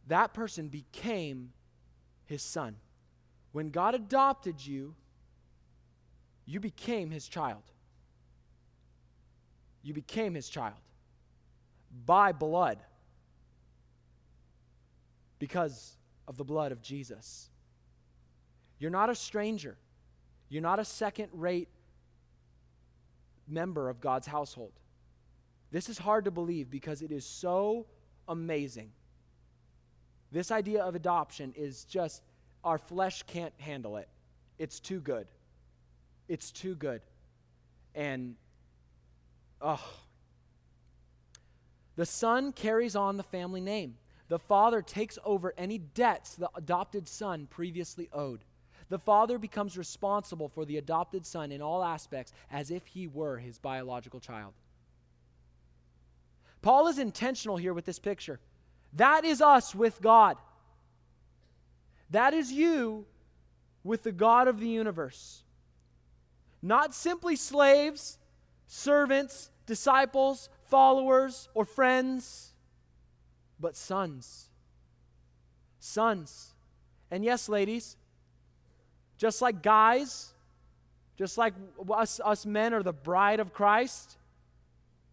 that 0.08 0.34
person 0.34 0.68
became 0.68 1.52
his 2.24 2.42
son. 2.42 2.76
When 3.52 3.70
God 3.70 3.94
adopted 3.94 4.64
you, 4.64 4.94
you 6.44 6.60
became 6.60 7.10
his 7.10 7.28
child. 7.28 7.62
You 9.82 9.94
became 9.94 10.34
his 10.34 10.48
child 10.48 10.76
by 12.06 12.32
blood 12.32 12.78
because 15.38 15.96
of 16.26 16.36
the 16.36 16.44
blood 16.44 16.72
of 16.72 16.80
Jesus. 16.80 17.50
You're 18.78 18.90
not 18.90 19.10
a 19.10 19.14
stranger. 19.14 19.76
You're 20.48 20.62
not 20.62 20.78
a 20.78 20.84
second 20.84 21.28
rate 21.32 21.68
member 23.48 23.88
of 23.88 24.00
God's 24.00 24.26
household. 24.26 24.72
This 25.70 25.88
is 25.88 25.98
hard 25.98 26.24
to 26.26 26.30
believe 26.30 26.70
because 26.70 27.02
it 27.02 27.10
is 27.10 27.24
so 27.24 27.86
amazing. 28.28 28.92
This 30.32 30.50
idea 30.50 30.82
of 30.82 30.94
adoption 30.94 31.52
is 31.56 31.84
just, 31.84 32.22
our 32.64 32.78
flesh 32.78 33.22
can't 33.24 33.52
handle 33.58 33.98
it. 33.98 34.08
It's 34.58 34.80
too 34.80 34.98
good. 34.98 35.26
It's 36.26 36.50
too 36.50 36.74
good. 36.74 37.02
And, 37.94 38.36
oh. 39.60 39.84
The 41.96 42.06
son 42.06 42.52
carries 42.52 42.96
on 42.96 43.18
the 43.18 43.22
family 43.22 43.60
name. 43.60 43.96
The 44.28 44.38
father 44.38 44.80
takes 44.80 45.18
over 45.24 45.52
any 45.58 45.76
debts 45.76 46.36
the 46.36 46.48
adopted 46.54 47.06
son 47.06 47.46
previously 47.50 48.08
owed. 48.14 48.40
The 48.88 48.98
father 48.98 49.36
becomes 49.36 49.76
responsible 49.76 50.48
for 50.48 50.64
the 50.64 50.78
adopted 50.78 51.26
son 51.26 51.52
in 51.52 51.60
all 51.60 51.84
aspects 51.84 52.32
as 52.50 52.70
if 52.70 52.86
he 52.86 53.06
were 53.06 53.36
his 53.36 53.58
biological 53.58 54.20
child. 54.20 54.54
Paul 56.62 56.88
is 56.88 56.98
intentional 56.98 57.56
here 57.58 57.74
with 57.74 57.84
this 57.84 57.98
picture. 57.98 58.40
That 58.94 59.24
is 59.24 59.40
us 59.40 59.74
with 59.74 60.00
God. 60.00 60.36
That 62.10 62.34
is 62.34 62.52
you 62.52 63.06
with 63.84 64.02
the 64.02 64.12
God 64.12 64.48
of 64.48 64.60
the 64.60 64.68
universe. 64.68 65.42
Not 66.60 66.94
simply 66.94 67.36
slaves, 67.36 68.18
servants, 68.66 69.50
disciples, 69.66 70.48
followers, 70.66 71.48
or 71.54 71.64
friends 71.64 72.52
but 73.62 73.76
sons. 73.76 74.50
Sons. 75.78 76.52
And 77.10 77.24
yes, 77.24 77.48
ladies, 77.48 77.96
just 79.16 79.40
like 79.40 79.62
guys, 79.62 80.34
just 81.16 81.38
like 81.38 81.54
us, 81.90 82.20
us 82.22 82.44
men 82.44 82.74
are 82.74 82.82
the 82.82 82.92
bride 82.92 83.40
of 83.40 83.54
Christ, 83.54 84.16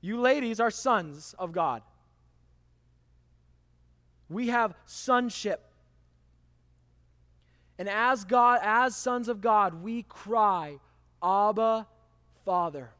you 0.01 0.19
ladies 0.19 0.59
are 0.59 0.71
sons 0.71 1.35
of 1.37 1.51
God. 1.51 1.83
We 4.29 4.49
have 4.49 4.75
sonship. 4.85 5.65
And 7.77 7.89
as 7.89 8.25
God, 8.25 8.59
as 8.61 8.95
sons 8.95 9.27
of 9.27 9.41
God, 9.41 9.81
we 9.81 10.03
cry, 10.03 10.79
Abba, 11.23 11.87
Father. 12.45 12.91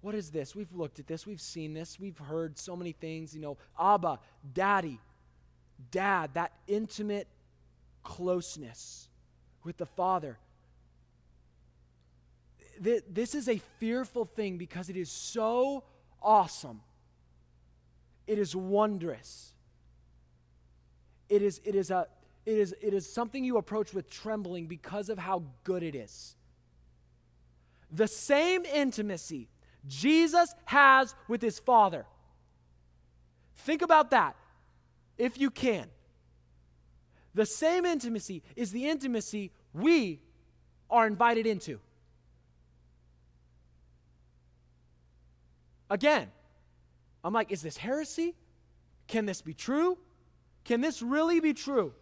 What 0.00 0.14
is 0.14 0.30
this? 0.30 0.54
We've 0.54 0.72
looked 0.72 0.98
at 0.98 1.06
this, 1.06 1.26
we've 1.26 1.40
seen 1.40 1.74
this, 1.74 1.98
we've 2.00 2.18
heard 2.18 2.58
so 2.58 2.76
many 2.76 2.92
things. 2.92 3.34
You 3.34 3.40
know, 3.40 3.58
Abba, 3.78 4.20
Daddy, 4.54 4.98
Dad, 5.90 6.30
that 6.34 6.52
intimate 6.66 7.28
closeness 8.02 9.08
with 9.64 9.76
the 9.76 9.86
Father. 9.86 10.38
This 12.80 13.34
is 13.34 13.48
a 13.48 13.58
fearful 13.78 14.24
thing 14.24 14.56
because 14.56 14.88
it 14.88 14.96
is 14.96 15.10
so 15.10 15.84
awesome. 16.22 16.80
It 18.26 18.38
is 18.38 18.54
wondrous. 18.54 19.52
It 21.28 21.42
is, 21.42 21.60
it 21.64 21.74
is, 21.74 21.90
a, 21.90 22.06
it 22.46 22.58
is, 22.58 22.74
it 22.80 22.94
is 22.94 23.12
something 23.12 23.44
you 23.44 23.56
approach 23.58 23.92
with 23.92 24.08
trembling 24.08 24.66
because 24.66 25.08
of 25.08 25.18
how 25.18 25.42
good 25.64 25.82
it 25.82 25.94
is. 25.94 26.36
The 27.90 28.08
same 28.08 28.64
intimacy 28.64 29.48
Jesus 29.86 30.54
has 30.66 31.14
with 31.28 31.40
his 31.40 31.58
Father. 31.58 32.06
Think 33.56 33.82
about 33.82 34.10
that, 34.10 34.36
if 35.16 35.38
you 35.38 35.50
can. 35.50 35.86
The 37.34 37.46
same 37.46 37.84
intimacy 37.84 38.42
is 38.56 38.72
the 38.72 38.88
intimacy 38.88 39.52
we 39.72 40.20
are 40.90 41.06
invited 41.06 41.46
into. 41.46 41.78
Again, 45.90 46.28
I'm 47.24 47.32
like, 47.32 47.50
is 47.50 47.62
this 47.62 47.76
heresy? 47.76 48.34
Can 49.06 49.26
this 49.26 49.40
be 49.40 49.54
true? 49.54 49.98
Can 50.68 50.82
this 50.82 51.00
really 51.00 51.40
be 51.40 51.54
true? 51.54 51.94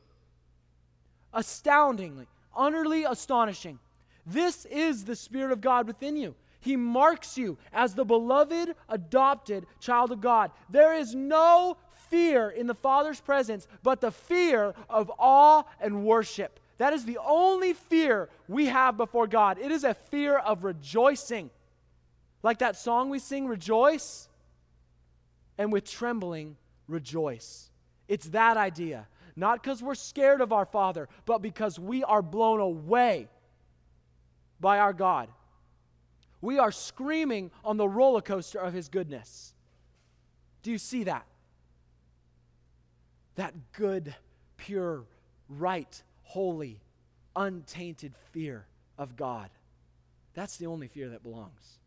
Astoundingly, 1.33 2.27
utterly 2.55 3.05
astonishing. 3.05 3.79
This 4.27 4.65
is 4.65 5.05
the 5.05 5.15
Spirit 5.15 5.53
of 5.53 5.61
God 5.61 5.87
within 5.87 6.17
you. 6.17 6.35
He 6.59 6.75
marks 6.75 7.39
you 7.39 7.59
as 7.73 7.95
the 7.95 8.05
beloved, 8.05 8.75
adopted 8.89 9.67
child 9.79 10.11
of 10.11 10.21
God. 10.21 10.51
There 10.69 10.93
is 10.95 11.15
no 11.15 11.77
fear 12.11 12.51
in 12.51 12.67
the 12.67 12.75
Father's 12.75 13.21
presence 13.21 13.69
but 13.85 14.01
the 14.01 14.11
fear 14.11 14.75
of 14.91 15.13
awe 15.17 15.63
and 15.81 16.05
worship. 16.05 16.59
That 16.79 16.93
is 16.93 17.05
the 17.05 17.19
only 17.25 17.73
fear 17.73 18.29
we 18.49 18.67
have 18.67 18.97
before 18.97 19.29
God. 19.29 19.59
It 19.61 19.71
is 19.71 19.85
a 19.85 19.95
fear 19.95 20.39
of 20.39 20.65
rejoicing. 20.65 21.51
Like 22.43 22.59
that 22.59 22.75
song 22.75 23.11
we 23.11 23.21
sing, 23.21 23.47
Rejoice, 23.47 24.29
and 25.57 25.71
with 25.73 25.89
trembling, 25.89 26.57
rejoice. 26.89 27.71
It's 28.09 28.29
that 28.31 28.57
idea. 28.57 29.07
Not 29.35 29.63
because 29.63 29.83
we're 29.83 29.95
scared 29.95 30.41
of 30.41 30.53
our 30.53 30.65
Father, 30.65 31.09
but 31.27 31.43
because 31.43 31.79
we 31.79 32.03
are 32.03 32.23
blown 32.23 32.61
away 32.61 33.29
by 34.61 34.79
our 34.79 34.93
God. 34.93 35.29
We 36.41 36.59
are 36.59 36.73
screaming 36.73 37.51
on 37.65 37.77
the 37.77 37.89
roller 37.89 38.23
coaster 38.23 38.59
of 38.59 38.73
His 38.73 38.89
goodness. 38.89 39.53
Do 40.63 40.71
you 40.71 40.79
see 40.79 41.05
that? 41.05 41.27
That 43.35 43.55
good, 43.73 44.15
pure, 44.57 45.05
right, 45.49 46.03
holy, 46.23 46.81
untainted 47.35 48.15
fear 48.33 48.67
of 48.99 49.17
God. 49.17 49.51
That's 50.35 50.57
the 50.57 50.67
only 50.67 50.89
fear 50.89 51.11
that 51.11 51.23
belongs. 51.23 51.79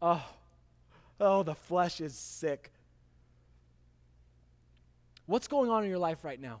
Oh, 0.00 0.24
oh, 1.20 1.42
the 1.42 1.54
flesh 1.54 2.00
is 2.00 2.14
sick. 2.14 2.70
What's 5.26 5.48
going 5.48 5.70
on 5.70 5.82
in 5.84 5.90
your 5.90 5.98
life 5.98 6.24
right 6.24 6.40
now? 6.40 6.60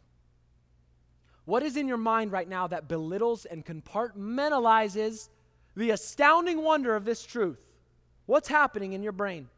What 1.44 1.62
is 1.62 1.76
in 1.76 1.86
your 1.86 1.96
mind 1.96 2.32
right 2.32 2.48
now 2.48 2.66
that 2.66 2.88
belittles 2.88 3.44
and 3.44 3.64
compartmentalizes 3.64 5.28
the 5.76 5.90
astounding 5.90 6.62
wonder 6.62 6.96
of 6.96 7.04
this 7.04 7.24
truth? 7.24 7.64
What's 8.26 8.48
happening 8.48 8.92
in 8.92 9.02
your 9.02 9.12
brain? 9.12 9.48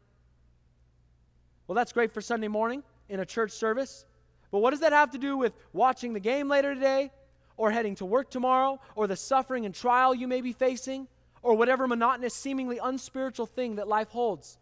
Well, 1.67 1.75
that's 1.75 1.91
great 1.91 2.13
for 2.13 2.21
Sunday 2.21 2.47
morning 2.47 2.83
in 3.09 3.19
a 3.19 3.25
church 3.25 3.51
service. 3.51 4.05
But 4.51 4.59
what 4.59 4.71
does 4.71 4.81
that 4.81 4.93
have 4.93 5.11
to 5.11 5.17
do 5.17 5.37
with 5.37 5.53
watching 5.73 6.13
the 6.13 6.19
game 6.19 6.47
later 6.47 6.75
today, 6.75 7.11
or 7.57 7.71
heading 7.71 7.95
to 7.95 8.05
work 8.05 8.29
tomorrow, 8.29 8.79
or 8.95 9.07
the 9.07 9.15
suffering 9.15 9.65
and 9.65 9.73
trial 9.73 10.13
you 10.13 10.27
may 10.27 10.41
be 10.41 10.53
facing, 10.53 11.07
or 11.41 11.55
whatever 11.55 11.87
monotonous, 11.87 12.33
seemingly 12.33 12.79
unspiritual 12.81 13.47
thing 13.47 13.75
that 13.77 13.87
life 13.87 14.09
holds? 14.09 14.59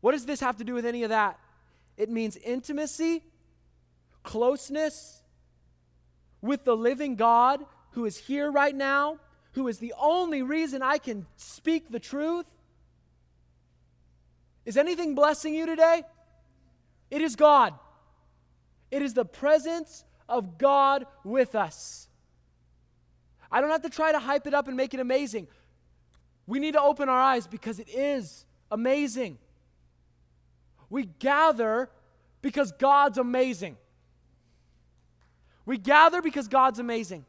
What 0.00 0.12
does 0.12 0.26
this 0.26 0.40
have 0.40 0.56
to 0.58 0.64
do 0.64 0.74
with 0.74 0.86
any 0.86 1.02
of 1.02 1.10
that? 1.10 1.38
It 1.96 2.08
means 2.08 2.36
intimacy, 2.36 3.24
closeness 4.22 5.22
with 6.40 6.64
the 6.64 6.76
living 6.76 7.16
God 7.16 7.64
who 7.92 8.04
is 8.04 8.16
here 8.16 8.50
right 8.50 8.74
now, 8.74 9.18
who 9.52 9.68
is 9.68 9.78
the 9.78 9.94
only 9.98 10.42
reason 10.42 10.82
I 10.82 10.98
can 10.98 11.26
speak 11.36 11.90
the 11.90 12.00
truth. 12.00 12.46
Is 14.64 14.76
anything 14.76 15.14
blessing 15.14 15.54
you 15.54 15.66
today? 15.66 16.02
It 17.10 17.20
is 17.20 17.36
God. 17.36 17.74
It 18.90 19.02
is 19.02 19.14
the 19.14 19.24
presence 19.24 20.04
of 20.28 20.58
God 20.58 21.06
with 21.24 21.54
us. 21.54 22.08
I 23.50 23.60
don't 23.60 23.70
have 23.70 23.82
to 23.82 23.90
try 23.90 24.12
to 24.12 24.18
hype 24.18 24.46
it 24.46 24.54
up 24.54 24.68
and 24.68 24.76
make 24.76 24.94
it 24.94 25.00
amazing. 25.00 25.48
We 26.46 26.58
need 26.58 26.72
to 26.72 26.80
open 26.80 27.08
our 27.08 27.20
eyes 27.20 27.46
because 27.46 27.78
it 27.78 27.88
is 27.88 28.46
amazing. 28.70 29.38
We 30.88 31.04
gather 31.04 31.90
because 32.40 32.72
God's 32.72 33.18
amazing. 33.18 33.76
We 35.64 35.78
gather 35.78 36.22
because 36.22 36.48
God's 36.48 36.78
amazing. 36.78 37.24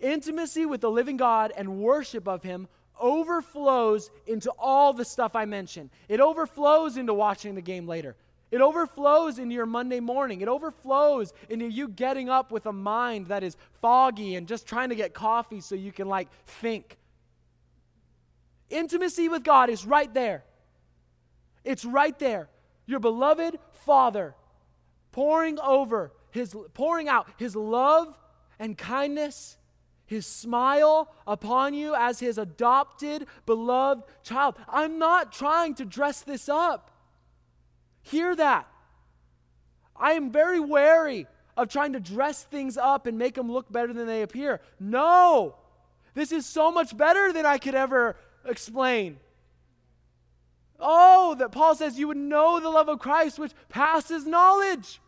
Intimacy 0.00 0.66
with 0.66 0.80
the 0.80 0.90
living 0.90 1.16
God 1.16 1.52
and 1.56 1.78
worship 1.78 2.28
of 2.28 2.42
Him 2.42 2.68
overflows 3.00 4.10
into 4.26 4.50
all 4.58 4.92
the 4.92 5.04
stuff 5.04 5.34
I 5.34 5.46
mentioned. 5.46 5.90
It 6.08 6.20
overflows 6.20 6.96
into 6.96 7.14
watching 7.14 7.54
the 7.54 7.62
game 7.62 7.86
later. 7.86 8.16
It 8.50 8.60
overflows 8.60 9.38
into 9.38 9.54
your 9.54 9.66
Monday 9.66 10.00
morning. 10.00 10.40
It 10.40 10.48
overflows 10.48 11.32
into 11.48 11.68
you 11.68 11.88
getting 11.88 12.28
up 12.28 12.52
with 12.52 12.66
a 12.66 12.72
mind 12.72 13.28
that 13.28 13.42
is 13.42 13.56
foggy 13.80 14.36
and 14.36 14.46
just 14.46 14.66
trying 14.66 14.90
to 14.90 14.94
get 14.94 15.12
coffee 15.12 15.60
so 15.60 15.74
you 15.74 15.90
can, 15.90 16.08
like, 16.08 16.28
think. 16.46 16.96
Intimacy 18.70 19.28
with 19.28 19.42
God 19.42 19.70
is 19.70 19.84
right 19.84 20.12
there. 20.12 20.44
It's 21.64 21.84
right 21.84 22.16
there. 22.18 22.48
Your 22.86 23.00
beloved 23.00 23.58
Father 23.86 24.34
pouring 25.10 25.58
over 25.58 26.12
his 26.34 26.54
pouring 26.74 27.08
out 27.08 27.28
his 27.36 27.54
love 27.54 28.18
and 28.58 28.76
kindness 28.76 29.56
his 30.04 30.26
smile 30.26 31.14
upon 31.28 31.74
you 31.74 31.94
as 31.94 32.18
his 32.18 32.38
adopted, 32.38 33.26
beloved 33.46 34.02
child. 34.24 34.56
I'm 34.68 34.98
not 34.98 35.32
trying 35.32 35.76
to 35.76 35.84
dress 35.84 36.22
this 36.22 36.48
up. 36.48 36.90
Hear 38.02 38.34
that. 38.34 38.66
I 39.96 40.12
am 40.14 40.32
very 40.32 40.58
wary 40.58 41.28
of 41.56 41.68
trying 41.68 41.92
to 41.92 42.00
dress 42.00 42.42
things 42.42 42.76
up 42.76 43.06
and 43.06 43.16
make 43.16 43.34
them 43.34 43.50
look 43.50 43.70
better 43.70 43.92
than 43.92 44.08
they 44.08 44.22
appear. 44.22 44.60
No, 44.80 45.54
this 46.14 46.32
is 46.32 46.44
so 46.44 46.72
much 46.72 46.96
better 46.96 47.32
than 47.32 47.46
I 47.46 47.58
could 47.58 47.76
ever 47.76 48.16
explain. 48.44 49.20
Oh, 50.80 51.36
that 51.36 51.52
Paul 51.52 51.76
says 51.76 51.96
you 51.96 52.08
would 52.08 52.16
know 52.16 52.58
the 52.58 52.68
love 52.68 52.88
of 52.88 52.98
Christ 52.98 53.38
which 53.38 53.52
passes 53.68 54.26
knowledge. 54.26 55.00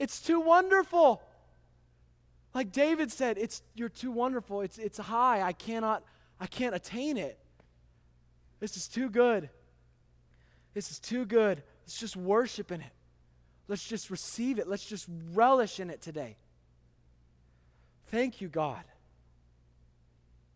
It's 0.00 0.18
too 0.18 0.40
wonderful. 0.40 1.22
Like 2.54 2.72
David 2.72 3.12
said, 3.12 3.36
it's 3.36 3.62
you're 3.74 3.90
too 3.90 4.10
wonderful. 4.10 4.62
It's 4.62 4.78
it's 4.78 4.98
high. 4.98 5.42
I 5.42 5.52
cannot 5.52 6.02
I 6.40 6.46
can't 6.46 6.74
attain 6.74 7.18
it. 7.18 7.38
This 8.58 8.76
is 8.78 8.88
too 8.88 9.10
good. 9.10 9.50
This 10.72 10.90
is 10.90 10.98
too 10.98 11.26
good. 11.26 11.62
Let's 11.82 12.00
just 12.00 12.16
worship 12.16 12.72
in 12.72 12.80
it. 12.80 12.92
Let's 13.68 13.84
just 13.84 14.10
receive 14.10 14.58
it. 14.58 14.66
Let's 14.66 14.84
just 14.84 15.06
relish 15.34 15.78
in 15.78 15.90
it 15.90 16.00
today. 16.00 16.38
Thank 18.06 18.40
you, 18.40 18.48
God. 18.48 18.82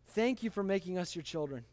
Thank 0.09 0.43
you 0.43 0.49
for 0.51 0.63
making 0.63 0.97
us 0.97 1.15
your 1.15 1.23
children. 1.23 1.65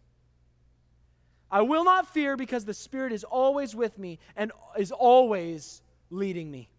I 1.50 1.62
will 1.62 1.84
not 1.84 2.14
fear 2.14 2.36
because 2.36 2.66
the 2.66 2.74
Spirit 2.74 3.14
is 3.14 3.24
always 3.24 3.74
with 3.76 3.98
me 3.98 4.20
and 4.36 4.52
is 4.78 4.92
always 4.92 5.82
leading 6.10 6.52
me. 6.52 6.70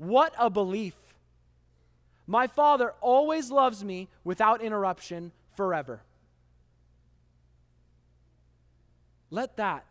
What 0.00 0.32
a 0.38 0.48
belief. 0.48 0.94
My 2.26 2.46
Father 2.46 2.94
always 3.02 3.50
loves 3.50 3.84
me 3.84 4.08
without 4.24 4.62
interruption 4.62 5.30
forever. 5.56 6.00
Let 9.28 9.58
that 9.58 9.84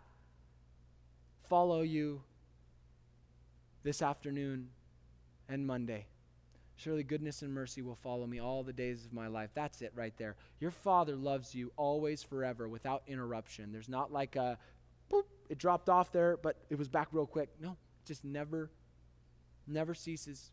follow 1.48 1.82
you 1.82 2.24
this 3.84 4.02
afternoon 4.02 4.70
and 5.48 5.68
Monday. 5.68 6.08
Surely 6.76 7.04
goodness 7.04 7.44
and 7.44 7.54
mercy 7.54 7.84
will 7.84 7.94
follow 7.94 8.26
me 8.26 8.40
all 8.40 8.64
the 8.64 8.74
days 8.74 9.06
of 9.06 9.14
my 9.14 9.28
life. 9.28 9.52
That's 9.54 9.84
it 9.84 9.92
right 9.94 10.18
there. 10.18 10.36
Your 10.60 10.72
Father 10.72 11.16
loves 11.16 11.54
you 11.54 11.72
always, 11.78 12.24
forever, 12.24 12.68
without 12.68 13.04
interruption. 13.06 13.72
There's 13.72 13.90
not 13.90 14.12
like 14.12 14.36
a 14.38 14.58
boop, 15.14 15.26
it 15.50 15.60
dropped 15.60 15.88
off 15.88 16.12
there, 16.12 16.36
but 16.42 16.56
it 16.72 16.80
was 16.80 16.88
back 16.88 17.10
real 17.12 17.28
quick. 17.28 17.50
No, 17.62 17.78
just 18.06 18.26
never, 18.26 18.72
never 19.70 19.94
ceases. 19.94 20.52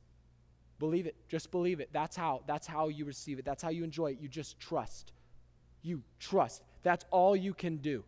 Believe 0.79 1.07
it. 1.07 1.17
Just 1.29 1.51
believe 1.51 1.81
it. 1.81 1.91
That's 1.93 2.17
how. 2.17 2.43
That's 2.47 2.67
how 2.67 2.89
you 2.89 3.05
receive 3.05 3.39
it. 3.39 3.45
That's 3.45 3.63
how 3.63 3.71
you 3.71 3.85
enjoy 3.85 4.13
it. 4.13 4.19
You 4.21 4.29
just 4.29 4.61
trust. 4.61 5.13
You 5.83 6.03
trust. 6.19 6.63
That's 6.83 7.05
all 7.11 7.35
you 7.35 7.55
can 7.55 7.79
do 7.79 8.05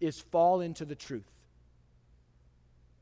is 0.00 0.20
fall 0.20 0.60
into 0.60 0.84
the 0.84 0.94
truth. 0.94 1.30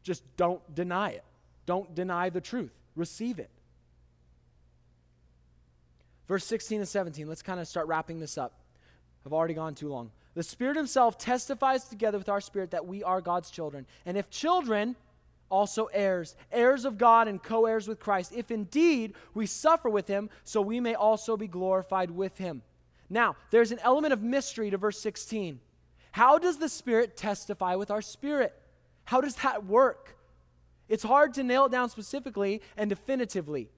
Just 0.03 0.25
don't 0.37 0.63
deny 0.75 1.11
it. 1.11 1.25
Don't 1.67 1.95
deny 1.95 2.31
the 2.31 2.41
truth. 2.41 2.73
Receive 2.97 3.39
it. 3.39 3.51
Verse 6.27 6.45
16 6.45 6.81
and 6.81 6.89
17. 6.89 7.29
Let's 7.29 7.43
kind 7.43 7.61
of 7.61 7.69
start 7.69 7.87
wrapping 7.87 8.21
this 8.21 8.39
up. 8.39 8.55
I've 9.25 9.33
already 9.33 9.55
gone 9.55 9.75
too 9.75 9.89
long. 9.89 10.11
The 10.35 10.43
Spirit 10.43 10.77
Himself 10.77 11.19
testifies 11.19 11.85
together 11.85 12.19
with 12.19 12.29
our 12.29 12.41
spirit 12.41 12.71
that 12.71 12.87
we 12.87 13.03
are 13.03 13.21
God's 13.21 13.51
children. 13.51 13.87
And 14.07 14.17
if 14.17 14.31
children, 14.31 14.95
also 15.51 15.87
heirs, 15.87 16.37
heirs 16.53 16.85
of 16.85 16.99
God 16.99 17.29
and 17.29 17.43
co 17.43 17.67
heirs 17.67 17.89
with 17.89 18.01
Christ, 18.01 18.33
if 18.35 18.51
indeed 18.51 19.15
we 19.35 19.47
suffer 19.47 19.89
with 19.89 20.09
Him, 20.09 20.31
so 20.45 20.61
we 20.61 20.81
may 20.81 20.95
also 20.95 21.37
be 21.37 21.47
glorified 21.47 22.11
with 22.11 22.39
Him. 22.39 22.63
Now, 23.11 23.37
there's 23.51 23.73
an 23.73 23.79
element 23.83 24.13
of 24.13 24.23
mystery 24.23 24.71
to 24.71 24.77
verse 24.77 25.01
16. 25.01 25.61
How 26.13 26.39
does 26.39 26.59
the 26.59 26.69
Spirit 26.69 27.17
testify 27.17 27.75
with 27.75 27.91
our 27.91 28.03
spirit? 28.03 28.55
How 29.05 29.21
does 29.21 29.37
that 29.37 29.65
work? 29.65 30.17
It's 30.89 31.03
hard 31.03 31.35
to 31.35 31.43
nail 31.43 31.67
it 31.67 31.73
down 31.73 31.91
specifically 31.91 32.63
and 32.77 32.89
definitively. 32.89 33.71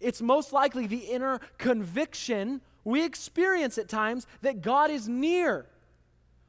It's 0.00 0.20
most 0.20 0.52
likely 0.52 0.86
the 0.86 0.98
inner 0.98 1.40
conviction 1.58 2.60
we 2.84 3.04
experience 3.04 3.78
at 3.78 3.88
times 3.88 4.26
that 4.42 4.62
God 4.62 4.90
is 4.90 5.08
near. 5.08 5.66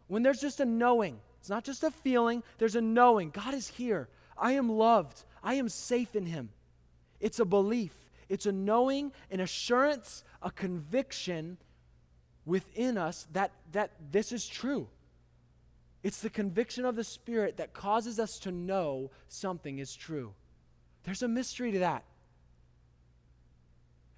When 0.08 0.24
there's 0.24 0.42
just 0.42 0.60
a 0.60 0.66
knowing, 0.66 1.20
it's 1.40 1.50
not 1.50 1.64
just 1.64 1.84
a 1.84 1.92
feeling, 1.92 2.44
there's 2.58 2.76
a 2.76 2.82
knowing. 2.82 3.30
God 3.30 3.54
is 3.54 3.68
here. 3.68 4.10
I 4.38 4.54
am 4.54 4.70
loved. 4.70 5.24
I 5.44 5.56
am 5.56 5.70
safe 5.70 6.16
in 6.16 6.26
Him. 6.26 6.50
It's 7.20 7.40
a 7.40 7.46
belief, 7.46 7.94
it's 8.28 8.46
a 8.46 8.52
knowing, 8.52 9.12
an 9.32 9.40
assurance, 9.40 10.24
a 10.42 10.52
conviction 10.52 11.58
within 12.46 12.98
us 12.98 13.28
that, 13.32 13.52
that 13.72 13.92
this 14.12 14.32
is 14.32 14.48
true. 14.48 14.88
It's 16.04 16.20
the 16.20 16.30
conviction 16.30 16.84
of 16.84 16.98
the 16.98 17.04
Spirit 17.04 17.58
that 17.58 17.74
causes 17.74 18.20
us 18.20 18.38
to 18.40 18.52
know 18.52 19.10
something 19.30 19.80
is 19.80 19.96
true. 19.96 20.34
There's 21.04 21.24
a 21.24 21.30
mystery 21.30 21.72
to 21.72 21.80
that. 21.80 22.04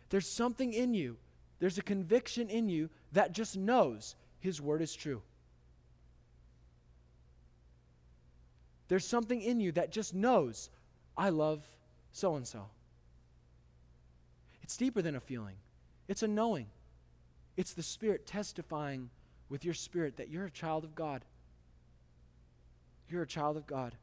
There's 0.10 0.28
something 0.28 0.74
in 0.74 0.94
you, 0.94 1.18
there's 1.60 1.78
a 1.78 1.84
conviction 1.84 2.50
in 2.50 2.70
you 2.70 2.90
that 3.12 3.32
just 3.32 3.56
knows 3.56 4.16
His 4.40 4.62
Word 4.62 4.82
is 4.82 4.96
true. 4.96 5.22
There's 8.88 9.06
something 9.08 9.42
in 9.42 9.60
you 9.60 9.72
that 9.74 9.92
just 9.92 10.14
knows, 10.14 10.70
I 11.18 11.30
love 11.30 11.64
so 12.12 12.36
and 12.36 12.48
so. 12.48 12.68
It's 14.62 14.78
deeper 14.78 15.02
than 15.02 15.16
a 15.16 15.20
feeling, 15.20 15.56
it's 16.08 16.24
a 16.24 16.28
knowing. 16.28 16.68
It's 17.58 17.74
the 17.74 17.84
Spirit 17.84 18.28
testifying 18.28 19.10
with 19.50 19.64
your 19.64 19.74
spirit 19.74 20.18
that 20.18 20.30
you're 20.30 20.46
a 20.46 20.52
child 20.52 20.84
of 20.84 20.94
God. 20.94 21.24
You're 23.10 23.22
a 23.22 23.28
child 23.28 23.56
of 23.58 23.68
God. 23.68 23.96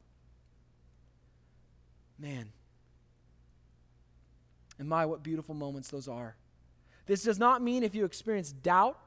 Man. 2.17 2.49
And 4.79 4.89
my, 4.89 5.05
what 5.05 5.21
beautiful 5.21 5.53
moments 5.53 5.89
those 5.89 6.07
are. 6.07 6.35
This 7.05 7.23
does 7.23 7.37
not 7.37 7.61
mean 7.61 7.83
if 7.83 7.93
you 7.93 8.05
experience 8.05 8.51
doubt 8.51 8.97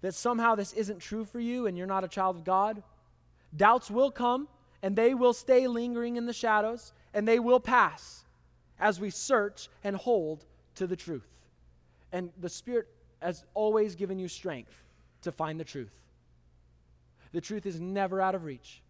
that 0.00 0.14
somehow 0.14 0.54
this 0.54 0.72
isn't 0.72 0.98
true 0.98 1.24
for 1.24 1.38
you 1.38 1.66
and 1.66 1.76
you're 1.76 1.86
not 1.86 2.02
a 2.02 2.08
child 2.08 2.36
of 2.36 2.44
God. 2.44 2.82
Doubts 3.54 3.90
will 3.90 4.10
come 4.10 4.48
and 4.86 4.94
they 4.94 5.14
will 5.14 5.32
stay 5.32 5.66
lingering 5.66 6.14
in 6.14 6.26
the 6.26 6.32
shadows 6.32 6.92
and 7.12 7.26
they 7.26 7.40
will 7.40 7.58
pass 7.58 8.24
as 8.78 9.00
we 9.00 9.10
search 9.10 9.68
and 9.82 9.96
hold 9.96 10.44
to 10.76 10.86
the 10.86 10.94
truth. 10.94 11.26
And 12.12 12.30
the 12.40 12.48
Spirit 12.48 12.86
has 13.20 13.44
always 13.52 13.96
given 13.96 14.16
you 14.16 14.28
strength 14.28 14.80
to 15.22 15.32
find 15.32 15.58
the 15.58 15.64
truth. 15.64 15.92
The 17.32 17.40
truth 17.40 17.66
is 17.66 17.80
never 17.80 18.20
out 18.20 18.36
of 18.36 18.44
reach. 18.44 18.80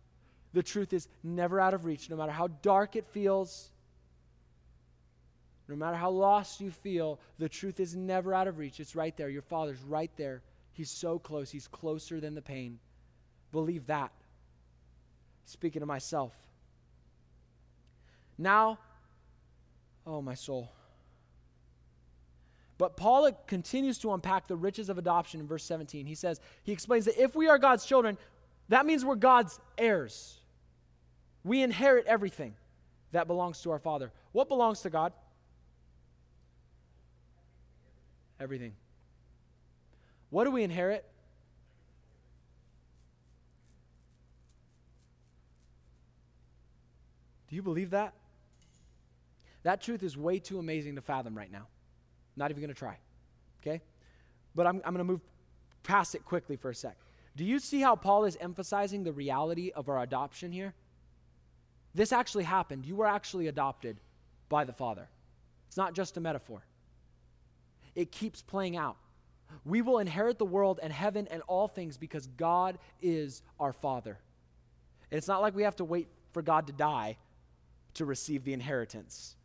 The 0.53 0.62
truth 0.62 0.92
is 0.92 1.09
never 1.22 1.59
out 1.59 1.72
of 1.72 1.86
reach, 1.86 2.11
no 2.11 2.16
matter 2.16 2.30
how 2.30 2.49
dark 2.61 2.94
it 2.94 3.07
feels, 3.07 3.70
no 5.66 5.76
matter 5.76 5.97
how 5.97 6.11
lost 6.11 6.61
you 6.61 6.70
feel, 6.70 7.18
the 7.38 7.49
truth 7.49 7.80
is 7.80 7.97
never 7.97 8.34
out 8.34 8.49
of 8.49 8.59
reach. 8.59 8.80
It's 8.80 8.94
right 8.94 9.16
there. 9.16 9.30
Your 9.30 9.40
Father's 9.40 9.80
right 9.80 10.11
there. 10.18 10.42
He's 10.74 10.90
so 10.90 11.18
close. 11.18 11.51
He's 11.51 11.66
closer 11.66 12.20
than 12.20 12.34
the 12.34 12.42
pain. 12.42 12.80
Believe 13.51 13.86
that. 13.86 14.12
Speaking 15.47 15.80
to 15.80 15.86
myself. 15.86 16.32
Now, 18.36 18.78
oh, 20.07 20.20
my 20.20 20.34
soul. 20.34 20.70
But 22.78 22.97
Paul 22.97 23.30
continues 23.47 23.97
to 23.99 24.12
unpack 24.12 24.49
the 24.49 24.57
riches 24.57 24.90
of 24.90 24.99
adoption 24.99 25.40
in 25.40 25.47
verse 25.47 25.64
17. 25.64 26.05
He 26.05 26.14
says, 26.14 26.40
he 26.62 26.72
explains 26.72 27.07
that 27.07 27.20
if 27.20 27.34
we 27.34 27.49
are 27.49 27.59
God's 27.59 27.86
children, 27.86 28.18
that 28.68 28.84
means 28.84 29.05
we're 29.05 29.14
God's 29.14 29.59
heirs. 29.78 30.40
We 31.42 31.62
inherit 31.62 32.07
everything 32.07 32.55
that 33.12 33.26
belongs 33.26 33.62
to 33.62 33.70
our 33.70 33.78
Father. 33.78 34.12
What 34.32 34.49
belongs 34.49 34.82
to 34.82 34.90
God? 34.90 35.12
Everything. 38.38 38.74
What 40.28 40.44
do 40.44 40.51
we 40.51 40.62
inherit? 40.62 41.07
You 47.57 47.62
believe 47.62 47.90
that? 47.90 48.12
That 49.62 49.80
truth 49.80 50.02
is 50.02 50.14
way 50.14 50.38
too 50.38 50.59
amazing 50.59 50.96
to 50.96 51.00
fathom 51.00 51.34
right 51.34 51.50
now. 51.50 51.68
Not 52.36 52.50
even 52.50 52.61
going 52.61 52.74
to 52.74 52.78
try. 52.78 52.98
Okay? 53.62 53.80
But 54.54 54.66
I'm, 54.66 54.82
I'm 54.84 54.92
going 54.92 54.98
to 54.98 55.11
move 55.11 55.22
past 55.82 56.14
it 56.14 56.24
quickly 56.26 56.57
for 56.57 56.68
a 56.68 56.74
sec. 56.74 56.98
Do 57.34 57.44
you 57.44 57.59
see 57.59 57.80
how 57.80 57.96
Paul 57.96 58.26
is 58.26 58.36
emphasizing 58.40 59.04
the 59.04 59.12
reality 59.12 59.70
of 59.74 59.88
our 59.88 60.02
adoption 60.02 60.52
here? 60.52 60.74
This 61.94 62.12
actually 62.12 62.44
happened. 62.44 62.84
You 62.84 62.96
were 62.96 63.07
actually 63.07 63.46
adopted 63.46 64.00
by 64.50 64.64
the 64.64 64.74
Father. 64.74 65.09
It's 65.66 65.78
not 65.78 65.94
just 65.94 66.18
a 66.18 66.20
metaphor 66.20 66.62
it 67.96 68.12
keeps 68.12 68.42
playing 68.42 68.76
out. 68.76 68.96
We 69.64 69.80
will 69.80 69.98
inherit 69.98 70.38
the 70.38 70.44
world 70.44 70.78
and 70.82 70.92
heaven 70.92 71.26
and 71.30 71.42
all 71.48 71.66
things 71.66 71.96
because 71.96 72.26
God 72.26 72.78
is 73.00 73.42
our 73.59 73.72
Father. 73.72 74.18
And 75.11 75.18
it's 75.18 75.26
not 75.26 75.40
like 75.40 75.57
we 75.57 75.62
have 75.62 75.76
to 75.76 75.84
wait 75.84 76.09
for 76.32 76.42
God 76.42 76.66
to 76.66 76.72
die 76.72 77.16
to 77.97 78.05
receive 78.05 78.44
the 78.44 78.53
inheritance. 78.53 79.36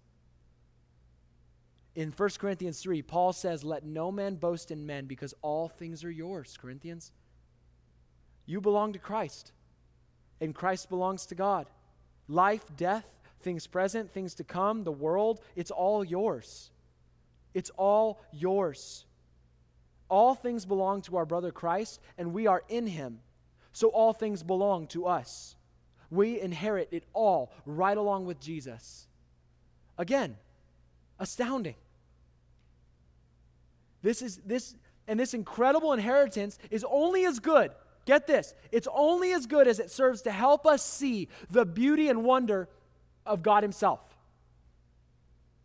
In 1.93 2.11
1 2.11 2.29
Corinthians 2.39 2.79
3, 2.81 3.01
Paul 3.01 3.33
says, 3.33 3.63
Let 3.63 3.85
no 3.85 4.11
man 4.11 4.35
boast 4.35 4.71
in 4.71 4.85
men 4.85 5.05
because 5.05 5.33
all 5.41 5.67
things 5.67 6.03
are 6.03 6.11
yours, 6.11 6.57
Corinthians. 6.61 7.11
You 8.45 8.61
belong 8.61 8.93
to 8.93 8.99
Christ, 8.99 9.51
and 10.39 10.55
Christ 10.55 10.89
belongs 10.89 11.25
to 11.27 11.35
God. 11.35 11.67
Life, 12.27 12.65
death, 12.77 13.17
things 13.41 13.67
present, 13.67 14.11
things 14.11 14.35
to 14.35 14.43
come, 14.43 14.83
the 14.83 14.91
world, 14.91 15.41
it's 15.55 15.71
all 15.71 16.03
yours. 16.03 16.71
It's 17.53 17.71
all 17.71 18.21
yours. 18.31 19.05
All 20.09 20.35
things 20.35 20.65
belong 20.65 21.01
to 21.03 21.17
our 21.17 21.25
brother 21.25 21.51
Christ, 21.51 21.99
and 22.17 22.33
we 22.33 22.47
are 22.47 22.63
in 22.69 22.87
him. 22.87 23.19
So 23.73 23.89
all 23.89 24.13
things 24.13 24.43
belong 24.43 24.87
to 24.87 25.07
us. 25.07 25.55
We 26.11 26.39
inherit 26.39 26.89
it 26.91 27.03
all 27.13 27.51
right 27.65 27.97
along 27.97 28.27
with 28.27 28.39
Jesus. 28.39 29.07
Again, 29.97 30.37
astounding. 31.19 31.75
This 34.03 34.21
is 34.21 34.37
this 34.45 34.75
and 35.07 35.19
this 35.19 35.33
incredible 35.33 35.93
inheritance 35.93 36.59
is 36.69 36.85
only 36.87 37.25
as 37.25 37.39
good. 37.39 37.71
Get 38.05 38.27
this. 38.27 38.53
It's 38.71 38.87
only 38.93 39.33
as 39.33 39.47
good 39.47 39.67
as 39.67 39.79
it 39.79 39.89
serves 39.89 40.21
to 40.23 40.31
help 40.31 40.65
us 40.65 40.85
see 40.85 41.27
the 41.49 41.65
beauty 41.65 42.09
and 42.09 42.23
wonder 42.23 42.67
of 43.25 43.41
God 43.41 43.63
himself. 43.63 43.99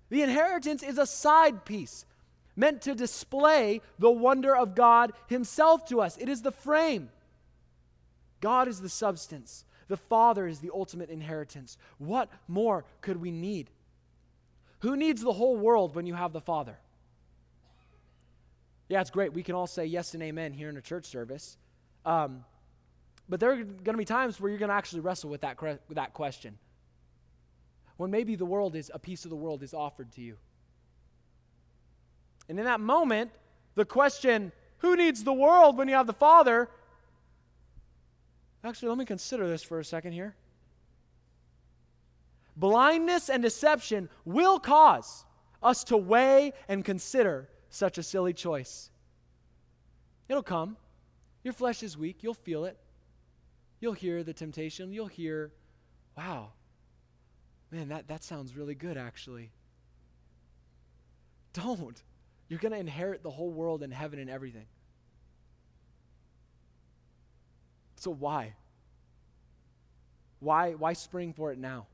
The 0.09 0.23
inheritance 0.23 0.83
is 0.83 0.99
a 0.99 1.07
side 1.07 1.65
piece 1.65 2.07
meant 2.57 2.83
to 2.83 2.95
display 2.95 3.83
the 3.99 4.11
wonder 4.11 4.57
of 4.57 4.75
God 4.75 5.13
Himself 5.29 5.87
to 5.87 6.01
us. 6.01 6.17
It 6.17 6.29
is 6.29 6.43
the 6.43 6.51
frame. 6.51 7.11
God 8.41 8.67
is 8.67 8.81
the 8.81 8.89
substance, 8.89 9.65
the 9.89 9.97
Father 9.97 10.47
is 10.47 10.61
the 10.61 10.71
ultimate 10.73 11.11
inheritance. 11.11 11.79
What 11.99 12.31
more 12.49 12.85
could 13.01 13.21
we 13.21 13.31
need? 13.31 13.71
Who 14.81 14.97
needs 14.97 15.23
the 15.23 15.33
whole 15.33 15.57
world 15.57 15.95
when 15.95 16.07
you 16.07 16.15
have 16.15 16.33
the 16.33 16.41
Father? 16.41 16.79
Yeah, 18.89 19.01
it's 19.01 19.11
great. 19.11 19.33
We 19.33 19.43
can 19.43 19.55
all 19.55 19.67
say 19.67 19.87
yes 19.87 20.15
and 20.15 20.23
amen 20.23 20.53
here 20.53 20.69
in 20.69 20.77
a 20.77 20.83
church 20.83 21.07
service. 21.07 21.57
Um, 22.05 22.45
but 23.29 23.41
there 23.41 23.51
are 23.53 23.57
going 23.57 23.85
to 23.85 23.97
be 23.97 24.05
times 24.05 24.41
where 24.41 24.51
you're 24.51 24.59
going 24.59 24.69
to 24.69 24.75
actually 24.75 25.01
wrestle 25.01 25.31
with 25.31 25.41
that, 25.41 25.61
with 25.61 25.97
that 25.97 26.15
question 26.15 26.59
when 27.97 28.11
maybe 28.11 28.37
the 28.37 28.45
world 28.45 28.77
is, 28.77 28.91
a 28.93 28.99
piece 28.99 29.25
of 29.25 29.31
the 29.31 29.37
world 29.37 29.63
is 29.63 29.73
offered 29.73 30.13
to 30.13 30.21
you. 30.21 30.37
And 32.49 32.59
in 32.59 32.65
that 32.65 32.81
moment, 32.81 33.31
the 33.75 33.85
question, 33.85 34.53
who 34.79 34.97
needs 34.97 35.25
the 35.25 35.33
world 35.33 35.77
when 35.77 35.89
you 35.89 35.95
have 35.95 36.07
the 36.07 36.13
Father? 36.13 36.69
Actually, 38.67 38.89
let 38.89 38.99
me 38.99 39.05
consider 39.05 39.49
this 39.49 39.63
for 39.63 39.79
a 39.79 39.85
second 39.85 40.13
here. 40.13 40.35
blindness 42.57 43.29
and 43.29 43.43
deception 43.43 44.09
will 44.25 44.59
cause 44.59 45.25
us 45.63 45.85
to 45.85 45.97
weigh 45.97 46.53
and 46.69 46.85
consider 46.85 47.49
such 47.69 47.99
a 47.99 48.03
silly 48.03 48.33
choice. 48.33 48.91
It'll 50.29 50.43
come. 50.43 50.77
Your 51.45 51.53
flesh 51.53 51.83
is 51.83 51.97
weak. 51.97 52.23
You'll 52.23 52.35
feel 52.35 52.65
it. 52.65 52.79
You'll 53.79 53.93
hear 53.93 54.25
the 54.25 54.33
temptation. 54.33 54.93
You'll 54.93 55.07
hear, 55.07 55.53
wow, 56.17 56.53
man, 57.71 57.89
that, 57.91 58.09
that 58.09 58.25
sounds 58.25 58.57
really 58.57 58.75
good, 58.75 58.97
actually. 58.97 59.53
Don't. 61.53 62.03
You're 62.49 62.59
going 62.59 62.73
to 62.73 62.79
inherit 62.79 63.23
the 63.23 63.31
whole 63.31 63.51
world 63.51 63.83
and 63.83 63.93
heaven 63.93 64.19
and 64.19 64.31
everything. 64.31 64.67
So 68.07 68.13
why? 68.13 68.55
Why, 70.39 70.75
why 70.75 70.93
spring 70.93 71.33
for 71.33 71.51
it 71.51 71.59
now? 71.59 71.89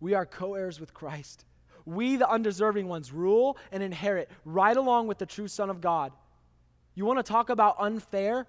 We 0.00 0.14
are 0.14 0.26
co 0.26 0.54
heirs 0.54 0.80
with 0.80 0.92
Christ. 0.92 1.44
We, 1.84 2.16
the 2.16 2.28
undeserving 2.28 2.88
ones, 2.88 3.12
rule 3.12 3.56
and 3.70 3.84
inherit 3.84 4.28
right 4.44 4.76
along 4.76 5.06
with 5.06 5.18
the 5.18 5.26
true 5.26 5.46
Son 5.46 5.70
of 5.70 5.80
God. 5.80 6.10
You 6.96 7.04
want 7.04 7.20
to 7.20 7.22
talk 7.22 7.50
about 7.50 7.76
unfair? 7.78 8.48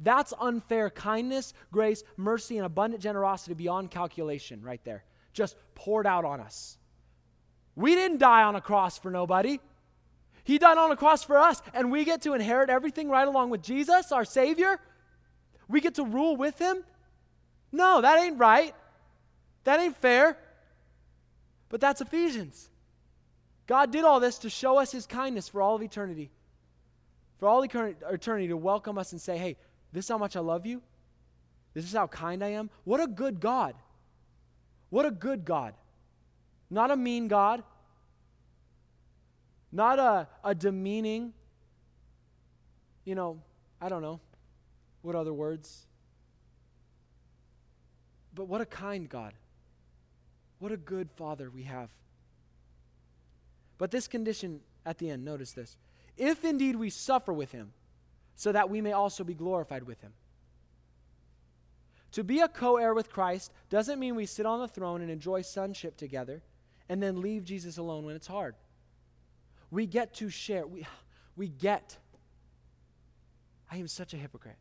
That's 0.00 0.34
unfair 0.40 0.90
kindness, 0.90 1.54
grace, 1.70 2.02
mercy, 2.16 2.56
and 2.56 2.66
abundant 2.66 3.04
generosity 3.04 3.54
beyond 3.54 3.92
calculation, 3.92 4.62
right 4.62 4.82
there. 4.82 5.04
Just 5.32 5.54
poured 5.76 6.08
out 6.08 6.24
on 6.24 6.40
us. 6.40 6.76
We 7.76 7.94
didn't 7.94 8.18
die 8.18 8.42
on 8.42 8.56
a 8.56 8.60
cross 8.60 8.98
for 8.98 9.12
nobody. 9.12 9.60
He 10.44 10.58
died 10.58 10.78
on 10.78 10.90
a 10.90 10.96
cross 10.96 11.22
for 11.22 11.38
us, 11.38 11.62
and 11.72 11.90
we 11.90 12.04
get 12.04 12.22
to 12.22 12.34
inherit 12.34 12.68
everything 12.68 13.08
right 13.08 13.26
along 13.26 13.50
with 13.50 13.62
Jesus, 13.62 14.10
our 14.10 14.24
Savior. 14.24 14.80
We 15.68 15.80
get 15.80 15.94
to 15.94 16.04
rule 16.04 16.36
with 16.36 16.58
Him. 16.58 16.84
No, 17.70 18.00
that 18.00 18.18
ain't 18.18 18.38
right. 18.38 18.74
That 19.64 19.80
ain't 19.80 19.96
fair. 19.96 20.36
But 21.68 21.80
that's 21.80 22.00
Ephesians. 22.00 22.68
God 23.66 23.92
did 23.92 24.04
all 24.04 24.20
this 24.20 24.38
to 24.38 24.50
show 24.50 24.78
us 24.78 24.92
His 24.92 25.06
kindness 25.06 25.48
for 25.48 25.62
all 25.62 25.76
of 25.76 25.82
eternity. 25.82 26.30
For 27.38 27.48
all 27.48 27.62
eternity 27.62 28.48
to 28.48 28.56
welcome 28.56 28.98
us 28.98 29.12
and 29.12 29.20
say, 29.20 29.38
hey, 29.38 29.56
this 29.92 30.06
is 30.06 30.08
how 30.08 30.18
much 30.18 30.36
I 30.36 30.40
love 30.40 30.66
you. 30.66 30.82
This 31.74 31.84
is 31.84 31.92
how 31.92 32.06
kind 32.06 32.42
I 32.44 32.48
am. 32.48 32.68
What 32.84 33.00
a 33.00 33.06
good 33.06 33.40
God. 33.40 33.74
What 34.90 35.06
a 35.06 35.10
good 35.10 35.44
God. 35.44 35.74
Not 36.68 36.90
a 36.90 36.96
mean 36.96 37.28
God, 37.28 37.62
not 39.72 39.98
a, 39.98 40.28
a 40.44 40.54
demeaning, 40.54 41.32
you 43.04 43.14
know, 43.14 43.40
I 43.80 43.88
don't 43.88 44.02
know. 44.02 44.20
What 45.00 45.16
other 45.16 45.32
words? 45.32 45.86
But 48.34 48.44
what 48.44 48.60
a 48.60 48.66
kind 48.66 49.08
God. 49.08 49.32
What 50.58 50.70
a 50.70 50.76
good 50.76 51.10
Father 51.10 51.50
we 51.50 51.64
have. 51.64 51.90
But 53.78 53.90
this 53.90 54.06
condition 54.06 54.60
at 54.86 54.98
the 54.98 55.10
end, 55.10 55.24
notice 55.24 55.52
this. 55.52 55.76
If 56.16 56.44
indeed 56.44 56.76
we 56.76 56.90
suffer 56.90 57.32
with 57.32 57.50
him, 57.50 57.72
so 58.34 58.52
that 58.52 58.70
we 58.70 58.80
may 58.80 58.92
also 58.92 59.24
be 59.24 59.34
glorified 59.34 59.84
with 59.84 60.00
him. 60.00 60.12
To 62.12 62.24
be 62.24 62.40
a 62.40 62.48
co 62.48 62.76
heir 62.76 62.94
with 62.94 63.10
Christ 63.10 63.52
doesn't 63.70 63.98
mean 63.98 64.14
we 64.14 64.26
sit 64.26 64.46
on 64.46 64.60
the 64.60 64.68
throne 64.68 65.00
and 65.00 65.10
enjoy 65.10 65.42
sonship 65.42 65.96
together 65.96 66.42
and 66.88 67.02
then 67.02 67.20
leave 67.20 67.44
Jesus 67.44 67.78
alone 67.78 68.04
when 68.04 68.16
it's 68.16 68.26
hard. 68.26 68.54
We 69.72 69.86
get 69.86 70.14
to 70.14 70.28
share. 70.28 70.64
We, 70.66 70.86
we 71.36 71.48
get. 71.48 71.98
I 73.68 73.78
am 73.78 73.88
such 73.88 74.14
a 74.14 74.16
hypocrite. 74.16 74.58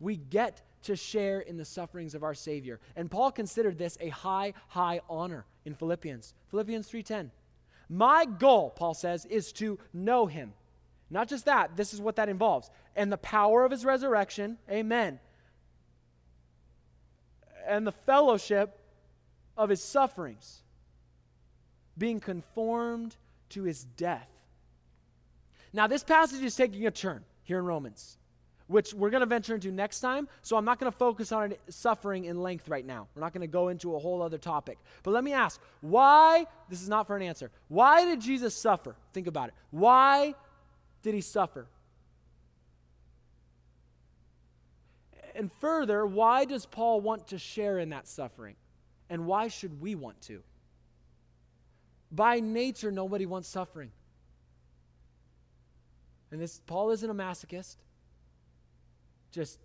We 0.00 0.16
get 0.16 0.62
to 0.84 0.96
share 0.96 1.40
in 1.40 1.56
the 1.58 1.64
sufferings 1.64 2.14
of 2.14 2.22
our 2.22 2.34
Savior. 2.34 2.80
And 2.96 3.10
Paul 3.10 3.30
considered 3.32 3.76
this 3.76 3.98
a 4.00 4.08
high, 4.08 4.54
high 4.68 5.00
honor 5.10 5.44
in 5.64 5.74
Philippians. 5.74 6.32
Philippians 6.48 6.88
3:10. 6.88 7.30
My 7.88 8.24
goal, 8.24 8.70
Paul 8.70 8.94
says, 8.94 9.26
is 9.26 9.52
to 9.54 9.78
know 9.92 10.26
him. 10.26 10.54
Not 11.10 11.28
just 11.28 11.44
that, 11.44 11.76
this 11.76 11.92
is 11.92 12.00
what 12.00 12.16
that 12.16 12.30
involves. 12.30 12.70
And 12.96 13.12
the 13.12 13.18
power 13.18 13.64
of 13.64 13.70
his 13.70 13.84
resurrection, 13.84 14.56
amen. 14.70 15.20
And 17.66 17.86
the 17.86 17.92
fellowship 17.92 18.78
of 19.56 19.68
his 19.68 19.82
sufferings, 19.82 20.62
being 21.98 22.18
conformed 22.18 23.16
to 23.52 23.62
his 23.62 23.84
death. 23.84 24.28
Now, 25.72 25.86
this 25.86 26.04
passage 26.04 26.42
is 26.42 26.54
taking 26.54 26.86
a 26.86 26.90
turn 26.90 27.24
here 27.44 27.58
in 27.58 27.64
Romans, 27.64 28.18
which 28.66 28.92
we're 28.92 29.10
going 29.10 29.20
to 29.20 29.26
venture 29.26 29.54
into 29.54 29.70
next 29.70 30.00
time. 30.00 30.28
So 30.42 30.56
I'm 30.56 30.64
not 30.64 30.78
going 30.78 30.90
to 30.90 30.96
focus 30.96 31.32
on 31.32 31.54
suffering 31.68 32.26
in 32.26 32.42
length 32.42 32.68
right 32.68 32.84
now. 32.84 33.08
We're 33.14 33.22
not 33.22 33.32
going 33.32 33.40
to 33.42 33.46
go 33.46 33.68
into 33.68 33.96
a 33.96 33.98
whole 33.98 34.20
other 34.22 34.38
topic. 34.38 34.78
But 35.02 35.12
let 35.12 35.24
me 35.24 35.32
ask 35.32 35.60
why, 35.80 36.46
this 36.68 36.82
is 36.82 36.88
not 36.88 37.06
for 37.06 37.16
an 37.16 37.22
answer, 37.22 37.50
why 37.68 38.04
did 38.04 38.20
Jesus 38.20 38.54
suffer? 38.54 38.96
Think 39.12 39.26
about 39.26 39.48
it. 39.48 39.54
Why 39.70 40.34
did 41.02 41.14
he 41.14 41.20
suffer? 41.20 41.66
And 45.34 45.50
further, 45.60 46.04
why 46.04 46.44
does 46.44 46.66
Paul 46.66 47.00
want 47.00 47.28
to 47.28 47.38
share 47.38 47.78
in 47.78 47.90
that 47.90 48.06
suffering? 48.06 48.56
And 49.08 49.26
why 49.26 49.48
should 49.48 49.80
we 49.80 49.94
want 49.94 50.20
to? 50.22 50.42
By 52.12 52.40
nature, 52.40 52.92
nobody 52.92 53.24
wants 53.24 53.48
suffering. 53.48 53.90
And 56.30 56.40
this 56.40 56.60
Paul 56.66 56.90
isn't 56.90 57.08
a 57.08 57.14
masochist. 57.14 57.76
Just 59.32 59.58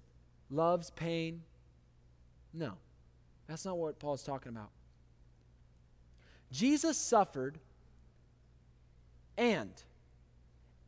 loves 0.49 0.89
pain. 0.91 1.43
No. 2.53 2.73
That's 3.47 3.65
not 3.65 3.77
what 3.77 3.99
Paul's 3.99 4.23
talking 4.23 4.51
about. 4.51 4.69
Jesus 6.51 6.97
suffered 6.97 7.59
and 9.37 9.71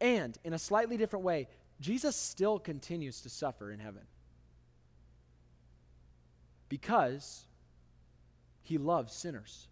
and 0.02 0.38
in 0.44 0.54
a 0.54 0.60
slightly 0.60 0.98
different 0.98 1.26
way, 1.26 1.48
Jesus 1.82 2.16
still 2.16 2.60
continues 2.60 3.22
to 3.22 3.30
suffer 3.30 3.72
in 3.72 3.80
heaven. 3.80 4.04
Because 6.70 7.46
he 8.62 8.78
loves 8.78 9.14
sinners. 9.14 9.69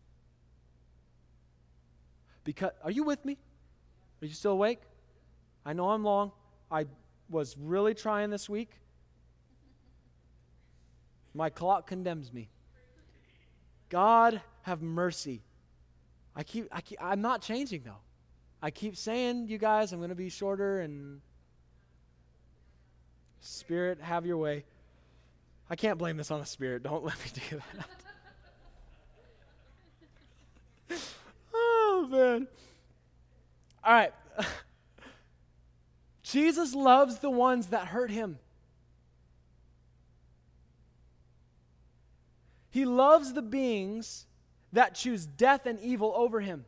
Because 2.48 2.72
are 2.82 2.92
you 2.92 3.04
with 3.04 3.26
me? 3.26 3.38
Are 4.22 4.26
you 4.26 4.34
still 4.34 4.54
awake? 4.54 4.80
I 5.66 5.74
know 5.74 5.90
I'm 5.90 6.06
long. 6.06 6.32
I 6.72 6.86
was 7.30 7.58
really 7.60 7.94
trying 7.94 8.30
this 8.30 8.48
week. 8.48 8.70
My 11.34 11.50
clock 11.50 11.88
condemns 11.88 12.32
me. 12.32 12.48
God 13.90 14.40
have 14.62 14.82
mercy. 14.82 15.44
I 16.38 16.44
keep, 16.44 16.70
I 16.72 16.80
keep 16.80 17.04
I'm 17.04 17.20
not 17.20 17.42
changing 17.42 17.82
though. 17.84 18.00
I 18.62 18.72
keep 18.72 18.96
saying, 18.96 19.50
you 19.50 19.58
guys, 19.58 19.92
I'm 19.92 20.00
going 20.00 20.08
to 20.08 20.16
be 20.16 20.30
shorter 20.30 20.80
and 20.80 21.20
Spirit, 23.42 24.00
have 24.00 24.26
your 24.26 24.38
way. 24.38 24.64
I 25.70 25.76
can't 25.76 26.00
blame 26.00 26.16
this 26.16 26.32
on 26.32 26.40
the 26.40 26.46
Spirit. 26.46 26.82
Don't 26.82 27.04
let 27.04 27.20
me 27.20 27.30
do 27.50 27.58
that. 27.76 28.07
Man. 32.10 32.48
All 33.84 33.94
right. 33.94 34.14
Jesus 36.24 36.74
loves 36.76 37.20
the 37.20 37.30
ones 37.30 37.68
that 37.68 37.88
hurt 37.88 38.12
him. 38.12 38.38
He 42.70 42.86
loves 42.86 43.34
the 43.34 43.42
beings 43.42 44.26
that 44.74 44.94
choose 44.94 45.26
death 45.26 45.66
and 45.66 45.80
evil 45.80 46.14
over 46.16 46.42
him. 46.42 46.66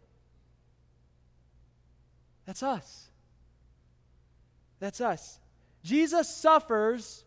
That's 2.45 2.63
us. 2.63 3.09
That's 4.79 5.01
us. 5.01 5.39
Jesus 5.83 6.27
suffers 6.27 7.25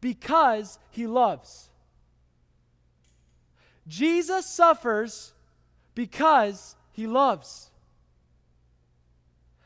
because 0.00 0.78
he 0.90 1.06
loves. 1.06 1.70
Jesus 3.88 4.46
suffers 4.46 5.32
because 5.94 6.76
he 7.00 7.06
loves. 7.06 7.70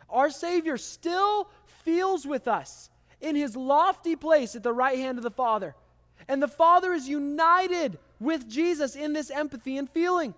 Our 0.09 0.31
Savior 0.31 0.77
still 0.77 1.51
feels 1.83 2.25
with 2.25 2.47
us 2.47 2.89
in 3.21 3.35
his 3.35 3.57
lofty 3.57 4.15
place 4.17 4.55
at 4.55 4.63
the 4.63 4.73
right 4.73 4.99
hand 4.99 5.19
of 5.19 5.25
the 5.25 5.31
Father. 5.31 5.75
And 6.29 6.43
the 6.43 6.49
Father 6.49 6.93
is 6.93 7.09
united 7.09 7.99
with 8.21 8.49
Jesus 8.49 8.95
in 8.95 9.13
this 9.13 9.31
empathy 9.31 9.77
and 9.77 9.91
feeling. 9.91 10.35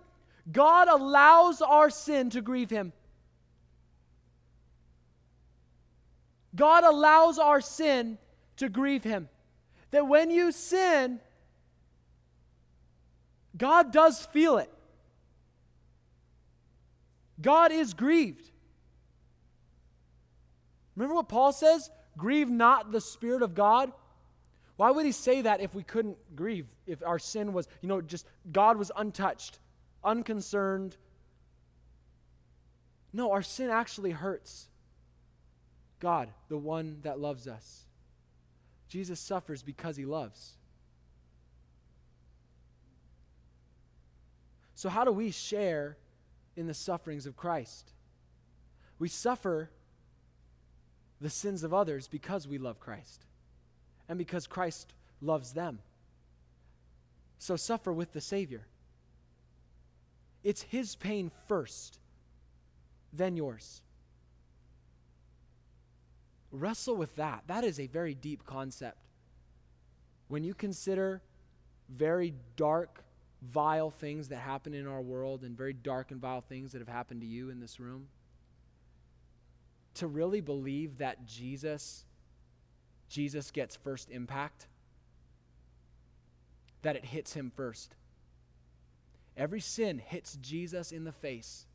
God 0.50 0.88
allows 0.88 1.60
our 1.60 1.90
sin 1.90 2.30
to 2.30 2.40
grieve 2.40 2.70
him. 2.70 2.92
God 6.54 6.84
allows 6.84 7.38
our 7.38 7.60
sin 7.60 8.16
to 8.56 8.70
grieve 8.70 9.04
him. 9.04 9.28
That 9.90 10.08
when 10.08 10.30
you 10.30 10.50
sin, 10.52 11.20
God 13.56 13.92
does 13.92 14.24
feel 14.24 14.56
it. 14.56 14.70
God 17.40 17.72
is 17.72 17.94
grieved. 17.94 18.50
Remember 20.94 21.14
what 21.14 21.28
Paul 21.28 21.52
says? 21.52 21.90
Grieve 22.16 22.50
not 22.50 22.92
the 22.92 23.00
Spirit 23.00 23.42
of 23.42 23.54
God. 23.54 23.92
Why 24.76 24.90
would 24.90 25.06
he 25.06 25.12
say 25.12 25.42
that 25.42 25.60
if 25.60 25.74
we 25.74 25.82
couldn't 25.82 26.16
grieve? 26.34 26.66
If 26.86 27.02
our 27.02 27.18
sin 27.18 27.52
was, 27.52 27.68
you 27.80 27.88
know, 27.88 28.00
just 28.00 28.26
God 28.52 28.76
was 28.76 28.90
untouched, 28.96 29.58
unconcerned? 30.04 30.96
No, 33.12 33.32
our 33.32 33.42
sin 33.42 33.70
actually 33.70 34.10
hurts 34.10 34.68
God, 36.00 36.30
the 36.48 36.58
one 36.58 36.98
that 37.02 37.18
loves 37.18 37.48
us. 37.48 37.86
Jesus 38.88 39.18
suffers 39.18 39.62
because 39.62 39.96
he 39.96 40.04
loves. 40.04 40.56
So, 44.74 44.90
how 44.90 45.04
do 45.04 45.12
we 45.12 45.30
share 45.30 45.96
in 46.56 46.66
the 46.66 46.74
sufferings 46.74 47.26
of 47.26 47.36
Christ? 47.36 47.92
We 48.98 49.08
suffer 49.08 49.70
the 51.20 51.30
sins 51.30 51.62
of 51.62 51.72
others 51.72 52.08
because 52.08 52.48
we 52.48 52.58
love 52.58 52.80
Christ 52.80 53.24
and 54.08 54.18
because 54.18 54.46
Christ 54.46 54.92
loves 55.20 55.52
them. 55.52 55.80
So, 57.38 57.56
suffer 57.56 57.92
with 57.92 58.12
the 58.12 58.20
Savior. 58.20 58.66
It's 60.42 60.62
his 60.62 60.96
pain 60.96 61.30
first, 61.48 61.98
then 63.12 63.36
yours. 63.36 63.82
Wrestle 66.52 66.96
with 66.96 67.16
that. 67.16 67.42
That 67.46 67.64
is 67.64 67.78
a 67.78 67.88
very 67.88 68.14
deep 68.14 68.46
concept. 68.46 69.08
When 70.28 70.44
you 70.44 70.54
consider 70.54 71.20
very 71.88 72.34
dark, 72.56 73.04
vile 73.52 73.90
things 73.90 74.28
that 74.28 74.38
happen 74.38 74.74
in 74.74 74.86
our 74.86 75.00
world 75.00 75.42
and 75.42 75.56
very 75.56 75.72
dark 75.72 76.10
and 76.10 76.20
vile 76.20 76.40
things 76.40 76.72
that 76.72 76.78
have 76.78 76.88
happened 76.88 77.20
to 77.20 77.26
you 77.26 77.50
in 77.50 77.60
this 77.60 77.78
room, 77.78 78.08
to 79.94 80.06
really 80.06 80.40
believe 80.40 80.98
that 80.98 81.26
Jesus 81.26 82.04
Jesus 83.08 83.50
gets 83.50 83.76
first 83.76 84.10
impact, 84.10 84.66
that 86.82 86.96
it 86.96 87.04
hits 87.04 87.34
him 87.34 87.52
first. 87.54 87.94
Every 89.36 89.60
sin 89.60 90.00
hits 90.04 90.36
Jesus 90.40 90.92
in 90.92 91.04
the 91.04 91.12
face 91.12 91.66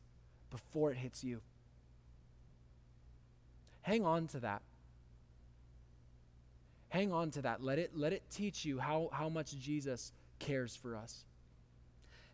before 0.50 0.90
it 0.90 0.98
hits 0.98 1.24
you. 1.24 1.40
Hang 3.82 4.04
on 4.04 4.26
to 4.28 4.40
that. 4.40 4.62
Hang 6.88 7.12
on 7.12 7.30
to 7.30 7.42
that. 7.42 7.62
Let 7.62 7.78
it, 7.78 7.92
let 7.96 8.12
it 8.12 8.22
teach 8.30 8.64
you 8.64 8.78
how, 8.78 9.08
how 9.12 9.28
much 9.28 9.58
Jesus 9.58 10.12
cares 10.38 10.76
for 10.76 10.94
us. 10.94 11.24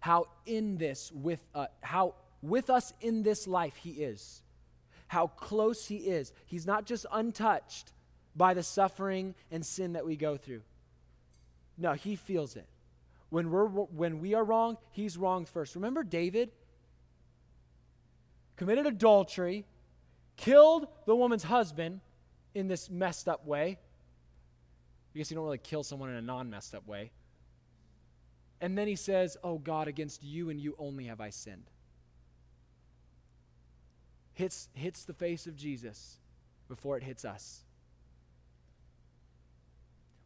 How 0.00 0.26
in 0.46 0.78
this, 0.78 1.10
with, 1.12 1.44
uh, 1.54 1.66
how 1.80 2.14
with 2.42 2.70
us 2.70 2.92
in 3.00 3.22
this 3.22 3.46
life 3.46 3.76
he 3.76 3.90
is. 3.90 4.42
How 5.08 5.28
close 5.28 5.86
he 5.86 5.96
is. 5.96 6.32
He's 6.46 6.66
not 6.66 6.84
just 6.84 7.06
untouched 7.12 7.92
by 8.36 8.54
the 8.54 8.62
suffering 8.62 9.34
and 9.50 9.64
sin 9.64 9.94
that 9.94 10.06
we 10.06 10.16
go 10.16 10.36
through. 10.36 10.62
No, 11.76 11.92
he 11.92 12.16
feels 12.16 12.56
it. 12.56 12.68
When, 13.30 13.50
we're, 13.50 13.66
when 13.66 14.20
we 14.20 14.34
are 14.34 14.44
wrong, 14.44 14.78
he's 14.90 15.16
wronged 15.16 15.48
first. 15.48 15.74
Remember 15.74 16.02
David? 16.02 16.50
Committed 18.56 18.86
adultery, 18.86 19.64
killed 20.36 20.88
the 21.06 21.14
woman's 21.14 21.44
husband 21.44 22.00
in 22.54 22.68
this 22.68 22.90
messed 22.90 23.28
up 23.28 23.46
way. 23.46 23.78
I 25.14 25.18
guess 25.18 25.30
you 25.30 25.36
don't 25.36 25.44
really 25.44 25.58
kill 25.58 25.82
someone 25.82 26.10
in 26.10 26.16
a 26.16 26.22
non 26.22 26.50
messed 26.50 26.74
up 26.74 26.86
way. 26.86 27.10
And 28.60 28.76
then 28.76 28.88
he 28.88 28.96
says, 28.96 29.36
Oh 29.42 29.58
God, 29.58 29.88
against 29.88 30.22
you 30.22 30.50
and 30.50 30.60
you 30.60 30.74
only 30.78 31.04
have 31.04 31.20
I 31.20 31.30
sinned. 31.30 31.70
Hits, 34.34 34.68
hits 34.74 35.04
the 35.04 35.14
face 35.14 35.46
of 35.46 35.56
Jesus 35.56 36.18
before 36.68 36.96
it 36.96 37.02
hits 37.02 37.24
us. 37.24 37.64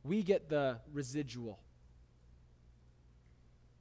We 0.04 0.22
get 0.22 0.48
the 0.48 0.78
residual. 0.92 1.58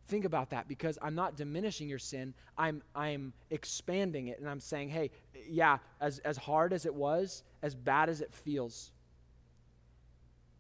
Think 0.08 0.26
about 0.26 0.50
that 0.50 0.68
because 0.68 1.00
I'm 1.02 1.16
not 1.16 1.38
diminishing 1.38 1.88
your 1.88 2.00
sin. 2.00 2.34
I'm, 2.58 2.84
I'm 2.94 3.34
expanding 3.50 4.28
it 4.28 4.40
and 4.40 4.50
I'm 4.50 4.60
saying, 4.60 4.90
hey, 4.90 5.12
yeah, 5.50 5.78
as, 6.00 6.20
as 6.20 6.38
hard 6.38 6.74
as 6.74 6.86
it 6.86 6.94
was, 6.94 7.44
as 7.64 7.76
bad 7.76 8.10
as 8.10 8.22
it 8.22 8.34
feels, 8.34 8.92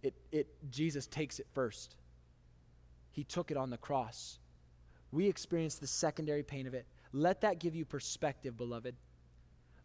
it, 0.01 0.13
it, 0.31 0.47
Jesus 0.69 1.05
takes 1.05 1.39
it 1.39 1.47
first. 1.53 1.95
He 3.12 3.24
took 3.24 3.51
it 3.51 3.57
on 3.57 3.70
the 3.70 3.78
cross. 3.78 4.39
We 5.12 5.28
experience 5.28 5.76
the 5.76 5.88
secondary 5.88 6.43
pain 6.43 6.68
of 6.68 6.74
it. 6.74 6.86
Let 7.12 7.41
that 7.41 7.59
give 7.59 7.76
you 7.76 7.84
perspective, 7.84 8.55
beloved. 8.55 8.95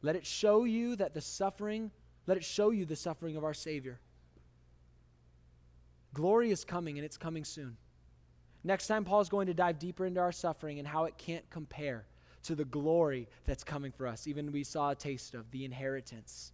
Let 0.02 0.16
it 0.16 0.24
show 0.26 0.64
you 0.64 0.96
that 0.96 1.14
the 1.14 1.20
suffering, 1.20 1.90
let 2.26 2.36
it 2.36 2.44
show 2.44 2.70
you 2.70 2.84
the 2.84 2.96
suffering 2.96 3.36
of 3.36 3.44
our 3.44 3.54
Savior. 3.54 3.98
Glory 6.14 6.50
is 6.50 6.64
coming, 6.64 6.98
and 6.98 7.04
it's 7.04 7.16
coming 7.16 7.44
soon. 7.44 7.76
Next 8.62 8.86
time, 8.86 9.04
Paul 9.04 9.20
is 9.20 9.28
going 9.28 9.48
to 9.48 9.54
dive 9.54 9.78
deeper 9.78 10.06
into 10.06 10.20
our 10.20 10.32
suffering 10.32 10.78
and 10.78 10.86
how 10.86 11.04
it 11.04 11.18
can't 11.18 11.48
compare 11.50 12.04
to 12.44 12.54
the 12.54 12.64
glory 12.64 13.28
that's 13.44 13.64
coming 13.64 13.92
for 13.92 14.06
us. 14.06 14.26
Even 14.26 14.52
we 14.52 14.64
saw 14.64 14.90
a 14.90 14.94
taste 14.94 15.34
of 15.34 15.50
the 15.50 15.64
inheritance. 15.64 16.52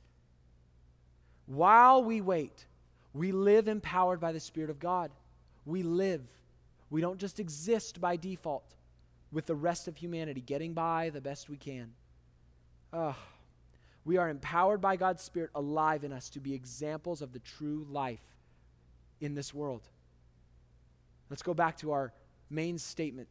While 1.47 2.03
we 2.03 2.21
wait, 2.21 2.67
we 3.13 3.33
live 3.33 3.69
empowered 3.69 4.21
by 4.21 4.33
the 4.33 4.41
Spirit 4.41 4.71
of 4.71 4.79
God. 4.79 5.11
We 5.67 5.83
live. 5.83 6.23
We 6.93 7.01
don't 7.01 7.19
just 7.19 7.41
exist 7.41 8.03
by 8.03 8.17
default 8.17 8.75
with 9.33 9.47
the 9.47 9.55
rest 9.55 9.89
of 9.89 9.97
humanity, 9.97 10.43
getting 10.43 10.75
by 10.75 11.09
the 11.09 11.23
best 11.23 11.49
we 11.49 11.57
can. 11.57 11.95
Oh, 12.93 13.17
we 14.05 14.19
are 14.19 14.29
empowered 14.29 14.83
by 14.83 14.97
God's 14.97 15.23
Spirit 15.23 15.49
alive 15.55 16.05
in 16.05 16.13
us 16.13 16.29
to 16.31 16.41
be 16.41 16.53
examples 16.53 17.23
of 17.23 17.33
the 17.33 17.39
true 17.39 17.87
life 17.91 18.37
in 19.23 19.35
this 19.35 19.55
world. 19.55 19.89
Let's 21.31 21.43
go 21.43 21.55
back 21.55 21.79
to 21.79 21.93
our 21.93 22.13
main 22.51 22.77
statement. 22.77 23.29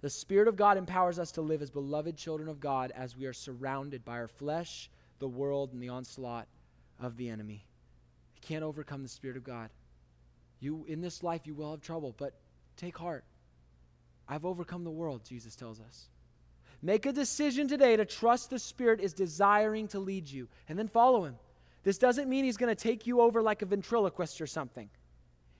The 0.00 0.10
Spirit 0.10 0.48
of 0.48 0.56
God 0.56 0.76
empowers 0.76 1.20
us 1.20 1.30
to 1.32 1.42
live 1.42 1.62
as 1.62 1.70
beloved 1.70 2.16
children 2.16 2.48
of 2.48 2.58
God 2.58 2.90
as 2.96 3.16
we 3.16 3.26
are 3.26 3.32
surrounded 3.32 4.04
by 4.04 4.14
our 4.14 4.26
flesh, 4.26 4.90
the 5.20 5.28
world, 5.28 5.72
and 5.72 5.80
the 5.80 5.90
onslaught 5.90 6.48
of 6.98 7.16
the 7.16 7.28
enemy. 7.28 7.64
You 8.34 8.40
can't 8.40 8.64
overcome 8.64 9.04
the 9.04 9.08
Spirit 9.08 9.36
of 9.36 9.44
God. 9.44 9.70
You 10.62 10.84
in 10.86 11.00
this 11.00 11.22
life 11.22 11.42
you 11.44 11.54
will 11.54 11.72
have 11.72 11.80
trouble, 11.80 12.14
but 12.16 12.34
take 12.76 12.96
heart. 12.96 13.24
I've 14.28 14.46
overcome 14.46 14.84
the 14.84 14.90
world, 14.90 15.22
Jesus 15.24 15.56
tells 15.56 15.80
us. 15.80 16.08
Make 16.80 17.04
a 17.04 17.12
decision 17.12 17.66
today 17.66 17.96
to 17.96 18.04
trust 18.04 18.50
the 18.50 18.58
Spirit 18.58 19.00
is 19.00 19.12
desiring 19.12 19.88
to 19.88 19.98
lead 19.98 20.28
you, 20.28 20.48
and 20.68 20.78
then 20.78 20.88
follow 20.88 21.24
Him. 21.24 21.36
This 21.82 21.98
doesn't 21.98 22.28
mean 22.28 22.44
He's 22.44 22.56
going 22.56 22.74
to 22.74 22.80
take 22.80 23.06
you 23.06 23.20
over 23.20 23.42
like 23.42 23.62
a 23.62 23.66
ventriloquist 23.66 24.40
or 24.40 24.46
something. 24.46 24.88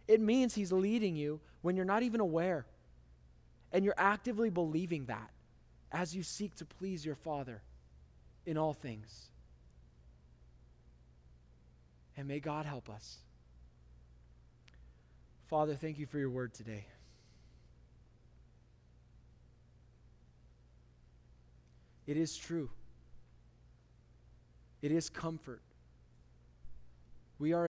It 0.06 0.20
means 0.20 0.54
He's 0.54 0.72
leading 0.72 1.16
you 1.16 1.40
when 1.62 1.76
you're 1.76 1.84
not 1.84 2.04
even 2.04 2.20
aware. 2.20 2.64
And 3.72 3.84
you're 3.84 3.94
actively 3.96 4.50
believing 4.50 5.06
that 5.06 5.30
as 5.90 6.14
you 6.14 6.22
seek 6.22 6.54
to 6.56 6.64
please 6.64 7.04
your 7.04 7.14
Father 7.14 7.60
in 8.46 8.56
all 8.56 8.72
things. 8.72 9.30
And 12.16 12.28
may 12.28 12.38
God 12.38 12.66
help 12.66 12.88
us. 12.88 13.18
Father, 15.52 15.74
thank 15.74 15.98
you 15.98 16.06
for 16.06 16.18
your 16.18 16.30
word 16.30 16.54
today. 16.54 16.86
It 22.06 22.16
is 22.16 22.34
true. 22.34 22.70
It 24.80 24.92
is 24.92 25.10
comfort. 25.10 25.60
We 27.38 27.52
are 27.52 27.60